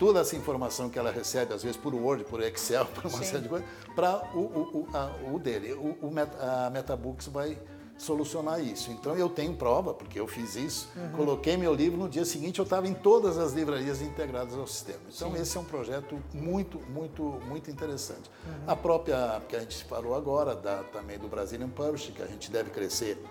toda 0.01 0.21
essa 0.21 0.35
informação 0.35 0.89
que 0.89 0.97
ela 0.97 1.11
recebe, 1.11 1.53
às 1.53 1.61
vezes 1.61 1.77
por 1.77 1.93
Word, 1.93 2.23
por 2.23 2.41
Excel, 2.41 2.87
por 2.95 3.05
uma 3.05 3.19
Sim. 3.19 3.23
série 3.23 3.43
de 3.43 3.49
coisas, 3.49 3.69
para 3.93 4.27
o, 4.33 4.39
o, 4.39 4.87
o, 5.29 5.35
o, 5.35 5.39
dele. 5.39 5.73
O, 5.73 5.95
o 6.01 6.11
a 6.39 6.71
Metabooks 6.71 7.27
vai 7.27 7.55
solucionar 7.99 8.59
isso. 8.59 8.89
Então 8.89 9.15
eu 9.15 9.29
tenho 9.29 9.53
prova, 9.53 9.93
porque 9.93 10.19
eu 10.19 10.25
fiz 10.25 10.55
isso, 10.55 10.89
uhum. 10.95 11.11
coloquei 11.11 11.55
meu 11.55 11.71
livro, 11.71 11.99
no 11.99 12.09
dia 12.09 12.25
seguinte 12.25 12.57
eu 12.57 12.63
estava 12.63 12.87
em 12.87 12.95
todas 12.95 13.37
as 13.37 13.53
livrarias 13.53 14.01
integradas 14.01 14.57
ao 14.57 14.65
sistema. 14.65 15.01
Então 15.15 15.33
Sim. 15.33 15.39
esse 15.39 15.55
é 15.55 15.59
um 15.59 15.65
projeto 15.65 16.17
muito, 16.33 16.79
muito, 16.89 17.21
muito 17.45 17.69
interessante. 17.69 18.27
Uhum. 18.47 18.53
A 18.65 18.75
própria, 18.75 19.39
que 19.47 19.55
a 19.55 19.59
gente 19.59 19.83
falou 19.83 20.15
agora, 20.15 20.55
da, 20.55 20.77
também 20.85 21.19
do 21.19 21.27
Brazilian 21.27 21.69
Publishing, 21.69 22.13
que 22.13 22.23
a 22.23 22.27
gente 22.27 22.49
deve 22.49 22.71
crescer 22.71 23.23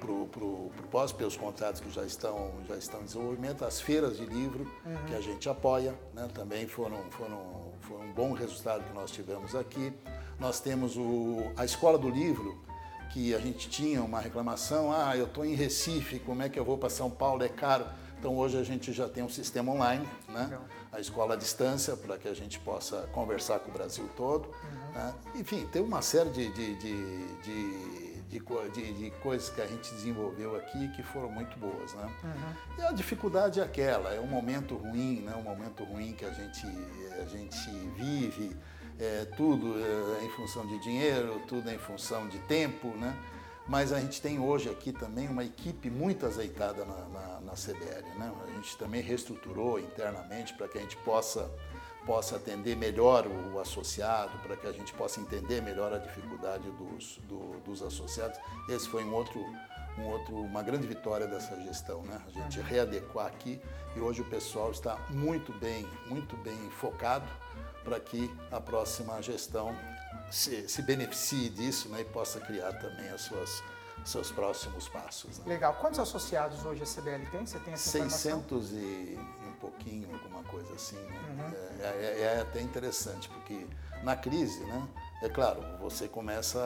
propósito, 0.00 1.16
pelos 1.16 1.36
contratos 1.36 1.80
que 1.80 1.90
já 1.90 2.04
estão, 2.04 2.52
já 2.68 2.76
estão 2.76 3.00
em 3.00 3.04
desenvolvimento, 3.04 3.64
as 3.64 3.80
feiras 3.80 4.16
de 4.16 4.24
livro 4.24 4.66
uhum. 4.84 5.04
que 5.06 5.14
a 5.14 5.20
gente 5.20 5.48
apoia, 5.48 5.94
né, 6.14 6.28
também 6.34 6.66
foram, 6.66 6.98
foram, 7.10 7.72
foram 7.80 8.04
um 8.04 8.12
bom 8.12 8.32
resultado 8.32 8.82
que 8.84 8.92
nós 8.92 9.10
tivemos 9.10 9.54
aqui. 9.54 9.92
Nós 10.38 10.60
temos 10.60 10.96
o, 10.96 11.52
a 11.56 11.64
Escola 11.64 11.98
do 11.98 12.08
Livro, 12.08 12.58
que 13.12 13.34
a 13.34 13.38
gente 13.38 13.68
tinha 13.68 14.02
uma 14.02 14.20
reclamação, 14.20 14.92
ah, 14.92 15.16
eu 15.16 15.26
estou 15.26 15.44
em 15.44 15.54
Recife, 15.54 16.18
como 16.20 16.42
é 16.42 16.48
que 16.48 16.58
eu 16.58 16.64
vou 16.64 16.78
para 16.78 16.88
São 16.88 17.10
Paulo, 17.10 17.42
é 17.42 17.48
caro. 17.48 17.84
Então 18.18 18.36
hoje 18.36 18.58
a 18.58 18.62
gente 18.62 18.92
já 18.92 19.08
tem 19.08 19.22
um 19.22 19.28
sistema 19.28 19.72
online, 19.72 20.06
né? 20.28 20.58
a 20.92 21.00
escola 21.00 21.34
à 21.34 21.36
distância, 21.36 21.96
para 21.96 22.18
que 22.18 22.28
a 22.28 22.34
gente 22.34 22.58
possa 22.60 23.08
conversar 23.12 23.60
com 23.60 23.70
o 23.70 23.72
Brasil 23.72 24.08
todo. 24.16 24.46
Uhum. 24.48 24.92
Né? 24.94 25.14
Enfim, 25.36 25.66
tem 25.72 25.82
uma 25.82 26.02
série 26.02 26.30
de, 26.30 26.52
de, 26.52 26.74
de, 26.76 27.26
de 27.42 27.99
de, 28.30 28.40
de, 28.72 28.92
de, 28.92 29.10
coisas 29.22 29.50
que 29.50 29.60
a 29.60 29.66
gente 29.66 29.92
desenvolveu 29.92 30.54
aqui 30.54 30.88
que 30.90 31.02
foram 31.02 31.30
muito 31.30 31.58
boas, 31.58 31.92
né? 31.94 32.08
Uhum. 32.22 32.78
E 32.78 32.82
a 32.86 32.92
dificuldade 32.92 33.58
é 33.58 33.64
aquela, 33.64 34.14
é 34.14 34.20
um 34.20 34.28
momento 34.28 34.76
ruim, 34.76 35.20
né? 35.22 35.34
Um 35.34 35.42
momento 35.42 35.82
ruim 35.82 36.12
que 36.12 36.24
a 36.24 36.30
gente, 36.30 36.64
a 37.20 37.24
gente 37.24 37.70
vive, 37.96 38.56
é, 39.00 39.24
tudo 39.36 39.74
é, 39.76 40.24
em 40.24 40.30
função 40.30 40.64
de 40.64 40.78
dinheiro, 40.78 41.42
tudo 41.48 41.68
em 41.68 41.78
função 41.78 42.28
de 42.28 42.38
tempo, 42.40 42.88
né? 42.96 43.16
Mas 43.66 43.92
a 43.92 44.00
gente 44.00 44.22
tem 44.22 44.38
hoje 44.38 44.68
aqui 44.70 44.92
também 44.92 45.28
uma 45.28 45.44
equipe 45.44 45.90
muito 45.90 46.24
azeitada 46.24 46.84
na, 46.84 47.08
na, 47.08 47.40
na 47.40 47.52
CBL, 47.52 48.16
né? 48.16 48.32
A 48.46 48.50
gente 48.52 48.76
também 48.76 49.02
reestruturou 49.02 49.80
internamente 49.80 50.54
para 50.54 50.68
que 50.68 50.78
a 50.78 50.80
gente 50.80 50.96
possa 50.98 51.50
possa 52.06 52.36
atender 52.36 52.76
melhor 52.76 53.26
o, 53.26 53.54
o 53.54 53.60
associado, 53.60 54.38
para 54.38 54.56
que 54.56 54.66
a 54.66 54.72
gente 54.72 54.92
possa 54.94 55.20
entender 55.20 55.60
melhor 55.60 55.92
a 55.92 55.98
dificuldade 55.98 56.70
dos, 56.70 57.18
do, 57.28 57.60
dos 57.60 57.82
associados. 57.82 58.38
Esse 58.68 58.88
foi 58.88 59.04
um 59.04 59.12
outro, 59.14 59.40
um 59.98 60.06
outro, 60.06 60.34
uma 60.36 60.62
grande 60.62 60.86
vitória 60.86 61.26
dessa 61.26 61.60
gestão, 61.62 62.02
né? 62.02 62.20
A 62.26 62.30
gente 62.30 62.60
readequar 62.60 63.26
aqui 63.26 63.60
e 63.96 64.00
hoje 64.00 64.22
o 64.22 64.24
pessoal 64.24 64.70
está 64.70 64.96
muito 65.10 65.52
bem, 65.52 65.86
muito 66.06 66.36
bem 66.38 66.58
focado 66.70 67.26
para 67.84 67.98
que 67.98 68.30
a 68.50 68.60
próxima 68.60 69.20
gestão 69.22 69.74
se, 70.30 70.68
se 70.68 70.82
beneficie 70.82 71.48
disso 71.50 71.88
né? 71.88 72.02
e 72.02 72.04
possa 72.04 72.40
criar 72.40 72.72
também 72.74 73.08
as 73.08 73.22
suas 73.22 73.62
seus 74.10 74.30
próximos 74.30 74.88
passos. 74.88 75.38
Né? 75.38 75.54
Legal. 75.54 75.74
Quantos 75.74 75.98
associados 75.98 76.64
hoje 76.64 76.82
a 76.82 76.86
CBL 76.86 77.26
tem? 77.30 77.46
Você 77.46 77.58
tem 77.60 77.74
essa 77.74 77.90
600 77.90 78.72
e 78.72 79.18
um 79.48 79.52
pouquinho, 79.60 80.08
alguma 80.12 80.42
coisa 80.44 80.72
assim. 80.74 80.96
Né? 80.96 81.20
Uhum. 81.30 81.84
É, 81.84 81.86
é, 81.86 82.20
é, 82.36 82.40
até 82.40 82.60
interessante, 82.60 83.28
porque 83.28 83.66
na 84.02 84.16
crise, 84.16 84.60
né, 84.64 84.88
é 85.22 85.28
claro, 85.28 85.62
você 85.78 86.08
começa 86.08 86.58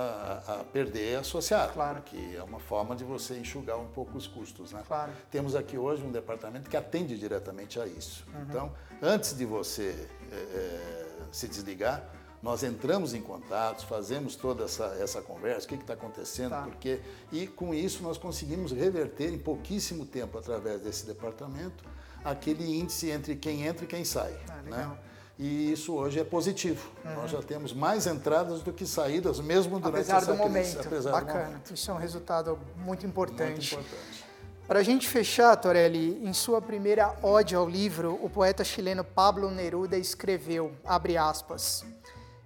a, 0.47 0.61
a 0.61 0.65
perder 0.65 1.19
associado, 1.19 1.73
Claro. 1.73 2.01
porque 2.01 2.37
é 2.37 2.43
uma 2.43 2.61
forma 2.61 2.95
de 2.95 3.03
você 3.03 3.37
enxugar 3.37 3.77
um 3.79 3.89
pouco 3.89 4.17
os 4.17 4.29
custos. 4.29 4.73
Né? 4.73 4.83
Claro. 4.87 5.13
Temos 5.31 5.57
aqui 5.57 5.77
hoje 5.77 6.05
um 6.05 6.13
departamento 6.13 6.71
que 6.71 6.77
atende 6.77 7.19
diretamente 7.19 7.81
a 7.81 7.87
isso. 7.87 8.25
Uhum. 8.33 8.43
Então, 8.49 8.73
antes 9.03 9.37
de 9.37 9.45
você 9.45 10.09
é, 10.31 10.37
é, 10.37 11.07
se 11.33 11.49
desligar, 11.49 12.05
nós 12.45 12.63
entramos 12.63 13.15
em 13.15 13.23
contato, 13.23 13.87
fazemos 13.87 14.37
toda 14.37 14.65
essa, 14.65 14.85
essa 15.01 15.23
conversa, 15.23 15.65
o 15.65 15.69
que 15.71 15.77
está 15.77 15.95
acontecendo, 15.95 16.51
Tá. 16.51 16.61
por 16.63 16.75
quê, 16.75 17.01
e 17.33 17.47
com 17.47 17.73
isso 17.75 18.03
nós 18.03 18.19
conseguimos 18.19 18.71
reverter 18.71 19.33
em 19.33 19.39
pouquíssimo 19.39 20.05
tempo, 20.05 20.37
através 20.39 20.83
desse 20.83 21.07
departamento, 21.07 21.83
aquele 22.23 22.79
índice 22.79 23.09
entre 23.11 23.35
quem 23.35 23.67
entra 23.67 23.85
e 23.87 23.89
quem 23.89 24.05
sai. 24.05 24.39
Ah. 24.51 24.57
Uhum. 24.63 24.71
né? 24.71 24.99
E 25.39 25.73
isso 25.73 25.95
hoje 25.95 26.21
é 26.21 26.25
positivo. 26.25 26.89
Nós 27.03 27.31
já 27.31 27.43
temos 27.43 27.73
mais 27.73 28.07
entradas 28.07 28.61
do 28.63 28.73
que 28.75 28.87
saídas, 28.87 29.41
mesmo 29.41 29.81
durante 29.81 29.95
Apesar 30.13 30.17
essa 30.19 30.27
do 30.33 30.39
crise. 30.39 30.49
momento. 30.49 30.87
Apesar 30.87 31.11
do 31.11 31.27
Bacana. 31.27 31.45
momento. 31.47 31.75
Isso 31.75 31.91
é 31.91 31.95
um 31.95 31.99
resultado 31.99 32.59
muito 32.77 33.05
importante. 33.07 33.75
Muito 33.75 33.89
importante. 33.89 34.25
Para 34.69 34.79
a 34.79 34.83
gente 34.83 35.09
fechar, 35.09 35.57
Torelli, 35.57 36.21
em 36.25 36.33
sua 36.33 36.61
primeira 36.63 37.17
ode 37.23 37.55
ao 37.55 37.69
livro, 37.69 38.19
o 38.23 38.31
poeta 38.31 38.63
chileno 38.63 39.03
Pablo 39.03 39.51
Neruda 39.51 39.99
escreveu, 39.99 40.73
abre 40.85 41.17
aspas, 41.19 41.85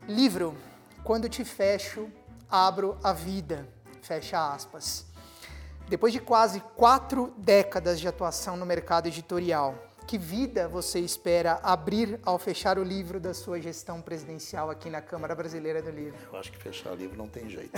livro, 0.09 0.57
quando 1.05 1.29
te 1.29 1.45
fecho, 1.45 2.11
abro 2.51 2.97
a 3.05 3.13
vida, 3.13 3.69
fecha 4.01 4.53
aspas. 4.53 5.05
Depois 5.87 6.15
de 6.15 6.19
quase 6.19 6.61
quatro 6.75 7.35
décadas 7.37 8.01
de 8.01 8.09
atuação 8.09 8.57
no 8.57 8.65
mercado 8.65 9.07
editorial, 9.07 9.75
que 10.09 10.17
vida 10.17 10.67
você 10.67 10.99
espera 11.01 11.61
abrir 11.63 12.19
ao 12.25 12.39
fechar 12.39 12.79
o 12.79 12.83
livro 12.83 13.21
da 13.21 13.35
sua 13.35 13.61
gestão 13.61 14.01
presidencial 14.01 14.71
aqui 14.71 14.89
na 14.89 15.03
Câmara 15.03 15.35
Brasileira 15.35 15.83
do 15.83 15.91
Livro? 15.91 16.19
Eu 16.33 16.39
acho 16.39 16.51
que 16.51 16.57
fechar 16.59 16.95
livro 16.95 17.15
não 17.17 17.29
tem 17.29 17.47
jeito. 17.51 17.71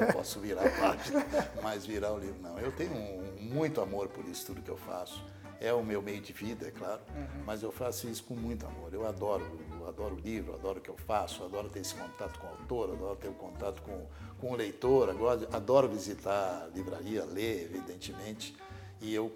Eu 0.00 0.12
posso 0.14 0.40
virar 0.40 0.62
a 0.66 0.70
página, 0.70 1.26
mas 1.62 1.84
virar 1.84 2.12
o 2.14 2.18
livro 2.18 2.40
não. 2.40 2.58
Eu 2.58 2.72
tenho 2.72 2.94
um- 2.94 3.36
muito 3.38 3.82
amor 3.82 4.08
por 4.08 4.24
isso 4.24 4.46
tudo 4.46 4.62
que 4.62 4.70
eu 4.70 4.78
faço. 4.78 5.22
É 5.60 5.70
o 5.74 5.82
meu 5.84 6.00
meio 6.00 6.20
de 6.22 6.32
vida, 6.32 6.68
é 6.68 6.70
claro, 6.70 7.02
mas 7.44 7.62
eu 7.62 7.70
faço 7.70 8.08
isso 8.08 8.24
com 8.24 8.34
muito 8.34 8.64
amor. 8.66 8.94
Eu 8.94 9.06
adoro, 9.06 9.44
eu 9.78 9.86
adoro 9.88 10.14
o 10.14 10.18
livro, 10.20 10.54
adoro 10.54 10.78
o 10.78 10.80
que 10.80 10.88
eu 10.88 10.96
faço, 11.06 11.44
adoro 11.44 11.68
ter 11.68 11.80
esse 11.80 11.94
contato 11.94 12.38
com 12.38 12.46
o 12.46 12.50
autor, 12.50 12.92
adoro 12.94 13.16
ter 13.16 13.28
o 13.28 13.34
contato 13.34 13.82
com, 13.82 14.06
com 14.40 14.52
o 14.52 14.56
leitor, 14.56 15.10
adoro, 15.10 15.46
adoro 15.52 15.88
visitar 15.88 16.62
a 16.64 16.66
livraria, 16.74 17.24
ler, 17.24 17.64
evidentemente. 17.64 18.56
E 19.00 19.12
eu 19.14 19.32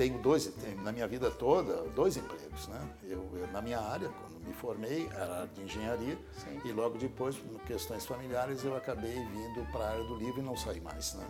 tenho 0.00 0.18
dois, 0.18 0.46
tenho, 0.46 0.80
na 0.82 0.92
minha 0.92 1.06
vida 1.06 1.30
toda, 1.30 1.82
dois 1.94 2.16
empregos, 2.16 2.66
né? 2.68 2.88
Eu, 3.02 3.18
eu, 3.34 3.46
na 3.52 3.60
minha 3.60 3.78
área, 3.78 4.08
quando 4.08 4.42
me 4.46 4.54
formei, 4.54 5.06
era 5.12 5.44
de 5.54 5.60
engenharia, 5.60 6.16
Sim. 6.42 6.58
e 6.64 6.72
logo 6.72 6.96
depois, 6.96 7.36
por 7.36 7.60
questões 7.66 8.06
familiares, 8.06 8.64
eu 8.64 8.74
acabei 8.74 9.12
vindo 9.12 9.70
para 9.70 9.84
a 9.84 9.90
área 9.90 10.04
do 10.04 10.14
livro 10.16 10.40
e 10.40 10.42
não 10.42 10.56
saí 10.56 10.80
mais, 10.80 11.12
né? 11.12 11.26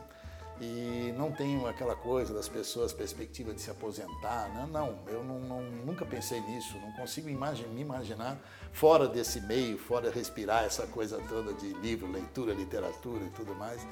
E 0.61 1.13
não 1.19 1.33
tenho 1.33 1.67
aquela 1.67 1.97
coisa 1.97 2.33
das 2.33 2.49
pessoas, 2.49 2.93
perspectiva 2.93 3.53
de 3.53 3.61
se 3.61 3.73
aposentar, 3.73 4.49
né? 4.55 4.69
Não, 4.71 5.01
eu 5.09 5.25
não, 5.25 5.41
não- 5.41 5.63
nunca 5.63 6.07
pensei 6.07 6.41
nisso, 6.43 6.79
não 6.79 6.93
consigo 6.93 7.29
imagi- 7.29 7.67
me 7.67 7.81
imaginar 7.81 8.39
fora 8.73 9.09
desse 9.09 9.41
meio, 9.41 9.79
fora 9.79 10.13
respirar 10.13 10.63
essa 10.63 10.87
coisa 10.87 11.21
toda 11.29 11.53
de 11.55 11.73
livro, 11.75 12.07
leitura, 12.09 12.55
literatura 12.55 13.25
e 13.25 13.31
tudo 13.31 13.53
mais. 13.57 13.85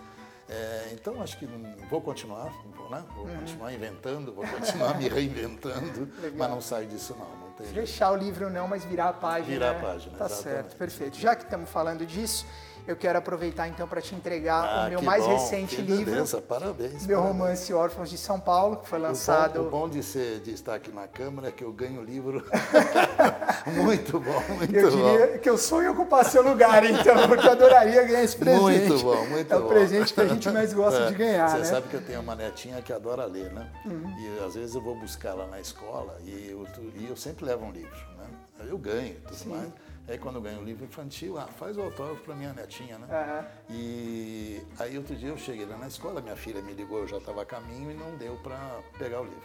É, 0.48 0.88
então 0.92 1.20
acho 1.22 1.36
que 1.38 1.46
vou 1.90 2.00
continuar, 2.00 2.50
vou, 2.74 2.88
né? 2.90 3.04
vou 3.14 3.26
continuar 3.26 3.72
inventando, 3.72 4.32
vou 4.32 4.46
continuar 4.46 4.96
me 4.96 5.06
reinventando, 5.08 6.08
mas 6.36 6.50
não 6.50 6.60
saio 6.60 6.88
disso 6.88 7.14
não, 7.18 7.26
não 7.26 7.52
tem 7.52 7.66
jeito. 7.66 7.80
Fechar 7.86 8.12
o 8.12 8.16
livro 8.16 8.48
não, 8.48 8.66
mas 8.66 8.82
virar 8.82 9.10
a 9.10 9.12
página. 9.12 9.52
Virar 9.52 9.70
a 9.70 9.74
né? 9.74 9.80
página, 9.80 10.16
Tá 10.16 10.24
exatamente. 10.24 10.42
certo, 10.42 10.76
perfeito. 10.76 11.18
Já 11.18 11.36
que 11.36 11.42
estamos 11.44 11.68
falando 11.68 12.06
disso, 12.06 12.46
eu 12.90 12.96
quero 12.96 13.18
aproveitar 13.18 13.68
então 13.68 13.86
para 13.86 14.00
te 14.00 14.14
entregar 14.14 14.64
Ah, 14.64 14.86
o 14.86 14.90
meu 14.90 15.02
mais 15.02 15.24
bom, 15.24 15.30
recente 15.32 15.76
que 15.76 15.82
livro, 15.82 16.12
beleza, 16.12 16.40
parabéns. 16.40 17.06
meu 17.06 17.18
parabéns. 17.18 17.38
romance 17.40 17.72
Órfãos 17.74 18.10
de 18.10 18.16
São 18.18 18.40
Paulo, 18.40 18.76
que 18.78 18.88
foi 18.88 18.98
O 18.98 19.02
bom, 19.02 19.08
lançado. 19.08 19.60
o 19.62 19.70
bom 19.70 19.88
de, 19.88 20.02
ser, 20.02 20.40
de 20.40 20.52
estar 20.52 20.74
aqui 20.74 20.90
na 20.90 21.06
Câmara 21.06 21.48
é 21.48 21.50
que 21.52 21.62
eu 21.64 21.72
ganho 21.72 22.02
livro. 22.02 22.44
muito 23.66 24.18
bom, 24.20 24.42
muito 24.56 24.74
Eu 24.74 24.90
bom. 24.90 24.96
diria 24.96 25.38
que 25.38 25.48
eu 25.48 25.58
sonho 25.58 25.92
ocupar 25.92 26.24
seu 26.24 26.42
lugar, 26.42 26.84
então, 26.84 27.26
porque 27.28 27.46
eu 27.46 27.52
adoraria 27.52 28.02
ganhar 28.04 28.22
esse 28.24 28.36
presente. 28.36 28.60
Muito 28.88 28.98
bom, 29.04 29.26
muito 29.26 29.52
É 29.54 29.58
bom. 29.58 29.64
o 29.64 29.68
presente 29.68 30.14
que 30.14 30.20
a 30.20 30.26
gente 30.26 30.48
mais 30.50 30.72
gosta 30.72 31.00
É, 31.00 31.06
de 31.08 31.14
ganhar, 31.14 31.48
Você 31.48 31.56
né? 31.56 31.62
Uhum. 31.62 31.64
sabe 31.70 31.88
que 31.88 31.94
eu 31.94 32.02
tenho 32.02 32.20
uma 32.20 32.34
netinha 32.34 32.80
que 32.82 32.92
adora 32.92 33.24
ler, 33.26 33.52
né? 33.52 33.70
E 33.86 34.44
às 34.44 34.54
vezes 34.54 34.74
eu 34.74 34.80
vou 34.80 34.94
buscar 34.94 35.34
lá 35.34 35.46
na 35.46 35.60
escola 35.60 36.16
e 36.24 36.50
eu, 36.50 36.66
e 36.96 37.06
eu 37.08 37.16
sempre 37.16 37.44
levo 37.44 37.64
um 37.64 37.70
livro, 37.72 37.96
né? 38.18 38.24
Eu 38.68 38.78
ganho 38.78 39.08
e 39.16 39.20
tudo 39.28 39.50
mais. 39.50 39.68
Aí 40.08 40.16
quando 40.16 40.36
eu 40.36 40.42
ganho 40.42 40.60
um 40.60 40.64
livro 40.64 40.86
infantil, 40.86 41.38
ah, 41.38 41.46
faz 41.46 41.76
o 41.76 41.82
autógrafo 41.82 42.22
para 42.22 42.34
minha 42.34 42.52
netinha, 42.54 42.98
né? 42.98 43.06
Aham. 43.10 43.46
E 43.68 44.62
aí 44.78 44.96
outro 44.96 45.14
dia 45.14 45.28
eu 45.28 45.36
cheguei 45.36 45.66
lá 45.66 45.76
na 45.76 45.86
escola, 45.86 46.22
minha 46.22 46.36
filha 46.36 46.62
me 46.62 46.72
ligou, 46.72 47.00
eu 47.00 47.06
já 47.06 47.18
estava 47.18 47.42
a 47.42 47.44
caminho 47.44 47.90
e 47.90 47.94
não 47.94 48.16
deu 48.16 48.36
para 48.36 48.80
pegar 48.98 49.20
o 49.20 49.24
livro. 49.24 49.42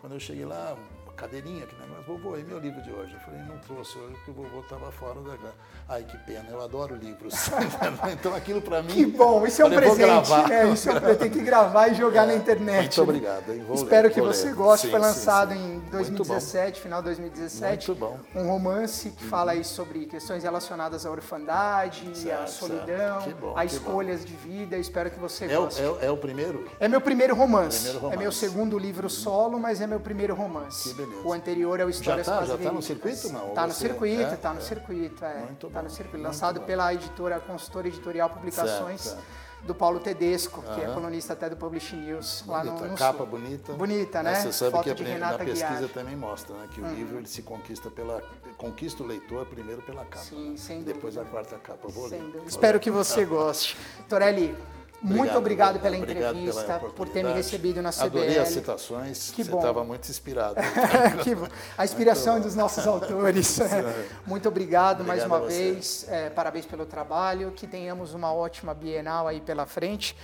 Quando 0.00 0.12
eu 0.12 0.20
cheguei 0.20 0.44
lá, 0.44 0.76
cadeirinha, 1.16 1.66
que 1.66 1.74
negócio, 1.80 2.02
vovô, 2.06 2.36
e 2.36 2.42
meu 2.44 2.58
livro 2.58 2.82
de 2.82 2.90
hoje? 2.90 3.14
Eu 3.14 3.20
falei, 3.20 3.40
não 3.42 3.58
trouxe 3.58 3.98
hoje 3.98 4.14
porque 4.16 4.30
o 4.30 4.34
vovô 4.34 4.60
estava 4.60 4.90
fora 4.92 5.20
da 5.20 5.36
casa. 5.36 5.54
Ai, 5.88 6.02
que 6.04 6.16
pena, 6.18 6.46
eu 6.50 6.60
adoro 6.60 6.94
livros. 6.96 7.34
então 8.12 8.34
aquilo 8.34 8.60
para 8.62 8.82
mim... 8.82 8.92
Que 8.92 9.06
bom, 9.06 9.46
isso 9.46 9.62
é 9.62 9.64
um 9.64 9.68
falei, 9.70 9.80
presente. 9.90 10.06
gravar. 10.06 10.50
É, 10.52 10.68
isso 10.68 10.88
é 10.88 10.92
um 10.92 11.00
presente, 11.00 11.18
tem 11.18 11.30
que 11.30 11.40
gravar 11.42 11.88
e 11.88 11.94
jogar 11.94 12.26
na 12.26 12.34
internet. 12.34 12.98
Muito 12.98 13.02
obrigado, 13.02 13.52
hein? 13.52 13.64
Vou 13.66 13.76
Espero 13.76 14.08
ler, 14.08 14.14
que 14.14 14.20
você 14.20 14.46
ler. 14.46 14.54
goste. 14.54 14.86
Sim, 14.86 14.90
Foi 14.90 15.00
sim, 15.00 15.06
lançado 15.06 15.52
sim. 15.52 15.58
em 15.58 15.68
Muito 15.78 15.90
2017, 15.90 16.80
final 16.80 17.00
de 17.00 17.04
2017. 17.06 17.88
Muito 17.90 18.00
bom. 18.00 18.18
Um 18.34 18.46
romance 18.48 19.10
que 19.10 19.24
fala 19.24 19.52
aí 19.52 19.64
sobre 19.64 20.06
questões 20.06 20.42
relacionadas 20.42 21.04
à 21.06 21.10
orfandade, 21.10 22.30
à 22.30 22.46
solidão, 22.46 23.32
bom, 23.40 23.56
a 23.56 23.64
escolhas 23.64 24.24
de 24.24 24.34
vida. 24.34 24.76
Espero 24.78 25.10
que 25.10 25.18
você 25.18 25.44
É 25.46 25.56
goste. 25.56 25.82
é, 25.82 25.88
o- 25.88 25.98
é 26.00 26.10
o 26.10 26.16
primeiro? 26.16 26.66
É 26.80 26.88
meu 26.88 27.00
primeiro 27.00 27.34
romance. 27.34 27.82
Primeiro 27.82 27.98
É 28.06 28.10
meu 28.10 28.18
romance. 28.18 28.38
segundo 28.38 28.78
livro 28.78 29.08
solo, 29.10 29.58
mas 29.58 29.80
é 29.80 29.86
meu 29.86 30.00
primeiro 30.00 30.34
romance. 30.34 30.88
Que 30.88 31.01
beleza. 31.06 31.26
O 31.28 31.32
anterior 31.32 31.80
é 31.80 31.84
o 31.84 31.90
Histórias 31.90 32.26
tá? 32.26 32.36
Quase 32.38 32.52
Já 32.52 32.58
tá 32.58 32.72
no 32.72 32.82
circuito, 32.82 33.32
não? 33.32 33.48
Ou 33.48 33.54
Tá 33.54 33.66
no 33.66 33.72
circuito, 33.72 34.22
é? 34.22 34.36
tá 34.36 34.52
no 34.52 34.58
É. 34.58 34.62
circuito, 34.62 35.24
é. 35.24 35.38
Muito 35.40 35.68
tá 35.68 35.78
bom, 35.78 35.84
no 35.84 35.90
circuito. 35.90 36.22
Lançado 36.24 36.60
bom. 36.60 36.66
pela 36.66 36.92
editora, 36.94 37.40
consultora 37.40 37.88
editorial 37.88 38.30
Publicações, 38.30 39.00
Certo, 39.00 39.22
do 39.62 39.74
Paulo 39.74 40.00
Tedesco, 40.00 40.60
que 40.74 40.80
é 40.80 40.86
colunista 40.86 41.34
até 41.34 41.48
do 41.48 41.56
Publish 41.56 41.94
News, 41.94 42.42
lá 42.48 42.64
no, 42.64 42.72
Bonita, 42.72 42.88
no 42.88 42.96
capa 42.96 43.18
Sul. 43.18 43.26
bonita. 43.26 43.72
Bonita, 43.74 44.22
né? 44.22 44.32
É, 44.32 44.34
Você 44.42 44.52
sabe 44.52 44.70
Foto 44.72 44.82
que 44.82 44.90
a 44.90 44.94
de 44.94 45.18
na 45.18 45.38
pesquisa 45.38 45.66
Guiar. 45.68 45.82
Uhum. 45.82 45.88
também 45.88 46.16
mostra, 46.16 46.56
né? 46.56 46.68
Que 46.74 46.80
o 46.80 46.86
livro 46.88 47.18
ele 47.18 47.28
se 47.28 47.42
conquista 47.42 47.88
pela 47.88 48.20
conquista 48.58 49.02
o 49.04 49.06
leitor 49.06 49.46
primeiro 49.46 49.80
pela 49.82 50.04
capa. 50.04 50.24
Sim, 50.24 50.56
sem 50.56 50.80
e 50.80 50.82
depois 50.82 51.16
a 51.16 51.24
quarta 51.24 51.56
capa. 51.58 51.88
Vou 51.88 52.08
Sem 52.08 52.18
ler. 52.18 52.26
dúvida. 52.26 52.48
Espero 52.48 52.80
que 52.80 52.90
você 52.90 53.24
goste. 53.24 53.76
Torelli, 54.08 54.56
muito 55.02 55.36
obrigado 55.36 55.80
pela 55.80 55.96
obrigado 55.96 56.36
entrevista, 56.36 56.78
pela 56.78 56.92
por 56.92 57.08
ter 57.08 57.24
me 57.24 57.32
recebido 57.32 57.82
na 57.82 57.90
CBL. 57.90 58.06
Adorei 58.06 58.38
as 58.38 58.48
citações. 58.48 59.30
Que 59.30 59.44
você 59.44 59.50
bom. 59.50 59.58
estava 59.58 59.84
muito 59.84 60.08
inspirado. 60.08 60.56
Que 61.22 61.34
bom. 61.34 61.48
a 61.76 61.84
inspiração 61.84 62.40
dos 62.40 62.54
nossos 62.54 62.86
autores. 62.86 63.58
Muito 64.26 64.46
obrigado, 64.48 65.04
mais 65.04 65.22
Obrigado 65.24 65.40
uma 65.40 65.46
a 65.46 65.50
você. 65.50 65.72
vez. 65.72 66.06
É, 66.08 66.30
parabéns 66.30 66.66
pelo 66.66 66.86
trabalho. 66.86 67.52
Que 67.52 67.66
tenhamos 67.66 68.14
uma 68.14 68.32
ótima 68.32 68.74
Bienal 68.74 69.26
aí 69.28 69.40
pela 69.40 69.66
frente. 69.66 70.16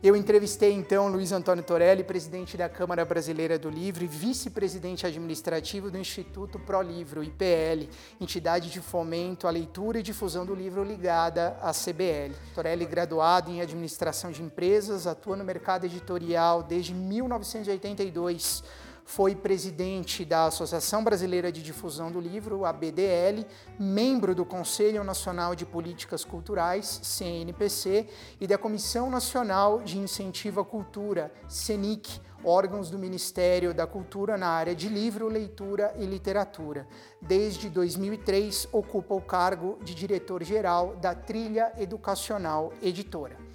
Eu 0.00 0.14
entrevistei 0.14 0.72
então 0.74 1.08
Luiz 1.08 1.32
Antônio 1.32 1.64
Torelli, 1.64 2.04
presidente 2.04 2.56
da 2.56 2.68
Câmara 2.68 3.04
Brasileira 3.04 3.58
do 3.58 3.68
Livro 3.68 4.04
e 4.04 4.06
vice-presidente 4.06 5.04
administrativo 5.04 5.90
do 5.90 5.98
Instituto 5.98 6.56
Pro 6.56 6.80
Livro, 6.80 7.24
IPL, 7.24 7.88
entidade 8.20 8.70
de 8.70 8.80
fomento 8.80 9.48
à 9.48 9.50
leitura 9.50 9.98
e 9.98 10.02
difusão 10.04 10.46
do 10.46 10.54
livro 10.54 10.84
ligada 10.84 11.56
à 11.60 11.72
CBL. 11.72 12.32
Torelli, 12.54 12.86
graduado 12.86 13.50
em 13.50 13.60
administração 13.60 14.30
de 14.30 14.40
empresas, 14.40 15.04
atua 15.04 15.34
no 15.34 15.42
mercado 15.42 15.84
editorial 15.84 16.62
desde 16.62 16.94
1982 16.94 18.62
foi 19.08 19.34
presidente 19.34 20.22
da 20.22 20.44
Associação 20.44 21.02
Brasileira 21.02 21.50
de 21.50 21.62
Difusão 21.62 22.12
do 22.12 22.20
Livro, 22.20 22.66
a 22.66 22.72
BDL, 22.74 23.46
membro 23.78 24.34
do 24.34 24.44
Conselho 24.44 25.02
Nacional 25.02 25.54
de 25.54 25.64
Políticas 25.64 26.26
Culturais, 26.26 27.00
CNPC, 27.02 28.06
e 28.38 28.46
da 28.46 28.58
Comissão 28.58 29.08
Nacional 29.08 29.80
de 29.80 29.96
Incentivo 29.96 30.60
à 30.60 30.64
Cultura, 30.64 31.32
CENIC, 31.48 32.20
órgãos 32.44 32.90
do 32.90 32.98
Ministério 32.98 33.72
da 33.72 33.86
Cultura 33.86 34.36
na 34.36 34.48
área 34.48 34.74
de 34.74 34.90
livro, 34.90 35.26
leitura 35.26 35.94
e 35.96 36.04
literatura. 36.04 36.86
Desde 37.18 37.70
2003, 37.70 38.68
ocupa 38.70 39.14
o 39.14 39.22
cargo 39.22 39.78
de 39.82 39.94
diretor-geral 39.94 40.96
da 40.96 41.14
Trilha 41.14 41.72
Educacional 41.78 42.74
Editora. 42.82 43.47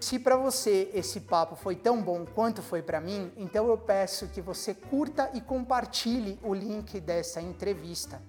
Se 0.00 0.16
para 0.16 0.36
você 0.36 0.90
esse 0.94 1.20
papo 1.20 1.56
foi 1.56 1.74
tão 1.74 2.00
bom 2.00 2.24
quanto 2.24 2.62
foi 2.62 2.80
para 2.80 3.00
mim, 3.00 3.32
então 3.36 3.66
eu 3.66 3.76
peço 3.76 4.28
que 4.28 4.40
você 4.40 4.72
curta 4.72 5.28
e 5.34 5.40
compartilhe 5.40 6.38
o 6.42 6.54
link 6.54 7.00
dessa 7.00 7.40
entrevista. 7.40 8.22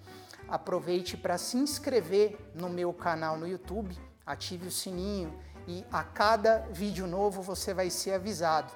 Aproveite 0.47 1.15
para 1.15 1.37
se 1.37 1.57
inscrever 1.57 2.39
no 2.55 2.69
meu 2.69 2.91
canal 2.91 3.37
no 3.37 3.47
YouTube, 3.47 3.95
ative 4.25 4.67
o 4.67 4.71
sininho 4.71 5.31
e 5.67 5.85
a 5.91 6.03
cada 6.03 6.67
vídeo 6.71 7.05
novo 7.05 7.43
você 7.43 7.71
vai 7.71 7.91
ser 7.91 8.13
avisado. 8.13 8.73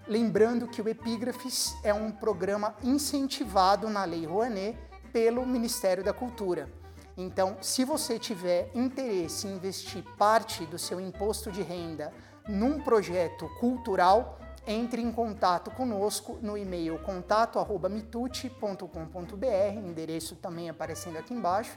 lembrando 0.06 0.66
que 0.66 0.80
o 0.80 0.88
Epígrafes 0.88 1.74
é 1.84 1.92
um 1.92 2.10
programa 2.10 2.74
incentivado 2.82 3.90
na 3.90 4.04
Lei 4.04 4.24
Rouanet 4.24 4.78
pelo 5.12 5.46
Ministério 5.46 6.02
da 6.02 6.12
Cultura. 6.12 6.68
Então, 7.16 7.56
se 7.60 7.84
você 7.84 8.18
tiver 8.18 8.70
interesse 8.74 9.46
em 9.46 9.54
investir 9.56 10.02
parte 10.16 10.66
do 10.66 10.78
seu 10.78 11.00
imposto 11.00 11.52
de 11.52 11.62
renda 11.62 12.12
num 12.48 12.80
projeto 12.80 13.48
cultural, 13.60 14.40
entre 14.66 15.00
em 15.02 15.12
contato 15.12 15.70
conosco 15.70 16.38
no 16.40 16.56
e-mail 16.56 16.98
contato@mitute.com.br, 17.00 19.76
endereço 19.76 20.36
também 20.36 20.70
aparecendo 20.70 21.18
aqui 21.18 21.34
embaixo, 21.34 21.76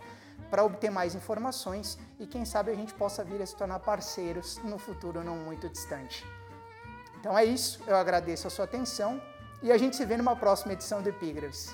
para 0.49 0.63
obter 0.63 0.89
mais 0.89 1.13
informações 1.15 1.97
e 2.19 2.27
quem 2.27 2.45
sabe 2.45 2.71
a 2.71 2.75
gente 2.75 2.93
possa 2.93 3.23
vir 3.23 3.41
a 3.41 3.45
se 3.45 3.55
tornar 3.55 3.79
parceiros 3.79 4.59
no 4.63 4.77
futuro 4.77 5.23
não 5.23 5.37
muito 5.37 5.69
distante. 5.69 6.25
Então 7.19 7.37
é 7.37 7.45
isso, 7.45 7.81
eu 7.87 7.95
agradeço 7.95 8.47
a 8.47 8.49
sua 8.49 8.65
atenção 8.65 9.21
e 9.61 9.71
a 9.71 9.77
gente 9.77 9.95
se 9.95 10.05
vê 10.05 10.17
numa 10.17 10.35
próxima 10.35 10.73
edição 10.73 11.01
do 11.01 11.07
Epígrafes. 11.09 11.73